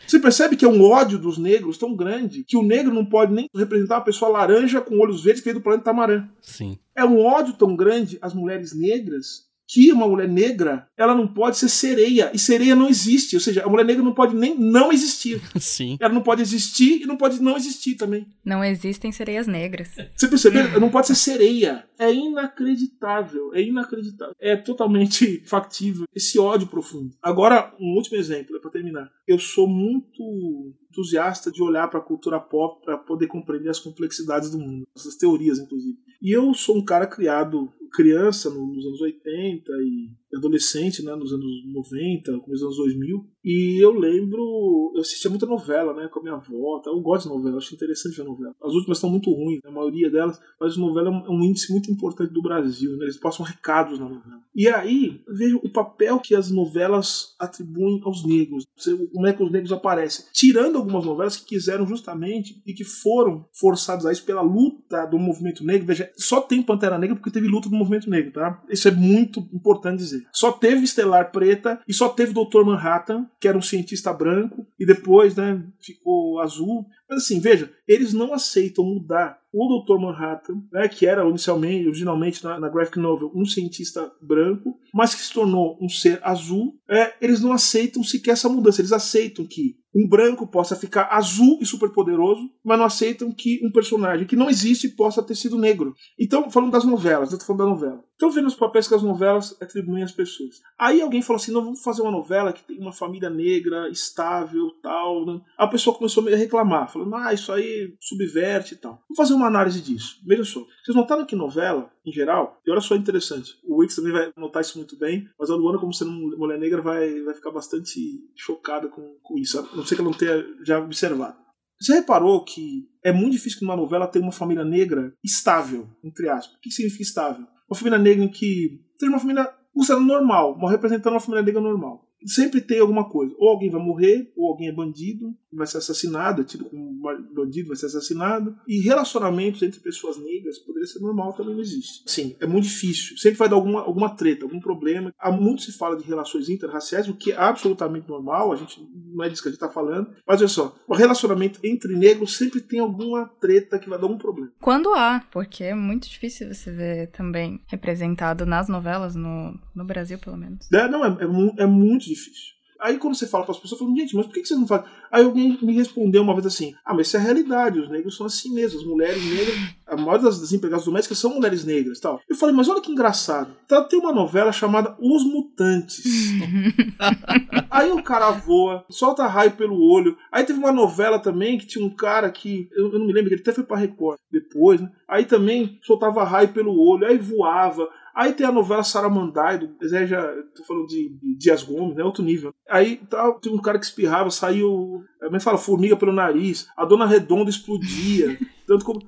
[0.06, 3.32] Você percebe que é um ódio dos negros tão grande que o negro não pode
[3.32, 6.28] nem representar uma pessoa laranja com olhos verdes que veio do planeta Tamarã.
[6.40, 6.78] Sim.
[6.94, 11.58] É um ódio tão grande às mulheres negras que uma mulher negra ela não pode
[11.58, 14.90] ser sereia e sereia não existe, ou seja, a mulher negra não pode nem não
[14.90, 15.42] existir.
[15.60, 15.98] Sim.
[16.00, 18.26] Ela não pode existir e não pode não existir também.
[18.42, 19.90] Não existem sereias negras.
[20.16, 20.80] Você percebeu?
[20.80, 21.84] Não pode ser sereia.
[21.98, 23.54] É inacreditável.
[23.54, 24.34] É inacreditável.
[24.40, 26.06] É totalmente factível.
[26.14, 27.14] Esse ódio profundo.
[27.22, 29.10] Agora, um último exemplo, é para terminar.
[29.26, 34.50] Eu sou muito entusiasta de olhar para a cultura pop para poder compreender as complexidades
[34.50, 35.98] do mundo, essas teorias, inclusive.
[36.20, 41.64] E eu sou um cara criado criança nos anos 80 e adolescente, né, nos anos
[41.72, 43.26] 90, começo dos anos 2000.
[43.44, 46.82] E eu lembro, eu assistia muita novela, né, com a minha avó.
[46.84, 48.54] Eu gosto de novela, acho interessante ver novela.
[48.62, 52.32] As últimas estão muito ruins, a maioria delas, mas novela é um índice muito importante
[52.32, 53.04] do Brasil, né?
[53.04, 54.42] Eles passam recados na novela.
[54.54, 58.64] E aí, vejo o papel que as novelas atribuem aos negros.
[59.12, 60.26] Como é que os negros aparecem?
[60.32, 65.18] Tirando algumas novelas que quiseram justamente e que foram forçadas a isso pela luta do
[65.18, 65.86] movimento negro.
[65.86, 68.62] Veja, só tem Pantera Negra porque teve luta do movimento negro, tá?
[68.68, 70.26] Isso é muito importante dizer.
[70.32, 72.64] Só teve Estelar Preta e só teve Dr.
[72.64, 76.86] Manhattan, que era um cientista branco, e depois, né, ficou azul.
[77.08, 79.98] Mas assim, veja, eles não aceitam mudar o Dr.
[79.98, 85.22] Manhattan, né, que era inicialmente, originalmente na, na, graphic novel, um cientista branco, mas que
[85.22, 88.80] se tornou um ser azul, é, eles não aceitam sequer essa mudança.
[88.80, 93.72] Eles aceitam que um branco possa ficar azul e superpoderoso, mas não aceitam que um
[93.72, 95.92] personagem que não existe possa ter sido negro.
[96.18, 98.04] Então, falando das novelas, eu tô falando da novela.
[98.18, 100.60] Então, vendo os papéis que as novelas atribuem às pessoas.
[100.76, 104.72] Aí alguém falou assim: não, vamos fazer uma novela que tem uma família negra, estável,
[104.82, 105.24] tal.
[105.24, 105.40] Né?
[105.56, 108.94] A pessoa começou a reclamar, falando: ah, isso aí subverte e tal.
[109.08, 110.20] Vamos fazer uma análise disso.
[110.26, 110.66] Veja só.
[110.84, 114.62] Vocês notaram que novela, em geral, e olha só interessante, o Wix também vai notar
[114.62, 118.00] isso muito bem, mas a Luana, como sendo mulher negra, vai, vai ficar bastante
[118.34, 119.60] chocada com, com isso.
[119.60, 121.36] A não ser que ela não tenha já observado.
[121.80, 126.28] Você reparou que é muito difícil que uma novela tenha uma família negra estável, entre
[126.28, 126.56] aspas.
[126.56, 127.46] O que significa estável?
[127.68, 132.07] Uma família negra que seja uma família considerada normal, uma representando uma família negra normal
[132.26, 133.34] sempre tem alguma coisa.
[133.38, 137.00] Ou alguém vai morrer, ou alguém é bandido, vai ser assassinado, é tido como
[137.34, 138.56] bandido, vai ser assassinado.
[138.66, 142.02] E relacionamentos entre pessoas negras poderia ser normal, também não existe.
[142.06, 143.16] Sim, é muito difícil.
[143.16, 145.12] Sempre vai dar alguma, alguma treta, algum problema.
[145.18, 148.80] Há muito se fala de relações interraciais, o que é absolutamente normal, a gente
[149.12, 150.10] não é disso que a gente está falando.
[150.26, 154.18] Mas olha só, o relacionamento entre negros sempre tem alguma treta que vai dar algum
[154.18, 154.52] problema.
[154.60, 160.18] Quando há, porque é muito difícil você ver também representado nas novelas, no, no Brasil
[160.18, 160.70] pelo menos.
[160.72, 162.58] É, não, é, é, é muito difícil.
[162.80, 164.86] Aí quando você fala para as pessoas, falam, gente, mas por que vocês não fazem?
[165.10, 168.16] Aí alguém me respondeu uma vez assim, ah, mas isso é a realidade, os negros
[168.16, 169.56] são assim mesmo, as mulheres negras,
[169.86, 172.20] a maioria das, das empregadas domésticas são mulheres negras tal.
[172.28, 176.04] Eu falei, mas olha que engraçado, tá, tem uma novela chamada Os Mutantes.
[177.68, 180.16] aí o cara voa, solta raio pelo olho.
[180.30, 183.32] Aí teve uma novela também que tinha um cara que, eu, eu não me lembro,
[183.32, 184.88] ele até foi pra Record depois, né?
[185.08, 187.88] Aí também soltava raio pelo olho, aí voava.
[188.18, 190.20] Aí tem a novela Saramandai, do Zé já
[190.52, 192.02] tô falando de, de Dias Gomes, né?
[192.02, 192.52] Outro nível.
[192.68, 195.04] Aí tá, tem um cara que espirrava, saiu.
[195.22, 195.56] É que fala?
[195.56, 196.66] Formiga pelo nariz.
[196.76, 198.36] A dona Redonda explodia.
[198.66, 199.00] tanto como.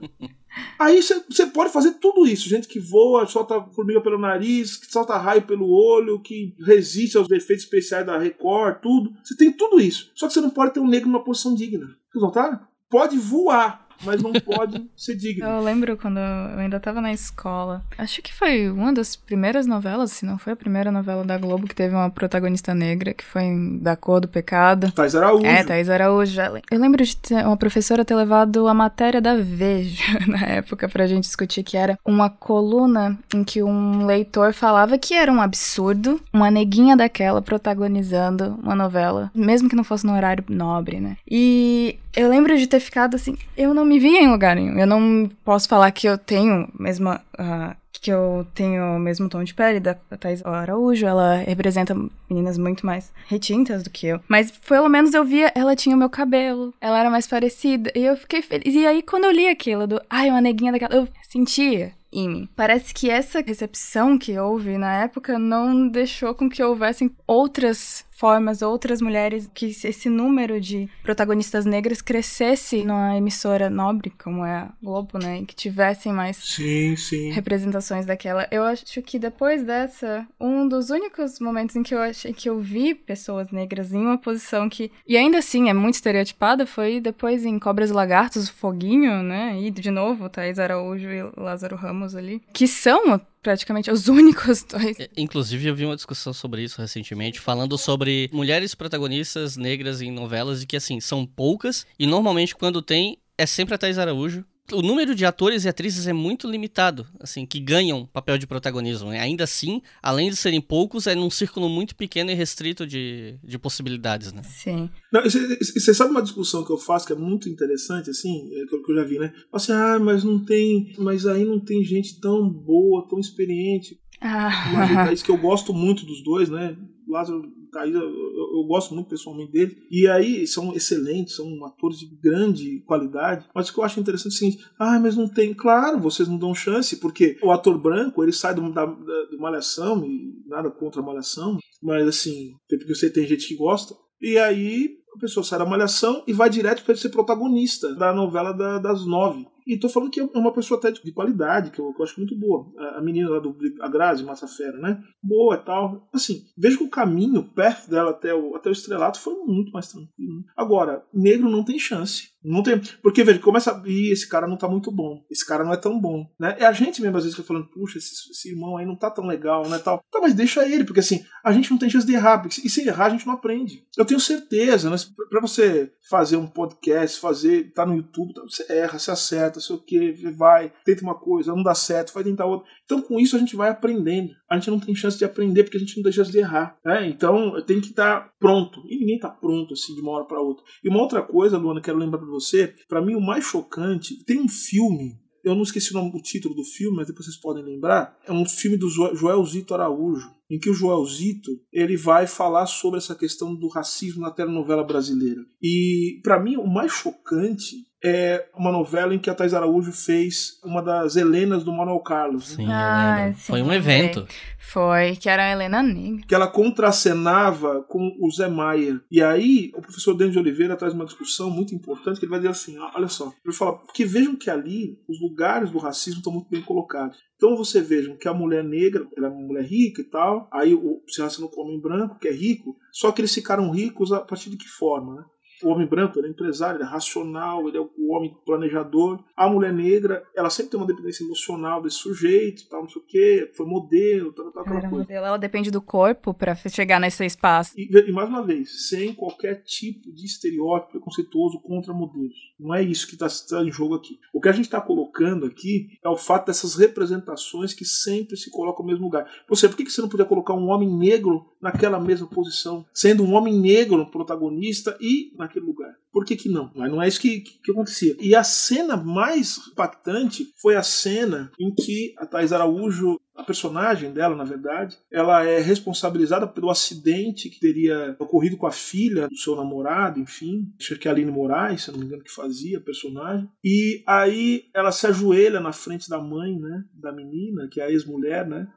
[0.78, 2.48] Aí você pode fazer tudo isso.
[2.48, 7.28] Gente que voa, solta formiga pelo nariz, que solta raio pelo olho, que resiste aos
[7.32, 9.12] efeitos especiais da Record, tudo.
[9.24, 10.12] Você tem tudo isso.
[10.14, 11.96] Só que você não pode ter um negro numa posição digna.
[12.12, 12.60] Vocês notaram?
[12.88, 13.88] Pode voar.
[14.04, 15.46] Mas não pode ser digno.
[15.46, 17.82] Eu lembro quando eu ainda tava na escola.
[17.98, 21.66] Acho que foi uma das primeiras novelas, se não foi a primeira novela da Globo
[21.66, 24.90] que teve uma protagonista negra, que foi em Da Cor do Pecado.
[24.92, 25.46] Thais Araújo.
[25.46, 26.40] É, Thais Araújo.
[26.70, 31.24] Eu lembro de uma professora ter levado a matéria da Veja na época pra gente
[31.24, 36.50] discutir, que era uma coluna em que um leitor falava que era um absurdo uma
[36.50, 41.16] neguinha daquela protagonizando uma novela, mesmo que não fosse no horário nobre, né?
[41.28, 44.78] E eu lembro de ter ficado assim, eu não me via em lugar nenhum.
[44.78, 47.20] Eu não posso falar que eu tenho mesma.
[47.38, 51.94] Uh, que eu tenho o mesmo tom de pele da Thais Araújo, ela representa
[52.30, 54.20] meninas muito mais retintas do que eu.
[54.26, 58.02] Mas pelo menos eu via, ela tinha o meu cabelo, ela era mais parecida, e
[58.02, 58.74] eu fiquei feliz.
[58.74, 62.48] E aí quando eu li aquilo do, ai, uma neguinha daquela, eu sentia em mim.
[62.56, 68.60] Parece que essa recepção que houve na época não deixou com que houvessem outras formas,
[68.60, 74.72] outras mulheres, que esse número de protagonistas negras crescesse numa emissora nobre, como é a
[74.82, 75.40] Globo, né?
[75.40, 77.30] E que tivessem mais sim, sim.
[77.30, 78.46] representações daquela.
[78.50, 82.60] Eu acho que depois dessa, um dos únicos momentos em que eu achei que eu
[82.60, 84.92] vi pessoas negras em uma posição que.
[85.08, 89.58] E ainda assim é muito estereotipada, foi depois em Cobras e Lagartos, Foguinho, né?
[89.58, 92.42] E de novo, Thaís Araújo e Lázaro Ramos ali.
[92.52, 94.96] Que são praticamente os únicos dois.
[95.16, 100.62] Inclusive, eu vi uma discussão sobre isso recentemente, falando sobre mulheres protagonistas negras em novelas
[100.62, 104.82] e que, assim, são poucas e normalmente quando tem é sempre a Thais Araújo o
[104.82, 109.10] número de atores e atrizes é muito limitado, assim, que ganham papel de protagonismo.
[109.10, 109.20] Né?
[109.20, 113.58] Ainda assim, além de serem poucos, é num círculo muito pequeno e restrito de, de
[113.58, 114.42] possibilidades, né?
[114.42, 114.90] Sim.
[115.12, 118.96] Você sabe uma discussão que eu faço que é muito interessante, assim, é, que eu
[118.96, 119.32] já vi, né?
[119.52, 123.98] Assim, ah, mas não tem, mas aí não tem gente tão boa, tão experiente.
[124.20, 124.50] Ah.
[124.74, 126.76] Mas é isso que eu gosto muito dos dois, né?
[127.08, 129.76] Lázaro Caída, eu, eu, gosto muito pessoalmente dele.
[129.90, 133.46] E aí são excelentes, são atores de grande qualidade.
[133.54, 135.54] Mas o que eu acho interessante é o seguinte: ah, mas não tem.
[135.54, 139.38] Claro, vocês não dão chance, porque o ator branco ele sai do, da, da, do
[139.38, 143.94] Malhação, e nada contra a Malhação, mas assim, porque você tem gente que gosta.
[144.20, 148.52] E aí a pessoa sai da Malhação e vai direto para ser protagonista da novela
[148.52, 149.46] da, das nove.
[149.66, 152.18] E tô falando que é uma pessoa até de qualidade, que eu, que eu acho
[152.18, 152.66] muito boa.
[152.96, 155.02] A, menina lá do a Grazi Massa Fera, né?
[155.22, 156.08] Boa e tal.
[156.12, 159.88] Assim, vejo que o caminho perto dela até o, até o estrelato foi muito mais
[159.88, 160.44] tranquilo.
[160.56, 162.29] Agora, negro não tem chance.
[162.42, 162.80] Não tem.
[163.02, 163.82] Porque, veja, começa a.
[163.86, 165.22] Ih, esse cara não tá muito bom.
[165.30, 166.26] Esse cara não é tão bom.
[166.38, 166.56] Né?
[166.58, 169.10] É a gente mesmo, às vezes, que falando, puxa, esse, esse, irmão aí não tá
[169.10, 169.78] tão legal, né?
[169.78, 170.02] Tal.
[170.10, 172.38] Tá, mas deixa ele, porque assim, a gente não tem chance de errar.
[172.38, 173.84] Porque, e se errar, a gente não aprende.
[173.96, 174.96] Eu tenho certeza, né?
[175.28, 177.72] Pra você fazer um podcast, fazer.
[177.72, 181.54] tá no YouTube, tá, você erra, você acerta, sei o que, vai, tenta uma coisa,
[181.54, 182.66] não dá certo, vai tentar outra.
[182.84, 184.30] Então, com isso, a gente vai aprendendo.
[184.48, 186.76] A gente não tem chance de aprender porque a gente não tem chance de errar.
[186.84, 187.08] Né?
[187.08, 188.82] Então, tem que estar tá pronto.
[188.86, 190.64] E ninguém tá pronto assim de uma hora para outra.
[190.82, 194.40] E uma outra coisa, Luana, quero lembrar para você, para mim o mais chocante, tem
[194.40, 197.64] um filme eu não esqueci o, nome, o título do filme, mas depois vocês podem
[197.64, 198.18] lembrar.
[198.26, 203.14] É um filme do Joelzito Araújo, em que o Joelzito ele vai falar sobre essa
[203.14, 205.40] questão do racismo na telenovela brasileira.
[205.62, 210.58] E para mim o mais chocante é uma novela em que a Thais Araújo fez
[210.64, 212.48] uma das Helenas do Manuel Carlos.
[212.48, 214.26] Sim, ah, sim, Foi um evento.
[214.58, 216.24] Foi, que era a Helena Negra.
[216.26, 219.00] Que ela contracenava com o Zé Maia.
[219.10, 222.40] E aí, o professor Denis de Oliveira traz uma discussão muito importante, que ele vai
[222.40, 226.32] dizer assim, olha só, ele fala, porque vejam que ali os lugares do racismo estão
[226.32, 227.18] muito bem colocados.
[227.36, 230.74] Então você vejam que a mulher negra, ela é uma mulher rica e tal, aí
[230.74, 234.12] o, se relaciona com o homem branco, que é rico, só que eles ficaram ricos
[234.12, 235.24] a partir de que forma, né?
[235.62, 239.22] O homem branco ele é empresário, ele é racional, ele é o homem planejador.
[239.36, 243.04] A mulher negra, ela sempre tem uma dependência emocional desse sujeito, tal, não sei o
[243.04, 245.12] quê, foi modelo, tal, tal, tal coisa.
[245.12, 247.72] Ela depende do corpo para chegar nesse espaço.
[247.76, 252.34] E, e, mais uma vez, sem qualquer tipo de estereótipo preconceituoso contra modelos.
[252.58, 254.18] Não é isso que está tá em jogo aqui.
[254.32, 258.50] O que a gente está colocando aqui é o fato dessas representações que sempre se
[258.50, 259.28] colocam no mesmo lugar.
[259.48, 263.34] Você, por que você não podia colocar um homem negro naquela mesma posição, sendo um
[263.34, 265.94] homem negro protagonista e na naquele lugar.
[266.12, 266.70] Por que, que não?
[266.74, 268.16] Mas não é isso que, que, que, acontecia.
[268.20, 274.12] E a cena mais impactante foi a cena em que a Thais Araújo, a personagem
[274.12, 279.36] dela, na verdade, ela é responsabilizada pelo acidente que teria ocorrido com a filha do
[279.36, 280.72] seu namorado, enfim.
[280.78, 283.48] Acho que é a Aline Moraes, se não me engano, que fazia a personagem.
[283.64, 287.90] E aí ela se ajoelha na frente da mãe, né, da menina, que é a
[287.90, 288.68] ex-mulher, né,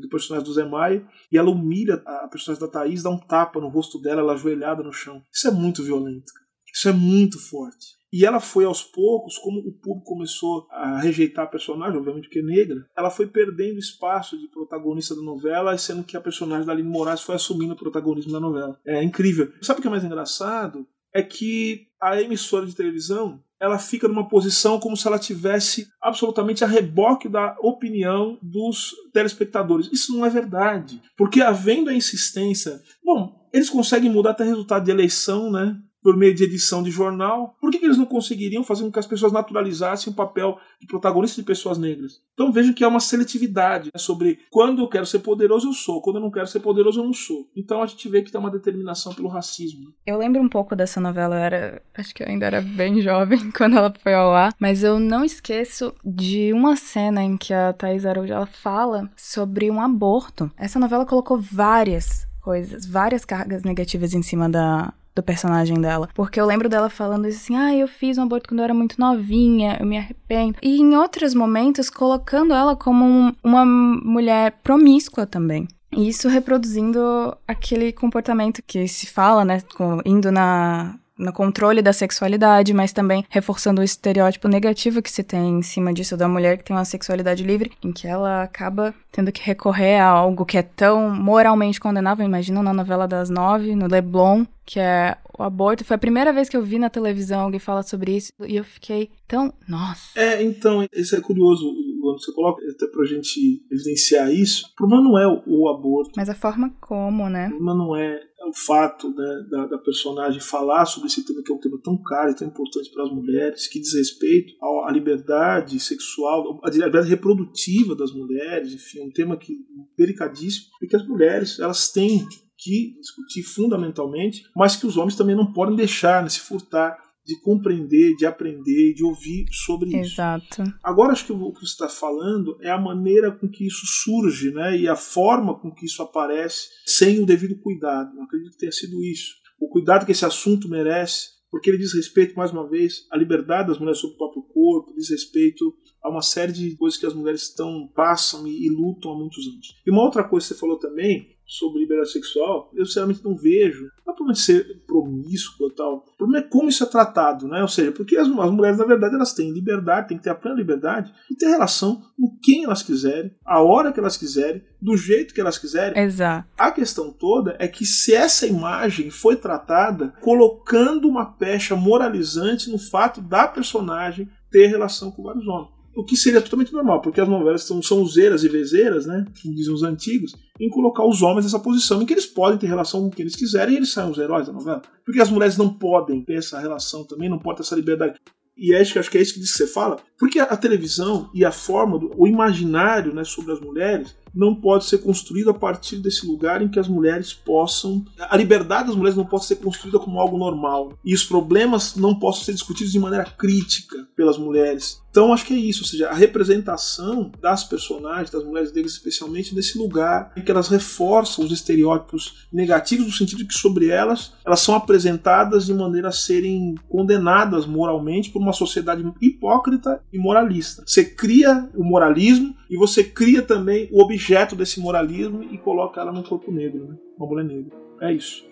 [0.00, 3.60] do personagem do Zé Maia, e ela humilha a personagem da Thaís, dá um tapa
[3.60, 5.22] no rosto dela, ela ajoelhada no chão.
[5.32, 6.32] Isso é muito violento.
[6.72, 8.02] Isso é muito forte.
[8.12, 12.40] E ela foi aos poucos, como o público começou a rejeitar a personagem, obviamente que
[12.40, 16.72] é negra, ela foi perdendo espaço de protagonista da novela, sendo que a personagem da
[16.72, 18.78] Aline Moraes foi assumindo o protagonismo da novela.
[18.86, 19.50] É incrível.
[19.62, 20.86] Sabe o que é mais engraçado?
[21.10, 26.64] É que a emissora de televisão ela fica numa posição como se ela tivesse absolutamente
[26.64, 29.88] a reboque da opinião dos telespectadores.
[29.92, 34.90] Isso não é verdade, porque havendo a insistência, bom, eles conseguem mudar até resultado de
[34.90, 35.76] eleição, né?
[36.02, 38.98] Por meio de edição de jornal, por que, que eles não conseguiriam fazer com que
[38.98, 42.20] as pessoas naturalizassem o papel de protagonista de pessoas negras?
[42.34, 46.02] Então vejam que há uma seletividade né, sobre quando eu quero ser poderoso, eu sou,
[46.02, 47.48] quando eu não quero ser poderoso, eu não sou.
[47.56, 49.92] Então a gente vê que tem uma determinação pelo racismo.
[50.04, 53.76] Eu lembro um pouco dessa novela, era, acho que eu ainda era bem jovem quando
[53.76, 58.04] ela foi ao ar, mas eu não esqueço de uma cena em que a Thais
[58.04, 60.50] Araújo fala sobre um aborto.
[60.56, 66.08] Essa novela colocou várias coisas, várias cargas negativas em cima da, do personagem dela.
[66.14, 68.98] Porque eu lembro dela falando assim: ah, eu fiz um aborto quando eu era muito
[68.98, 70.58] novinha, eu me arrependo.
[70.62, 75.68] E em outros momentos, colocando ela como um, uma mulher promíscua também.
[75.94, 79.62] E isso reproduzindo aquele comportamento que se fala, né?
[80.06, 85.58] Indo na, no controle da sexualidade, mas também reforçando o estereótipo negativo que se tem
[85.58, 89.30] em cima disso da mulher que tem uma sexualidade livre, em que ela acaba tendo
[89.30, 92.24] que recorrer a algo que é tão moralmente condenável.
[92.24, 95.84] Imagina na novela das nove, no Leblon, que é o aborto.
[95.84, 98.64] Foi a primeira vez que eu vi na televisão alguém falar sobre isso e eu
[98.64, 99.52] fiquei tão.
[99.68, 100.18] Nossa.
[100.18, 101.72] É, então, isso é curioso.
[102.02, 106.10] Quando você coloca, até pra gente evidenciar isso, o problema não é o, o aborto.
[106.16, 107.46] Mas a forma como, né?
[107.46, 111.52] O problema não é o fato né, da, da, personagem falar sobre esse tema, que
[111.52, 114.90] é um tema tão caro e tão importante para as mulheres, que diz respeito à
[114.90, 119.56] liberdade sexual, à liberdade reprodutiva das mulheres, enfim, é um tema que
[119.96, 122.26] delicadíssimo, e que as mulheres elas têm
[122.58, 127.40] que discutir fundamentalmente, mas que os homens também não podem deixar, né, se furtar de
[127.40, 130.14] compreender, de aprender, de ouvir sobre isso.
[130.14, 130.62] Exato.
[130.82, 134.50] Agora acho que o que você está falando é a maneira com que isso surge,
[134.50, 138.16] né, e a forma com que isso aparece sem o devido cuidado.
[138.16, 139.34] Eu acredito que tenha sido isso.
[139.60, 143.68] O cuidado que esse assunto merece, porque ele diz respeito mais uma vez à liberdade
[143.68, 145.72] das mulheres sobre o próprio corpo, diz respeito
[146.02, 149.46] a uma série de coisas que as mulheres estão passam e, e lutam há muitos
[149.46, 149.80] anos.
[149.86, 153.90] E uma outra coisa que você falou também sobre liberdade sexual, eu sinceramente não vejo.
[154.06, 155.96] Não é problema de ser promíscuo e tal.
[155.96, 157.60] O problema é como isso é tratado, né?
[157.62, 160.34] Ou seja, porque as, as, mulheres, na verdade, elas têm liberdade, têm que ter a
[160.34, 164.96] plena liberdade e ter relação com quem elas quiserem, a hora que elas quiserem, do
[164.96, 166.02] jeito que elas quiserem.
[166.02, 166.48] Exato.
[166.56, 172.78] A questão toda é que se essa imagem foi tratada colocando uma pecha moralizante no
[172.78, 177.28] fato da personagem ter relação com vários homens o que seria totalmente normal, porque as
[177.28, 181.44] novelas são, são useiras e vezeiras, né, como dizem os antigos, em colocar os homens
[181.44, 184.10] nessa posição em que eles podem ter relação com quem eles quiserem e eles saem
[184.10, 184.82] os heróis da novela.
[185.04, 188.18] Porque as mulheres não podem ter essa relação também, não podem ter essa liberdade.
[188.56, 191.44] E acho que, acho que é isso que você fala, porque a, a televisão e
[191.44, 195.96] a forma, do, o imaginário né, sobre as mulheres não pode ser construído a partir
[195.96, 198.04] desse lugar em que as mulheres possam.
[198.18, 200.98] A liberdade das mulheres não pode ser construída como algo normal.
[201.04, 205.02] E os problemas não possam ser discutidos de maneira crítica pelas mulheres.
[205.10, 209.54] Então acho que é isso, ou seja, a representação das personagens, das mulheres negras especialmente,
[209.54, 214.32] nesse lugar em que elas reforçam os estereótipos negativos, no sentido de que sobre elas
[214.44, 220.82] elas são apresentadas de maneira a serem condenadas moralmente por uma sociedade hipócrita e moralista.
[220.86, 224.21] Você cria o moralismo e você cria também o objeto
[224.56, 226.96] desse moralismo e coloca ela num corpo negro, né?
[227.18, 227.76] uma mulher negra.
[228.00, 228.44] É isso.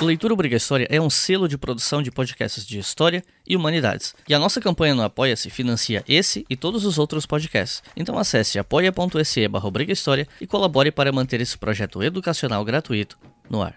[0.00, 4.14] Leitura Obrigatória é um selo de produção de podcasts de história e humanidades.
[4.28, 7.82] E a nossa campanha no Apoia-se financia esse e todos os outros podcasts.
[7.96, 9.70] Então acesse apoia.se barra
[10.40, 13.18] e colabore para manter esse projeto educacional gratuito
[13.50, 13.76] no ar.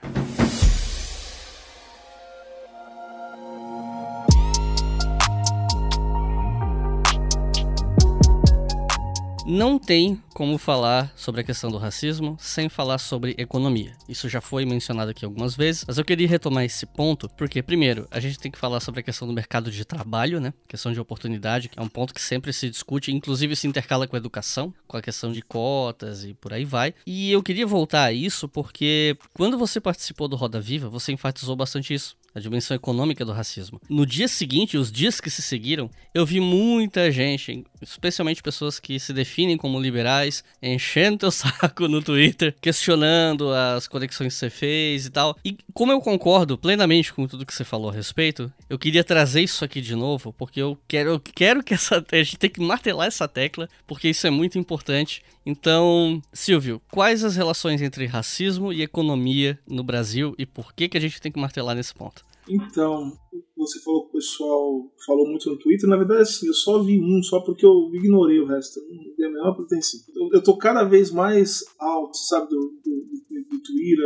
[9.54, 13.98] Não tem como falar sobre a questão do racismo sem falar sobre economia.
[14.08, 18.08] Isso já foi mencionado aqui algumas vezes, mas eu queria retomar esse ponto porque, primeiro,
[18.10, 20.54] a gente tem que falar sobre a questão do mercado de trabalho, né?
[20.70, 24.16] Questão de oportunidade, que é um ponto que sempre se discute, inclusive se intercala com
[24.16, 26.94] a educação, com a questão de cotas e por aí vai.
[27.06, 31.58] E eu queria voltar a isso porque quando você participou do Roda Viva, você enfatizou
[31.58, 33.80] bastante isso a dimensão econômica do racismo.
[33.90, 39.00] No dia seguinte, os dias que se seguiram, eu vi muita gente, especialmente pessoas que
[39.00, 45.06] se definem como liberais, enchendo teu saco no Twitter, questionando as conexões que você fez
[45.06, 45.38] e tal.
[45.44, 49.42] E como eu concordo plenamente com tudo que você falou a respeito, eu queria trazer
[49.42, 52.62] isso aqui de novo, porque eu quero, eu quero que essa a gente tem que
[52.62, 55.22] martelar essa tecla, porque isso é muito importante.
[55.46, 60.98] Então, Silvio, quais as relações entre racismo e economia no Brasil e por que que
[60.98, 62.24] a gente tem que martelar nesse ponto?
[62.48, 63.14] Então,
[63.56, 67.00] você falou que o pessoal falou muito no Twitter, na verdade, assim, eu só vi
[67.00, 68.80] um, só porque eu ignorei o resto.
[68.90, 70.00] Não dei a menor pretensão.
[70.16, 74.06] Eu, eu tô cada vez mais alto, sabe, do, do, do, do Twitter.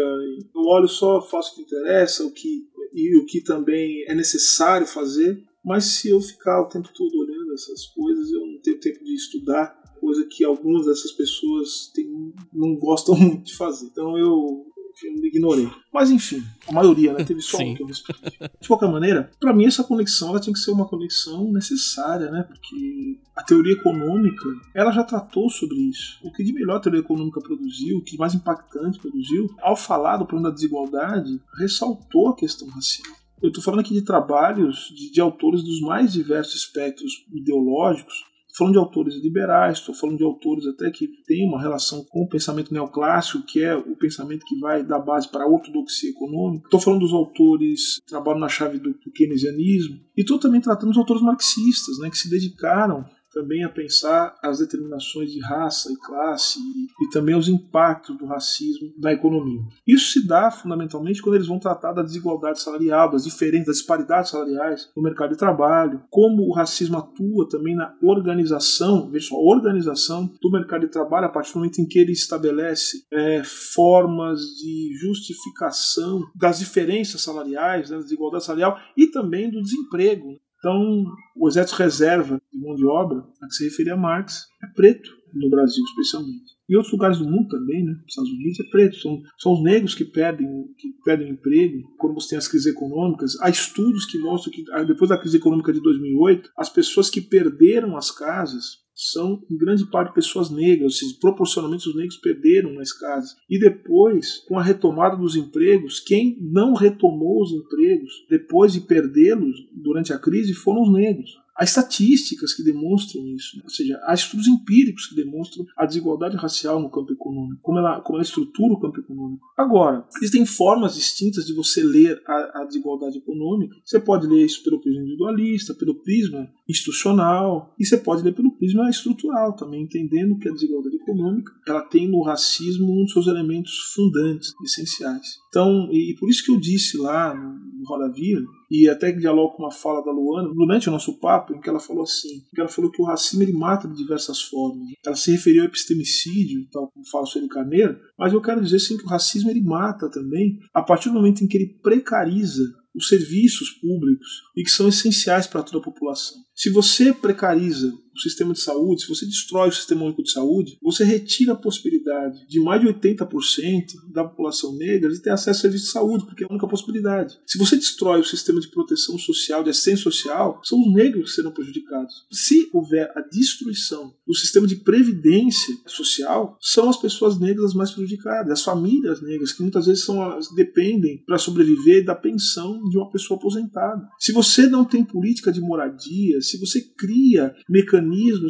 [0.53, 4.85] Eu olho só, faço o que interessa, o que, e o que também é necessário
[4.85, 5.41] fazer.
[5.63, 9.15] Mas se eu ficar o tempo todo olhando essas coisas, eu não tenho tempo de
[9.15, 13.85] estudar, coisa que algumas dessas pessoas têm, não gostam muito de fazer.
[13.87, 14.65] Então eu
[15.03, 15.69] eu ignorei.
[15.93, 17.23] Mas enfim, a maioria, né?
[17.23, 18.21] Teve só um que eu respondi.
[18.61, 22.43] De qualquer maneira, para mim essa conexão ela tinha que ser uma conexão necessária, né?
[22.43, 26.19] Porque a teoria econômica, ela já tratou sobre isso.
[26.23, 30.17] O que de melhor a teoria econômica produziu, o que mais impactante produziu, ao falar
[30.17, 33.13] do problema da desigualdade, ressaltou a questão racial.
[33.41, 38.23] Eu estou falando aqui de trabalhos de, de autores dos mais diversos espectros ideológicos,
[38.57, 42.29] falando de autores liberais, estou falando de autores até que têm uma relação com o
[42.29, 46.65] pensamento neoclássico, que é o pensamento que vai dar base para a ortodoxia econômica.
[46.65, 49.99] Estou falando dos autores que trabalham na chave do, do keynesianismo.
[50.15, 54.59] E estou também tratando dos autores marxistas, né, que se dedicaram também a pensar as
[54.59, 59.61] determinações de raça e classe e, e, também os impactos do racismo na economia.
[59.85, 64.31] Isso se dá fundamentalmente quando eles vão tratar da desigualdade salarial, das diferenças, das disparidades
[64.31, 70.31] salariais no mercado de trabalho, como o racismo atua também na organização, veja só, organização
[70.41, 74.97] do mercado de trabalho a partir do momento em que ele estabelece é, formas de
[74.97, 80.39] justificação das diferenças salariais, né, da desigualdade salarial e também do desemprego.
[80.65, 81.05] Então,
[81.37, 85.47] o exército reserva de mão de obra a que se referia Marx é preto, no
[85.47, 86.55] Brasil especialmente.
[86.67, 87.91] Em outros lugares do mundo também, né?
[87.91, 88.95] Nos Estados Unidos é preto.
[88.95, 90.47] São, são os negros que perdem,
[90.79, 93.39] que perdem emprego quando você tem as crises econômicas.
[93.41, 97.21] Há estudos que mostram que ah, depois da crise econômica de 2008, as pessoas que
[97.21, 102.73] perderam as casas são em grande parte pessoas negras, ou seja, proporcionalmente os negros perderam
[102.73, 103.35] nas casas.
[103.49, 109.67] E depois, com a retomada dos empregos, quem não retomou os empregos depois de perdê-los
[109.73, 111.44] durante a crise foram os negros.
[111.57, 113.63] Há estatísticas que demonstram isso, né?
[113.63, 118.01] ou seja, há estudos empíricos que demonstram a desigualdade racial no campo econômico, como ela,
[118.01, 119.45] como ela estrutura o campo econômico.
[119.57, 123.75] Agora, existem formas distintas de você ler a, a desigualdade econômica.
[123.85, 128.51] Você pode ler isso pelo prisma individualista, pelo prisma institucional, e você pode ler pelo
[128.51, 133.27] prisma estrutural também, entendendo que a desigualdade econômica ela tem no racismo um dos seus
[133.27, 135.39] elementos fundantes, essenciais.
[135.49, 139.11] Então, e, e por isso que eu disse lá no, no Roda Viva, e até
[139.11, 142.43] dialogo com uma fala da Luana, durante o nosso papo, em que ela falou assim,
[142.53, 144.87] que ela falou que o racismo ele mata de diversas formas.
[145.05, 148.79] Ela se referiu ao epistemicídio, tal como fala o Sueli Carneiro, mas eu quero dizer
[148.79, 152.63] sim que o racismo ele mata também a partir do momento em que ele precariza
[152.95, 156.37] os serviços públicos e que são essenciais para toda a população.
[156.55, 160.77] Se você precariza o sistema de saúde, se você destrói o sistema único de saúde,
[160.81, 165.61] você retira a possibilidade de mais de 80% da população negra de ter acesso a
[165.61, 167.37] serviços de saúde, porque é a única possibilidade.
[167.45, 171.35] Se você destrói o sistema de proteção social, de assistência social, são os negros que
[171.35, 172.25] serão prejudicados.
[172.31, 177.91] Se houver a destruição do sistema de previdência social, são as pessoas negras as mais
[177.91, 182.97] prejudicadas, as famílias negras, que muitas vezes são as, dependem para sobreviver da pensão de
[182.97, 184.07] uma pessoa aposentada.
[184.19, 188.04] Se você não tem política de moradia, se você cria mecanismos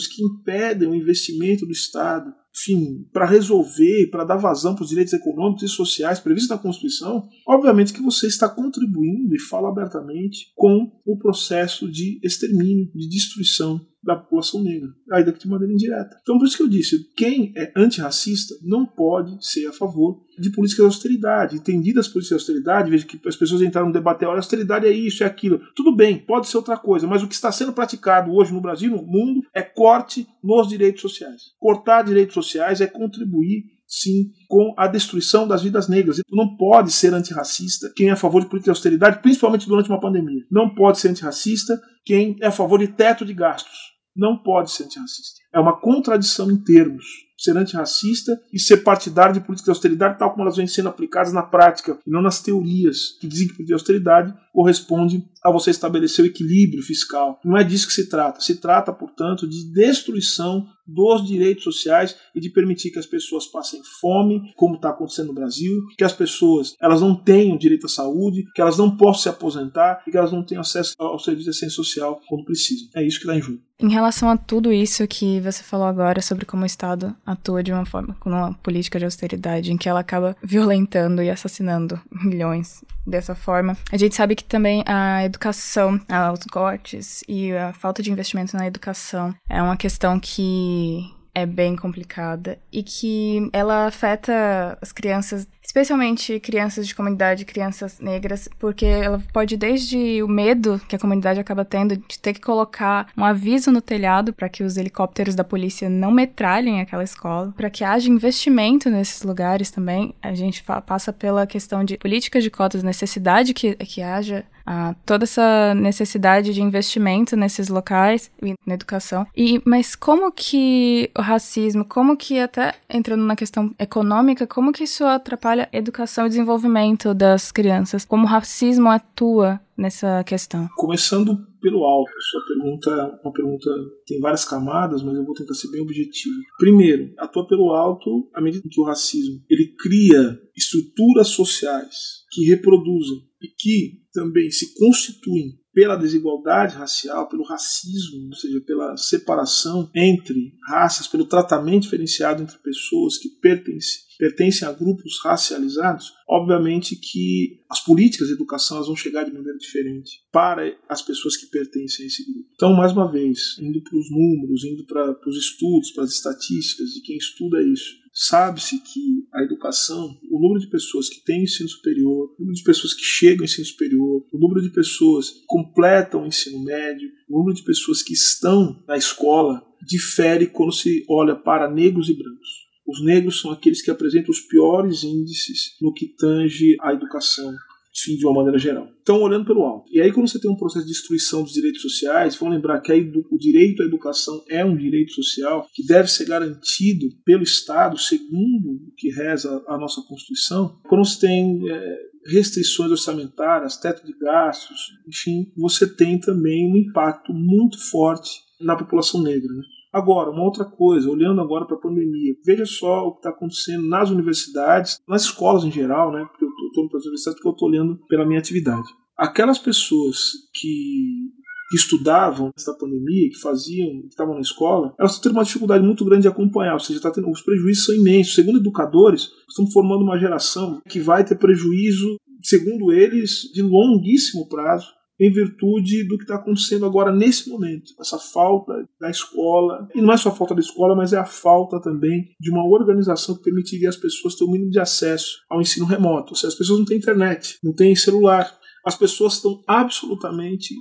[0.07, 5.14] que impedem o investimento do Estado, enfim, para resolver, para dar vazão para os direitos
[5.14, 10.90] econômicos e sociais previstos na Constituição, obviamente que você está contribuindo e fala abertamente com
[11.06, 16.19] o processo de extermínio, de destruição da população negra, ainda que de maneira indireta.
[16.22, 20.52] Então, por isso que eu disse, quem é antirracista não pode ser a favor de
[20.52, 21.56] políticas de austeridade.
[21.56, 24.91] Entendidas as políticas de austeridade, veja que as pessoas entraram no debate, olha, austeridade é
[24.91, 25.60] isso, é aquilo.
[25.76, 28.91] Tudo bem, pode ser outra coisa, mas o que está sendo praticado hoje no Brasil,
[28.91, 31.41] no mundo, é corte nos direitos sociais.
[31.60, 32.44] Cortar direitos sociais
[32.81, 36.19] é contribuir sim com a destruição das vidas negras.
[36.19, 39.89] Então não pode ser antirracista quem é a favor de política de austeridade, principalmente durante
[39.89, 40.43] uma pandemia.
[40.51, 44.85] Não pode ser antirracista quem é a favor de teto de gastos não pode ser
[44.85, 45.41] antirracista.
[45.53, 47.03] É uma contradição em termos.
[47.38, 51.34] Ser antirracista e ser partidário de políticas de austeridade, tal como elas vêm sendo aplicadas
[51.34, 55.69] na prática, e não nas teorias que dizem que política de austeridade corresponde a você
[55.69, 57.39] estabelecer o equilíbrio fiscal.
[57.45, 58.41] Não é disso que se trata.
[58.41, 63.81] Se trata, portanto, de destruição dos direitos sociais e de permitir que as pessoas passem
[63.99, 68.45] fome, como está acontecendo no Brasil, que as pessoas elas não tenham direito à saúde,
[68.53, 71.49] que elas não possam se aposentar e que elas não tenham acesso ao serviço de
[71.51, 72.88] assistência social quando precisam.
[72.95, 73.61] É isso que está em jogo.
[73.77, 77.73] Em relação a tudo isso que você falou agora sobre como o Estado atua de
[77.73, 82.85] uma forma, com uma política de austeridade em que ela acaba violentando e assassinando milhões
[83.05, 85.99] dessa forma, a gente sabe que também a educação,
[86.33, 91.75] os cortes e a falta de investimento na educação é uma questão que é bem
[91.75, 99.21] complicada e que ela afeta as crianças especialmente crianças de comunidade, crianças negras, porque ela
[99.33, 103.71] pode desde o medo que a comunidade acaba tendo de ter que colocar um aviso
[103.71, 108.09] no telhado para que os helicópteros da polícia não metralhem aquela escola, para que haja
[108.09, 110.13] investimento nesses lugares também.
[110.21, 115.23] A gente passa pela questão de políticas de cotas, necessidade que, que haja a toda
[115.23, 119.27] essa necessidade de investimento nesses locais e na educação.
[119.35, 124.83] E mas como que o racismo, como que até entrando na questão econômica, como que
[124.83, 128.05] isso atrapalha a educação e desenvolvimento das crianças?
[128.05, 130.69] Como o racismo atua nessa questão?
[130.75, 133.69] Começando pelo alto, sua pergunta é uma pergunta
[134.05, 136.35] tem várias camadas, mas eu vou tentar ser bem objetivo.
[136.57, 143.27] Primeiro, atua pelo alto à medida que o racismo ele cria estruturas sociais que reproduzem
[143.45, 150.53] e que também se constituem pela desigualdade racial, pelo racismo, ou seja, pela separação entre
[150.69, 157.84] raças, pelo tratamento diferenciado entre pessoas que pertencem, pertencem a grupos racializados, obviamente que as
[157.84, 162.23] políticas de educação vão chegar de maneira diferente para as pessoas que pertencem a esse
[162.23, 162.49] grupo.
[162.55, 166.91] Então, mais uma vez, indo para os números, indo para os estudos, para as estatísticas
[166.91, 171.67] de quem estuda isso, sabe-se que a educação, o número de pessoas que têm ensino
[171.67, 175.43] superior, o número de pessoas que chegam ao ensino superior, o número de pessoas que
[175.45, 181.05] completam o ensino médio, o número de pessoas que estão na escola, difere quando se
[181.09, 182.65] olha para negros e brancos.
[182.87, 187.53] Os negros são aqueles que apresentam os piores índices no que tange à educação,
[187.95, 188.88] de uma maneira geral.
[189.01, 189.85] Então, olhando pelo alto.
[189.91, 192.91] E aí, quando você tem um processo de destruição dos direitos sociais, vamos lembrar que
[192.91, 198.72] o direito à educação é um direito social que deve ser garantido pelo Estado, segundo
[198.88, 200.80] o que reza a nossa Constituição.
[200.88, 201.97] Quando você tem é,
[202.27, 204.77] restrições orçamentárias, teto de gastos,
[205.07, 209.51] enfim, você tem também um impacto muito forte na população negra.
[209.53, 209.63] Né?
[209.95, 213.88] Agora, uma outra coisa, olhando agora para a pandemia, veja só o que está acontecendo
[213.88, 216.26] nas universidades, nas escolas em geral, né?
[216.30, 218.89] Porque eu estou para as universidades porque eu estou olhando pela minha atividade.
[219.17, 221.31] Aquelas pessoas que
[221.69, 225.84] que estudavam nessa pandemia, que faziam, que estavam na escola, elas estão tendo uma dificuldade
[225.84, 228.35] muito grande de acompanhar, ou seja, tá tendo, os prejuízos são imensos.
[228.35, 234.93] Segundo educadores, estamos formando uma geração que vai ter prejuízo, segundo eles, de longuíssimo prazo,
[235.19, 237.93] em virtude do que está acontecendo agora nesse momento.
[237.99, 241.25] Essa falta da escola, e não é só a falta da escola, mas é a
[241.25, 245.61] falta também de uma organização que permitiria às pessoas ter o mínimo de acesso ao
[245.61, 246.31] ensino remoto.
[246.31, 248.51] Ou seja, as pessoas não têm internet, não têm celular.
[248.85, 250.75] As pessoas estão absolutamente,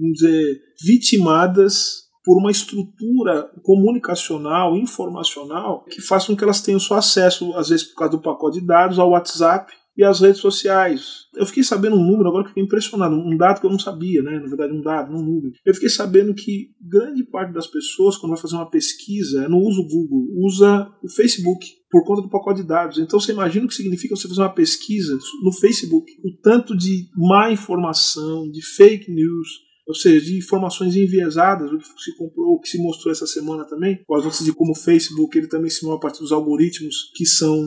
[0.00, 6.96] vamos dizer, vitimadas por uma estrutura comunicacional, informacional, que faz com que elas tenham só
[6.96, 11.26] acesso, às vezes por causa do pacote de dados, ao WhatsApp, e as redes sociais.
[11.34, 14.22] Eu fiquei sabendo um número agora que fiquei impressionado, um dado que eu não sabia,
[14.22, 14.38] né?
[14.38, 15.52] Na verdade, um dado, não um número.
[15.66, 19.80] Eu fiquei sabendo que grande parte das pessoas, quando vai fazer uma pesquisa, não usa
[19.80, 22.98] o Google, usa o Facebook por conta do pacote de dados.
[22.98, 27.08] Então você imagina o que significa você fazer uma pesquisa no Facebook, o tanto de
[27.16, 29.48] má informação, de fake news,
[29.84, 33.64] ou seja, de informações enviesadas, o que se comprou, o que se mostrou essa semana
[33.64, 36.30] também, com as notícias de como o Facebook ele também se move a partir dos
[36.30, 37.66] algoritmos que são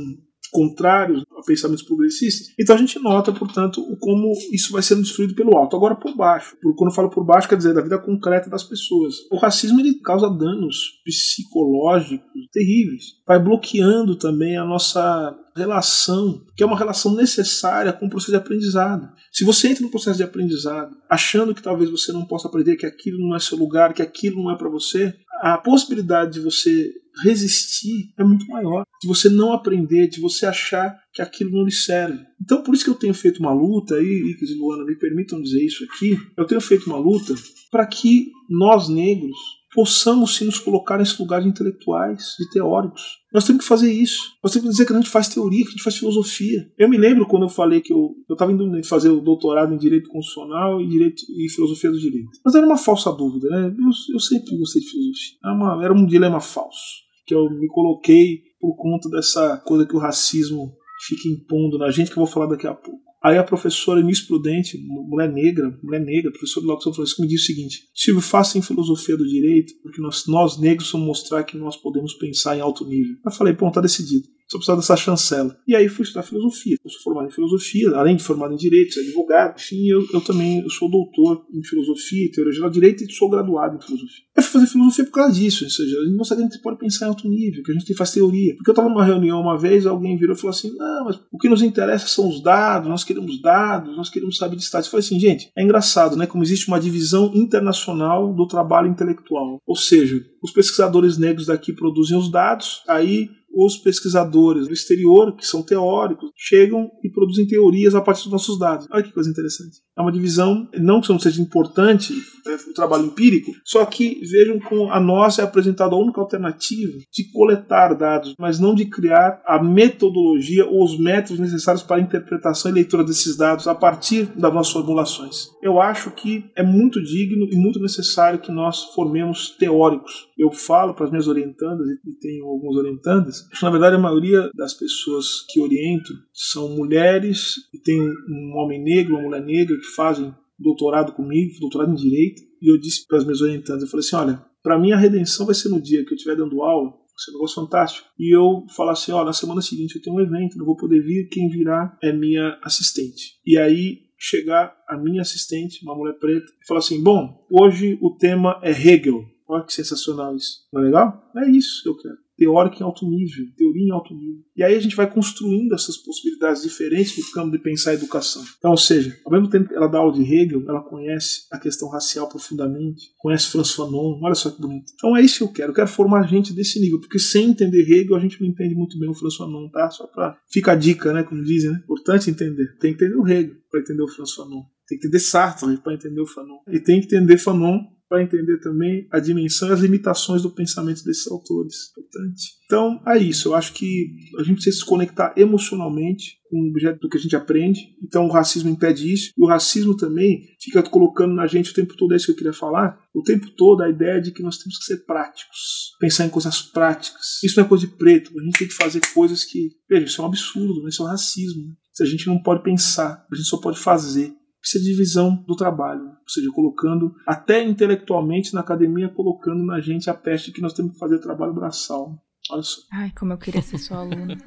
[0.52, 2.54] contrários a pensamentos progressistas.
[2.60, 5.76] Então a gente nota, portanto, como isso vai sendo destruído pelo alto.
[5.76, 6.56] Agora por baixo.
[6.62, 9.16] Quando eu falo por baixo, quer dizer da vida concreta das pessoas.
[9.32, 13.16] O racismo ele causa danos psicológicos terríveis.
[13.26, 18.38] Vai bloqueando também a nossa relação, que é uma relação necessária com o processo de
[18.38, 19.10] aprendizado.
[19.32, 22.86] Se você entra no processo de aprendizado achando que talvez você não possa aprender, que
[22.86, 26.94] aquilo não é seu lugar, que aquilo não é para você, a possibilidade de você
[27.24, 31.72] resistir é muito maior, de você não aprender, de você achar que aquilo não lhe
[31.72, 32.24] serve.
[32.42, 35.42] Então, por isso que eu tenho feito uma luta, e Icas e Luana me permitam
[35.42, 37.34] dizer isso aqui, eu tenho feito uma luta
[37.70, 39.38] para que nós negros
[39.74, 43.22] possamos sim nos colocar nesse lugar de intelectuais, de teóricos.
[43.34, 44.20] Nós temos que fazer isso.
[44.44, 46.70] Nós temos que dizer que a gente faz teoria, que a gente faz filosofia.
[46.78, 50.10] Eu me lembro quando eu falei que eu estava indo fazer o doutorado em Direito
[50.10, 52.30] Constitucional e, direito, e Filosofia do Direito.
[52.44, 53.68] Mas era uma falsa dúvida, né?
[53.68, 55.38] Eu, eu sempre gostei de filosofia.
[55.44, 59.96] Era, uma, era um dilema falso, que eu me coloquei por conta dessa coisa que
[59.96, 60.74] o racismo
[61.08, 63.11] fica impondo na gente, que eu vou falar daqui a pouco.
[63.24, 67.44] Aí a professora Miss Prudente, mulher negra, mulher negra, professora do São Francisco, me disse
[67.44, 71.58] o seguinte: Silvio, faça em filosofia do direito, porque nós, nós negros vamos mostrar que
[71.58, 73.16] nós podemos pensar em alto nível.
[73.24, 75.56] Eu falei, pô, tá decidido só precisava dessa chancela.
[75.66, 76.76] E aí fui estudar filosofia.
[76.84, 80.22] Eu sou formado em filosofia, além de formado em direito, sou advogado, enfim, eu, eu
[80.22, 84.26] também eu sou doutor em filosofia, teoria geral de direito e sou graduado em filosofia.
[84.36, 86.62] Eu fui fazer filosofia por causa disso, ou seja, a gente mostra que a gente
[86.62, 88.56] pode pensar em alto nível, que a gente faz teoria.
[88.56, 91.38] Porque eu estava numa reunião uma vez, alguém virou e falou assim: não, mas o
[91.38, 94.88] que nos interessa são os dados, nós queremos dados, nós queremos saber de estados.
[94.88, 96.28] Eu falei assim, gente, é engraçado, né?
[96.28, 99.60] Como existe uma divisão internacional do trabalho intelectual.
[99.66, 105.46] Ou seja, os pesquisadores negros daqui produzem os dados, aí os pesquisadores do exterior, que
[105.46, 108.88] são teóricos, chegam e produzem teorias a partir dos nossos dados.
[108.92, 109.80] Olha que coisa interessante.
[109.98, 112.14] É uma divisão, não que não seja importante
[112.48, 116.98] é, o trabalho empírico, só que vejam como a nossa é apresentada a única alternativa
[117.12, 122.02] de coletar dados, mas não de criar a metodologia ou os métodos necessários para a
[122.02, 125.50] interpretação e leitura desses dados a partir das nossas formulações.
[125.62, 130.28] Eu acho que é muito digno e muito necessário que nós formemos teóricos.
[130.42, 134.74] Eu falo para as minhas orientandas, e tenho alguns orientandas, na verdade a maioria das
[134.74, 140.34] pessoas que oriento são mulheres, e tem um homem negro, uma mulher negra que fazem
[140.58, 144.16] doutorado comigo, doutorado em direito, e eu disse para as minhas orientandas, eu falei assim,
[144.16, 147.20] olha, para mim a redenção vai ser no dia que eu estiver dando aula, vai
[147.24, 150.58] ser um negócio fantástico, e eu falar assim, na semana seguinte eu tenho um evento,
[150.58, 153.40] não vou poder vir, quem virá é minha assistente.
[153.46, 158.16] E aí chegar a minha assistente, uma mulher preta, e falar assim, bom, hoje o
[158.18, 159.24] tema é Hegel.
[159.52, 160.68] Olha que sensacional isso.
[160.72, 161.32] Não é legal?
[161.36, 164.42] É isso que eu quero teórica em alto nível, teoria em alto nível.
[164.58, 168.44] E aí a gente vai construindo essas possibilidades diferentes no campo de pensar a educação.
[168.58, 171.60] Então, ou seja, ao mesmo tempo que ela dá aula de Hegel, ela conhece a
[171.60, 174.92] questão racial profundamente, conhece François Fanon, olha só que bonito.
[174.96, 177.82] Então é isso que eu quero, eu quero formar gente desse nível, porque sem entender
[177.82, 179.92] Hegel a gente não entende muito bem o François Fanon, tá?
[179.92, 181.80] Só para fica a dica, né, como dizem, né?
[181.84, 182.76] Importante entender.
[182.80, 184.64] Tem que entender o Hegel para entender o François Fanon.
[184.88, 186.58] Tem que entender Sartre para entender o Fanon.
[186.70, 187.82] E tem que entender Fanon
[188.12, 191.92] para entender também a dimensão e as limitações do pensamento desses autores.
[191.92, 192.44] Importante.
[192.66, 193.48] Então, é isso.
[193.48, 197.22] Eu acho que a gente precisa se conectar emocionalmente com o objeto do que a
[197.22, 197.96] gente aprende.
[198.04, 199.32] Então, o racismo impede isso.
[199.38, 202.36] E o racismo também fica colocando na gente o tempo todo, é isso que eu
[202.36, 206.26] queria falar, o tempo todo a ideia de que nós temos que ser práticos, pensar
[206.26, 207.42] em coisas práticas.
[207.42, 208.38] Isso não é coisa de preto.
[208.38, 209.70] A gente tem que fazer coisas que.
[209.90, 210.90] Veja, isso é um absurdo, né?
[210.90, 211.74] isso é um racismo.
[211.94, 215.56] Se a gente não pode pensar, a gente só pode fazer precisa de divisão do
[215.56, 220.74] trabalho, ou seja, colocando, até intelectualmente na academia, colocando na gente a peste que nós
[220.74, 222.18] temos que fazer trabalho braçal.
[222.50, 222.82] Olha só.
[222.92, 224.38] Ai, como eu queria ser sua aluna.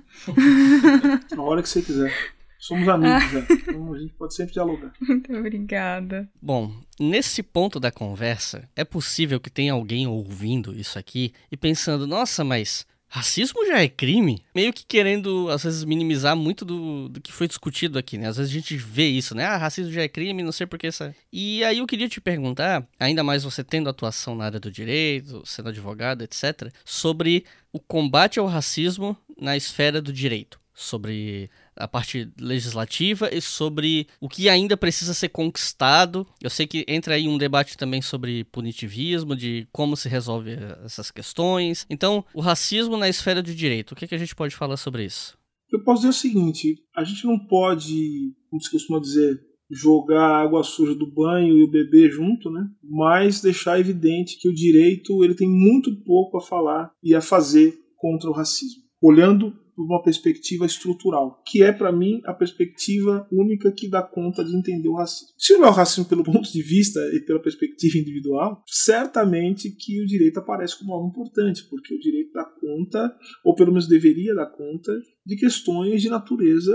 [1.37, 2.13] Na hora que você quiser.
[2.59, 3.41] Somos amigos já.
[3.41, 4.93] Então a gente pode sempre dialogar.
[4.99, 6.27] Muito obrigada.
[6.41, 12.07] Bom, nesse ponto da conversa, é possível que tenha alguém ouvindo isso aqui e pensando:
[12.07, 14.43] nossa, mas Racismo já é crime?
[14.53, 18.27] Meio que querendo, às vezes, minimizar muito do, do que foi discutido aqui, né?
[18.27, 19.45] Às vezes a gente vê isso, né?
[19.45, 21.15] Ah, racismo já é crime, não sei por que essa.
[21.33, 25.45] E aí eu queria te perguntar, ainda mais você tendo atuação na área do direito,
[25.47, 30.59] sendo advogado, etc., sobre o combate ao racismo na esfera do direito.
[30.75, 36.27] Sobre a parte legislativa e sobre o que ainda precisa ser conquistado.
[36.43, 40.53] Eu sei que entra aí um debate também sobre punitivismo, de como se resolve
[40.85, 41.87] essas questões.
[41.89, 45.05] Então, o racismo na esfera do direito, o que, que a gente pode falar sobre
[45.05, 45.37] isso?
[45.73, 49.41] Eu posso dizer o seguinte: a gente não pode, como se costuma dizer,
[49.71, 52.67] jogar água suja do banho e o bebê junto, né?
[52.83, 57.77] Mas deixar evidente que o direito ele tem muito pouco a falar e a fazer
[57.97, 58.83] contra o racismo.
[59.03, 64.45] Olhando por uma perspectiva estrutural, que é para mim a perspectiva única que dá conta
[64.45, 65.35] de entender o racismo.
[65.37, 70.03] Se não é o racismo pelo ponto de vista e pela perspectiva individual, certamente que
[70.03, 73.15] o direito aparece como algo importante, porque o direito dá conta,
[73.45, 74.93] ou pelo menos deveria dar conta,
[75.27, 76.75] de questões de natureza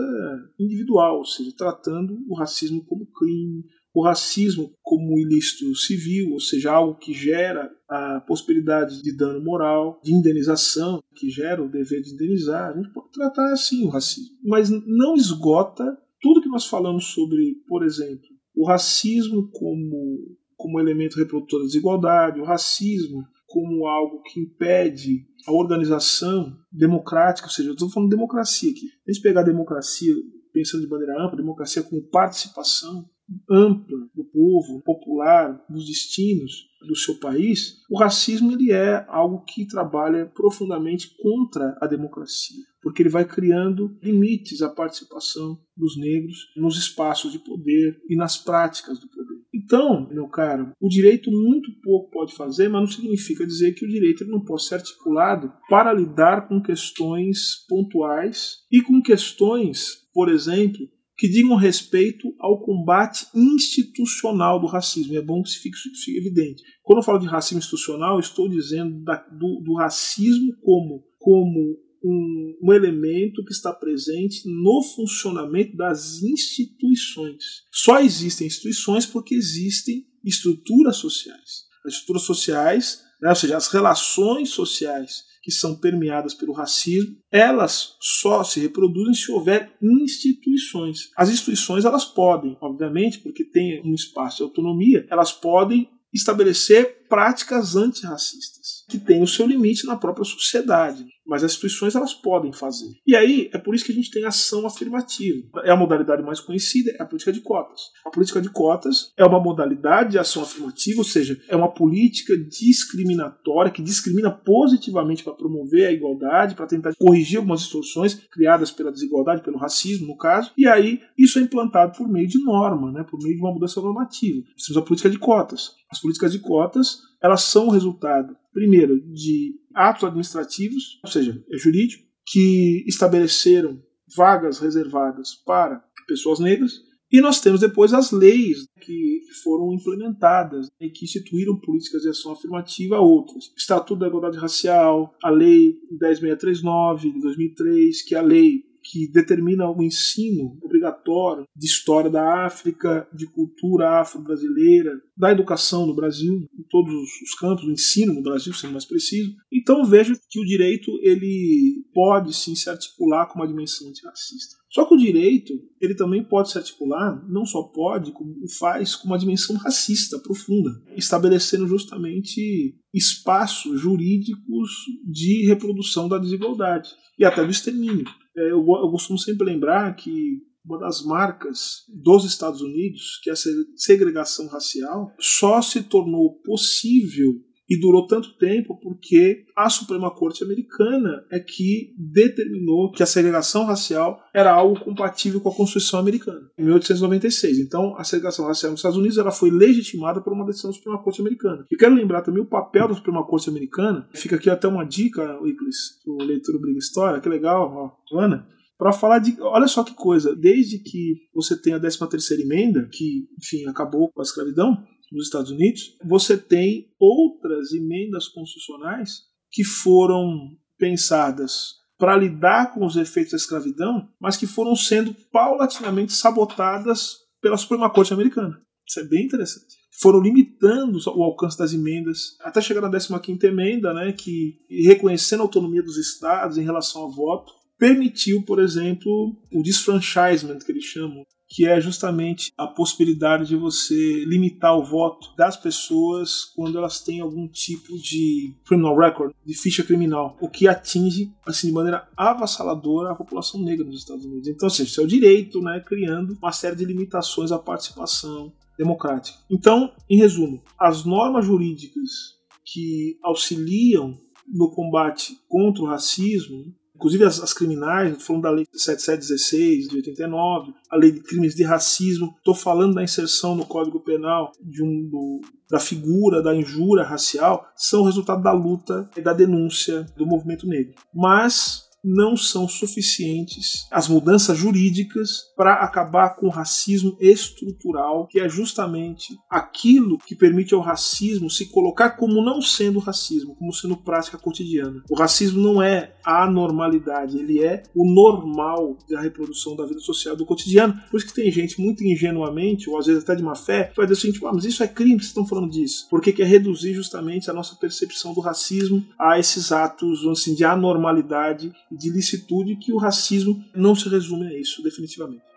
[0.59, 3.63] individual, ou seja, tratando o racismo como crime,
[3.99, 9.99] o racismo como ilícito civil, ou seja, algo que gera a possibilidade de dano moral,
[10.01, 12.69] de indenização, que gera o dever de indenizar.
[12.69, 15.85] A gente pode tratar assim o racismo, mas não esgota
[16.21, 22.39] tudo que nós falamos sobre, por exemplo, o racismo como, como elemento reprodutor da desigualdade,
[22.39, 28.15] o racismo como algo que impede a organização democrática, ou seja, eu estou falando de
[28.15, 28.85] democracia aqui.
[29.05, 30.13] A gente pegar a democracia
[30.53, 33.09] pensando de maneira ampla, democracia como participação,
[33.49, 39.67] ampla do povo, popular, dos destinos do seu país, o racismo ele é algo que
[39.67, 46.77] trabalha profundamente contra a democracia, porque ele vai criando limites à participação dos negros nos
[46.77, 49.39] espaços de poder e nas práticas do poder.
[49.53, 53.89] Então, meu caro, o direito muito pouco pode fazer, mas não significa dizer que o
[53.89, 60.87] direito não pode ser articulado para lidar com questões pontuais e com questões, por exemplo,
[61.19, 65.17] que digam respeito ao combate institucional do racismo.
[65.17, 66.63] É bom que fique, fique evidente.
[66.81, 72.57] Quando eu falo de racismo institucional, estou dizendo da, do, do, racismo como, como um,
[72.63, 77.43] um, elemento que está presente no funcionamento das instituições.
[77.69, 81.65] Só existem instituições porque existem estruturas sociais.
[81.85, 87.95] As estruturas sociais, né, ou seja, as relações sociais que são permeadas pelo racismo, elas
[88.01, 91.09] só se reproduzem se houver instituições.
[91.15, 97.75] As instituições elas podem, obviamente, porque tem um espaço de autonomia, elas podem estabelecer práticas
[97.75, 101.05] antirracistas, que têm o seu limite na própria sociedade.
[101.29, 102.89] mas as instituições elas podem fazer.
[103.05, 105.47] E aí é por isso que a gente tem ação afirmativa.
[105.63, 107.81] É a modalidade mais conhecida, é a política de cotas.
[108.03, 112.35] A política de cotas é uma modalidade de ação afirmativa, ou seja, é uma política
[112.35, 118.91] discriminatória que discrimina positivamente para promover a igualdade, para tentar corrigir algumas distorções criadas pela
[118.91, 120.51] desigualdade, pelo racismo, no caso.
[120.57, 123.79] E aí isso é implantado por meio de norma, né, por meio de uma mudança
[123.79, 124.43] normativa.
[124.53, 125.77] Nós temos a política de cotas.
[125.91, 132.03] As políticas de cotas elas são resultado, primeiro, de atos administrativos, ou seja, é jurídico,
[132.25, 133.81] que estabeleceram
[134.15, 136.81] vagas reservadas para pessoas negras,
[137.11, 142.33] e nós temos depois as leis que foram implementadas e que instituíram políticas de ação
[142.33, 143.51] afirmativa a outras.
[143.57, 149.69] Estatuto da Igualdade Racial, a Lei 10639 de 2003, que é a lei que determina
[149.69, 156.63] o ensino obrigatório de história da África, de cultura afro-brasileira, da educação no Brasil, em
[156.69, 159.35] todos os campos, do ensino no Brasil, sendo mais preciso.
[159.51, 164.55] Então vejo que o direito ele pode sim se articular com uma dimensão antirracista.
[164.71, 169.07] Só que o direito ele também pode se articular, não só pode, como faz, com
[169.07, 174.69] uma dimensão racista profunda, estabelecendo justamente espaços jurídicos
[175.05, 178.05] de reprodução da desigualdade e até do extermínio.
[178.39, 183.33] É, eu, eu costumo sempre lembrar que uma das marcas dos Estados Unidos, que é
[183.33, 183.37] a
[183.75, 191.23] segregação racial, só se tornou possível e durou tanto tempo porque a Suprema Corte americana
[191.31, 196.63] é que determinou que a segregação racial era algo compatível com a Constituição americana, em
[196.63, 197.59] 1896.
[197.59, 201.03] Então, a segregação racial nos Estados Unidos ela foi legitimada por uma decisão da Suprema
[201.03, 201.65] Corte americana.
[201.71, 205.39] E quero lembrar também o papel da Suprema Corte americana, fica aqui até uma dica,
[205.41, 208.47] Wickles, o leitor Briga História, que legal, ó, Joana,
[208.79, 209.35] para falar de.
[209.41, 214.09] Olha só que coisa, desde que você tem a 13 terceira emenda, que, enfim, acabou
[214.09, 214.81] com a escravidão,
[215.15, 222.95] nos Estados Unidos, você tem outras emendas constitucionais que foram pensadas para lidar com os
[222.95, 228.61] efeitos da escravidão, mas que foram sendo paulatinamente sabotadas pela Suprema Corte americana.
[228.87, 229.75] Isso é bem interessante.
[230.01, 235.43] Foram limitando o alcance das emendas, até chegar na 15ª emenda, né, que reconhecendo a
[235.43, 241.23] autonomia dos estados em relação ao voto, permitiu, por exemplo, o disfranchisement, que eles chamam,
[241.47, 247.21] que é justamente a possibilidade de você limitar o voto das pessoas quando elas têm
[247.21, 253.11] algum tipo de criminal record, de ficha criminal, o que atinge assim de maneira avassaladora
[253.11, 254.47] a população negra nos Estados Unidos.
[254.47, 259.39] Então, assim, isso é o direito, né, criando uma série de limitações à participação democrática.
[259.49, 264.15] Então, em resumo, as normas jurídicas que auxiliam
[264.47, 270.73] no combate contra o racismo inclusive as, as criminais, falando da lei 7716 de 89,
[270.91, 275.07] a lei de crimes de racismo, estou falando da inserção no Código Penal de um,
[275.09, 275.39] do,
[275.71, 280.93] da figura da injúria racial, são resultado da luta e da denúncia do movimento negro.
[281.15, 288.47] Mas não são suficientes as mudanças jurídicas para acabar com o racismo estrutural, que é
[288.47, 294.37] justamente aquilo que permite ao racismo se colocar como não sendo racismo, como sendo prática
[294.37, 295.03] cotidiana.
[295.09, 300.35] O racismo não é a normalidade, ele é o normal da reprodução da vida social
[300.35, 300.99] do cotidiano.
[301.09, 303.97] Por isso que tem gente muito ingenuamente, ou às vezes até de má fé, que
[303.97, 306.07] vai dizer seguinte: ah, mas isso é crime, vocês estão falando disso.
[306.09, 311.71] Porque quer reduzir justamente a nossa percepção do racismo a esses atos assim, de anormalidade
[311.91, 315.48] de licitude que o racismo não se resume a isso, definitivamente.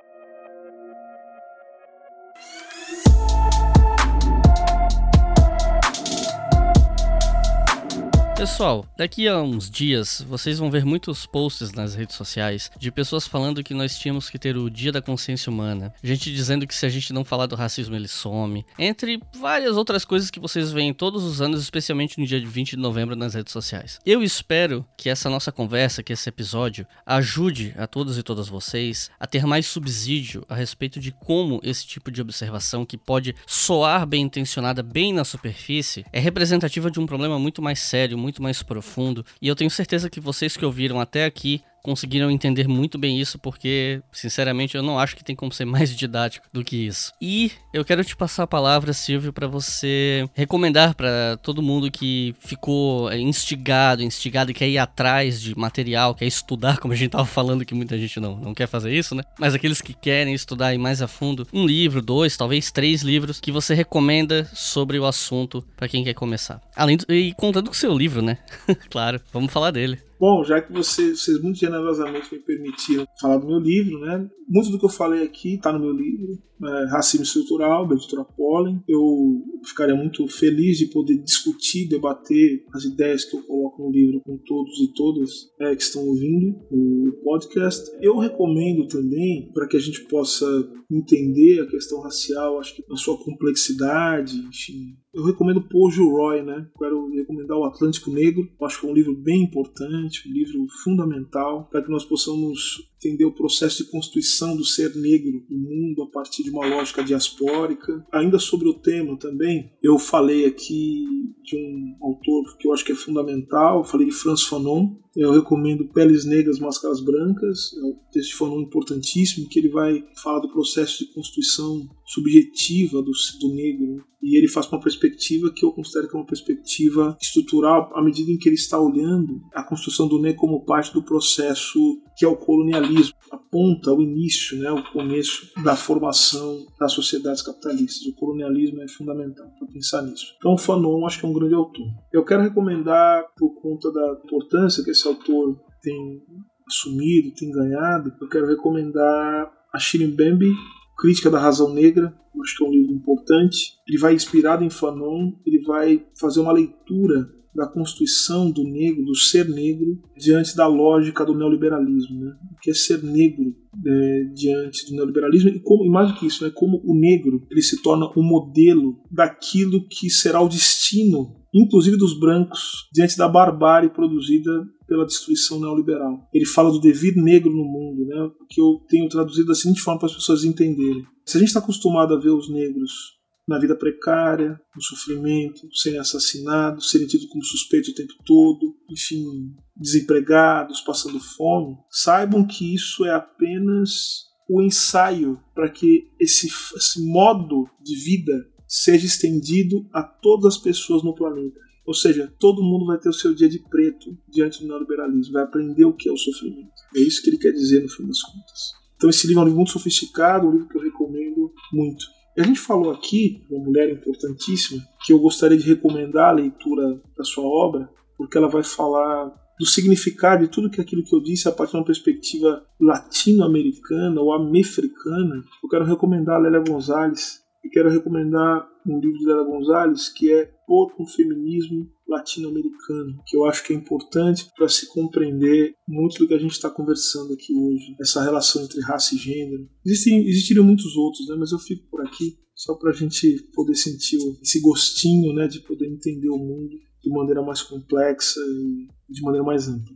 [8.43, 13.25] Pessoal, daqui a uns dias vocês vão ver muitos posts nas redes sociais de pessoas
[13.25, 16.85] falando que nós tínhamos que ter o Dia da Consciência Humana, gente dizendo que se
[16.85, 20.93] a gente não falar do racismo ele some, entre várias outras coisas que vocês veem
[20.93, 24.01] todos os anos, especialmente no dia de 20 de novembro nas redes sociais.
[24.05, 29.09] Eu espero que essa nossa conversa, que esse episódio, ajude a todos e todas vocês
[29.21, 34.05] a ter mais subsídio a respeito de como esse tipo de observação, que pode soar
[34.05, 38.43] bem intencionada bem na superfície, é representativa de um problema muito mais sério, muito muito
[38.43, 39.25] mais profundo.
[39.41, 43.39] E eu tenho certeza que vocês que ouviram até aqui conseguiram entender muito bem isso,
[43.39, 47.13] porque, sinceramente, eu não acho que tem como ser mais didático do que isso.
[47.21, 52.35] E eu quero te passar a palavra, Silvio, para você recomendar para todo mundo que
[52.41, 57.11] ficou é, instigado, instigado e quer ir atrás de material, quer estudar, como a gente
[57.11, 59.23] tava falando que muita gente não, não quer fazer isso, né?
[59.39, 63.53] Mas aqueles que querem estudar mais a fundo, um livro, dois, talvez três livros que
[63.53, 66.61] você recomenda sobre o assunto para quem quer começar.
[66.75, 68.39] Além do, e contando com o seu livro, né?
[68.91, 69.99] claro, vamos falar dele.
[70.23, 74.31] Bom, já que você, vocês muito generosamente me permitiram falar do meu livro, né?
[74.49, 78.23] Muito do que eu falei aqui está no meu livro, é, Racismo Estrutural, da editora
[78.23, 78.81] Pollen.
[78.89, 84.21] Eu ficaria muito feliz de poder discutir, debater as ideias que eu coloco no livro
[84.21, 85.31] com todos e todas
[85.61, 87.91] é, que estão ouvindo o podcast.
[88.01, 90.47] Eu recomendo também, para que a gente possa
[90.89, 96.67] entender a questão racial, acho que na sua complexidade, enfim, eu recomendo Paul Gilroy, né?
[96.79, 98.49] Quero recomendar o Atlântico Negro.
[98.63, 103.25] acho que é um livro bem importante, um livro fundamental para que nós possamos entender
[103.25, 108.05] o processo de constituição do ser negro no mundo a partir de uma lógica diaspórica.
[108.13, 111.05] Ainda sobre o tema também, eu falei aqui
[111.43, 114.95] de um autor que eu acho que é fundamental, eu falei de Franz Fanon.
[115.15, 120.03] Eu recomendo Peles Negras, Máscaras Brancas, é um texto de Fanon importantíssimo, que ele vai
[120.23, 123.11] falar do processo de constituição subjetiva do,
[123.41, 124.05] do negro.
[124.23, 128.31] E ele faz uma perspectiva que eu considero que é uma perspectiva estrutural, à medida
[128.31, 131.79] em que ele está olhando a construção do negro como parte do processo
[132.17, 133.15] que é o colonialismo.
[133.31, 138.07] Aponta o início, né, o começo da formação das sociedades capitalistas.
[138.07, 140.35] O colonialismo é fundamental para pensar nisso.
[140.37, 141.87] Então, Fanon acho que é um grande autor.
[142.13, 146.23] Eu quero recomendar, por conta da importância que esse autor tem
[146.69, 150.53] assumido, tem ganhado, eu quero recomendar a Shirin Bembe,
[150.97, 153.79] Crítica da Razão Negra, acho que é um livro importante.
[153.89, 159.15] Ele vai inspirado em Fanon, ele vai fazer uma leitura da constituição do negro, do
[159.15, 162.19] ser negro, diante da lógica do neoliberalismo.
[162.19, 162.35] Né?
[162.53, 163.55] O que é ser negro
[163.87, 166.51] é, diante do neoliberalismo e, como, e mais do que isso, né?
[166.55, 171.97] como o negro ele se torna o um modelo daquilo que será o destino, inclusive
[171.97, 176.29] dos brancos, diante da barbárie produzida pela destruição neoliberal.
[176.33, 178.31] Ele fala do devir negro no mundo, né?
[178.49, 181.05] que eu tenho traduzido da seguinte forma para as pessoas entenderem.
[181.27, 185.99] Se a gente está acostumado a ver os negros na vida precária, no sofrimento, serem
[185.99, 193.05] assassinados, serem tidos como suspeitos o tempo todo, enfim, desempregados, passando fome, saibam que isso
[193.05, 198.33] é apenas o ensaio para que esse, esse modo de vida
[198.69, 201.61] seja estendido a todas as pessoas no planeta.
[201.85, 205.43] Ou seja, todo mundo vai ter o seu dia de preto diante do neoliberalismo, vai
[205.43, 206.71] aprender o que é o sofrimento.
[206.97, 208.73] É isso que ele quer dizer no fim das contas.
[208.97, 212.07] Então esse livro é um livro muito sofisticado, um livro que eu recomendo muito.
[212.37, 217.25] A gente falou aqui, uma mulher importantíssima, que eu gostaria de recomendar a leitura da
[217.25, 221.47] sua obra, porque ela vai falar do significado de tudo que aquilo que eu disse
[221.47, 225.45] a partir de uma perspectiva latino-americana ou americana.
[225.63, 230.33] Eu quero recomendar a Lélia Gonzalez e quero recomendar um livro de Lélia Gonzalez que
[230.33, 236.19] é Por um Feminismo latino-americano, que eu acho que é importante para se compreender muito
[236.19, 239.69] do que a gente está conversando aqui hoje, essa relação entre raça e gênero.
[239.85, 243.75] Existem, existiriam muitos outros, né, mas eu fico por aqui só para a gente poder
[243.75, 249.21] sentir esse gostinho né, de poder entender o mundo de maneira mais complexa e de
[249.21, 249.95] maneira mais ampla.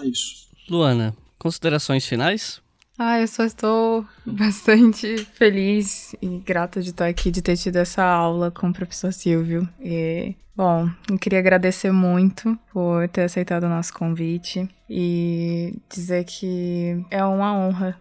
[0.00, 0.48] É isso.
[0.70, 2.63] Luana, considerações finais?
[2.98, 8.04] Ah, eu só estou bastante feliz e grata de estar aqui, de ter tido essa
[8.04, 9.68] aula com o professor Silvio.
[9.80, 17.04] E, bom, eu queria agradecer muito por ter aceitado o nosso convite e dizer que
[17.10, 18.00] é uma honra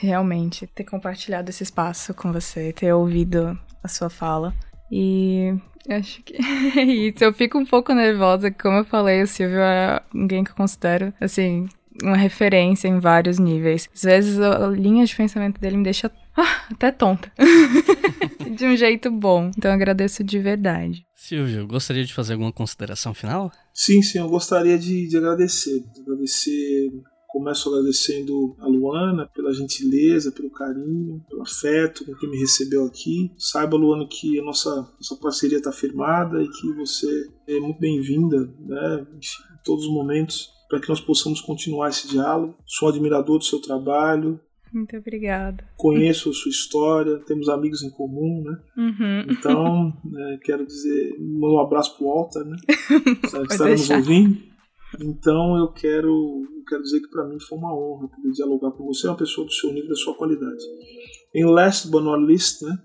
[0.00, 4.52] realmente ter compartilhado esse espaço com você, ter ouvido a sua fala.
[4.90, 5.54] E
[5.88, 6.36] acho que
[6.78, 7.22] é isso.
[7.22, 11.12] Eu fico um pouco nervosa, como eu falei, o Silvio é alguém que eu considero,
[11.20, 11.68] assim,
[12.02, 13.88] uma referência em vários níveis.
[13.94, 17.30] Às vezes a linha de pensamento dele me deixa ah, até tonta.
[18.54, 19.50] de um jeito bom.
[19.56, 21.06] Então eu agradeço de verdade.
[21.14, 23.50] Silvio, gostaria de fazer alguma consideração final?
[23.72, 25.84] Sim, sim, eu gostaria de, de agradecer.
[26.00, 26.90] Agradecer.
[27.28, 33.32] Começo agradecendo a Luana pela gentileza, pelo carinho, pelo afeto com que me recebeu aqui.
[33.36, 38.38] Saiba, Luana, que a nossa, nossa parceria está firmada e que você é muito bem-vinda,
[38.60, 39.06] né?
[39.16, 42.56] Enfim, em todos os momentos para que nós possamos continuar esse diálogo.
[42.66, 44.40] Sou admirador do seu trabalho.
[44.72, 45.64] Muito obrigada.
[45.76, 48.58] Conheço a sua história, temos amigos em comum, né?
[48.76, 49.20] Uhum.
[49.30, 52.56] Então, é, quero dizer, um abraço pro Walter, né?
[53.48, 54.42] Está nos ouvindo.
[55.00, 58.84] Então, eu quero, eu quero dizer que para mim foi uma honra poder dialogar com
[58.84, 60.64] você, é uma pessoa do seu nível, da sua qualidade.
[61.32, 62.76] Em last but not least, né?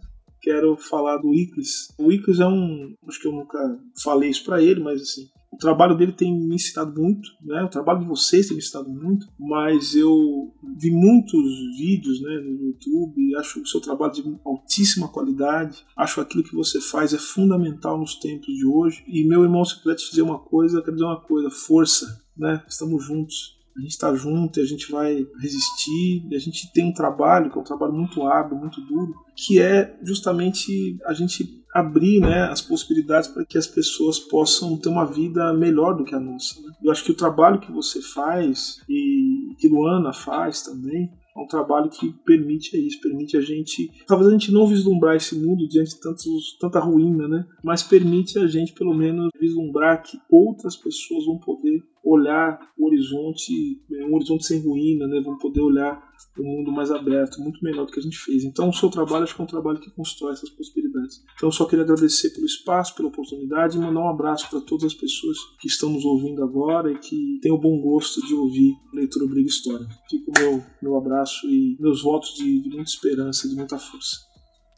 [0.44, 1.88] Quero falar do Iclis.
[1.98, 2.94] O Iclis é um.
[3.08, 3.58] Acho que eu nunca
[4.04, 5.28] falei isso para ele, mas assim,
[5.60, 7.64] trabalho dele tem me ensinado muito, né?
[7.64, 11.44] O trabalho de vocês tem me ensinado muito, mas eu vi muitos
[11.78, 16.80] vídeos, né, no YouTube, acho o seu trabalho de altíssima qualidade, acho aquilo que você
[16.80, 19.04] faz é fundamental nos tempos de hoje.
[19.08, 22.64] E meu irmão, se puder te dizer uma coisa, quero dizer uma coisa, força, né?
[22.68, 23.59] Estamos juntos.
[23.78, 26.26] A gente está junto e a gente vai resistir.
[26.30, 29.60] E a gente tem um trabalho, que é um trabalho muito árduo, muito duro, que
[29.60, 35.06] é justamente a gente abrir né, as possibilidades para que as pessoas possam ter uma
[35.06, 36.60] vida melhor do que a nossa.
[36.62, 36.74] Né?
[36.84, 41.48] Eu acho que o trabalho que você faz e que Luana faz também é um
[41.48, 45.92] trabalho que permite isso, permite a gente, talvez a gente não vislumbrar esse mundo diante
[45.92, 47.46] de tantos, tanta ruína, né?
[47.64, 53.82] Mas permite a gente pelo menos vislumbrar que outras pessoas vão poder olhar o horizonte,
[53.94, 55.22] é, um horizonte sem ruína, né?
[55.22, 56.09] Vão poder olhar
[56.42, 58.44] um mundo mais aberto, muito melhor do que a gente fez.
[58.44, 61.24] Então, o seu trabalho acho que é um trabalho que constrói essas possibilidades.
[61.36, 64.94] Então, só queria agradecer pelo espaço, pela oportunidade e mandar um abraço para todas as
[64.94, 69.28] pessoas que estão nos ouvindo agora e que têm o bom gosto de ouvir Leitura
[69.28, 69.88] Briga História.
[70.10, 74.29] Fica o meu, meu abraço e meus votos de, de muita esperança de muita força.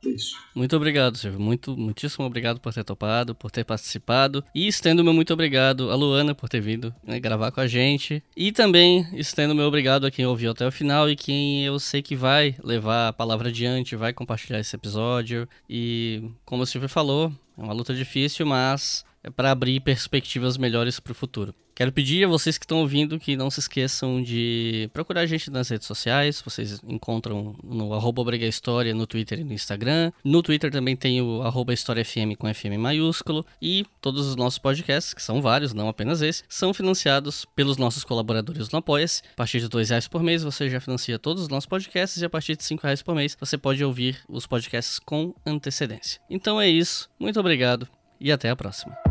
[0.03, 0.35] Isso.
[0.55, 1.39] Muito obrigado, Silvio.
[1.39, 4.43] Muito, muitíssimo obrigado por ter topado, por ter participado.
[4.53, 8.23] E estendo meu muito obrigado a Luana por ter vindo né, gravar com a gente.
[8.35, 12.01] E também estendo meu obrigado a quem ouviu até o final e quem eu sei
[12.01, 15.47] que vai levar a palavra adiante, vai compartilhar esse episódio.
[15.69, 21.11] E como o Silvio falou, é uma luta difícil, mas para abrir perspectivas melhores para
[21.11, 21.53] o futuro.
[21.73, 25.49] Quero pedir a vocês que estão ouvindo que não se esqueçam de procurar a gente
[25.49, 26.41] nas redes sociais.
[26.45, 30.11] Vocês encontram no arroba História no Twitter e no Instagram.
[30.23, 33.45] No Twitter também tem o arroba História FM com FM maiúsculo.
[33.61, 38.03] E todos os nossos podcasts, que são vários, não apenas esse, são financiados pelos nossos
[38.03, 39.23] colaboradores no Apoia-se.
[39.33, 42.25] A partir de dois reais por mês você já financia todos os nossos podcasts e
[42.25, 46.21] a partir de cinco reais por mês você pode ouvir os podcasts com antecedência.
[46.29, 47.09] Então é isso.
[47.19, 47.87] Muito obrigado
[48.19, 49.10] e até a próxima.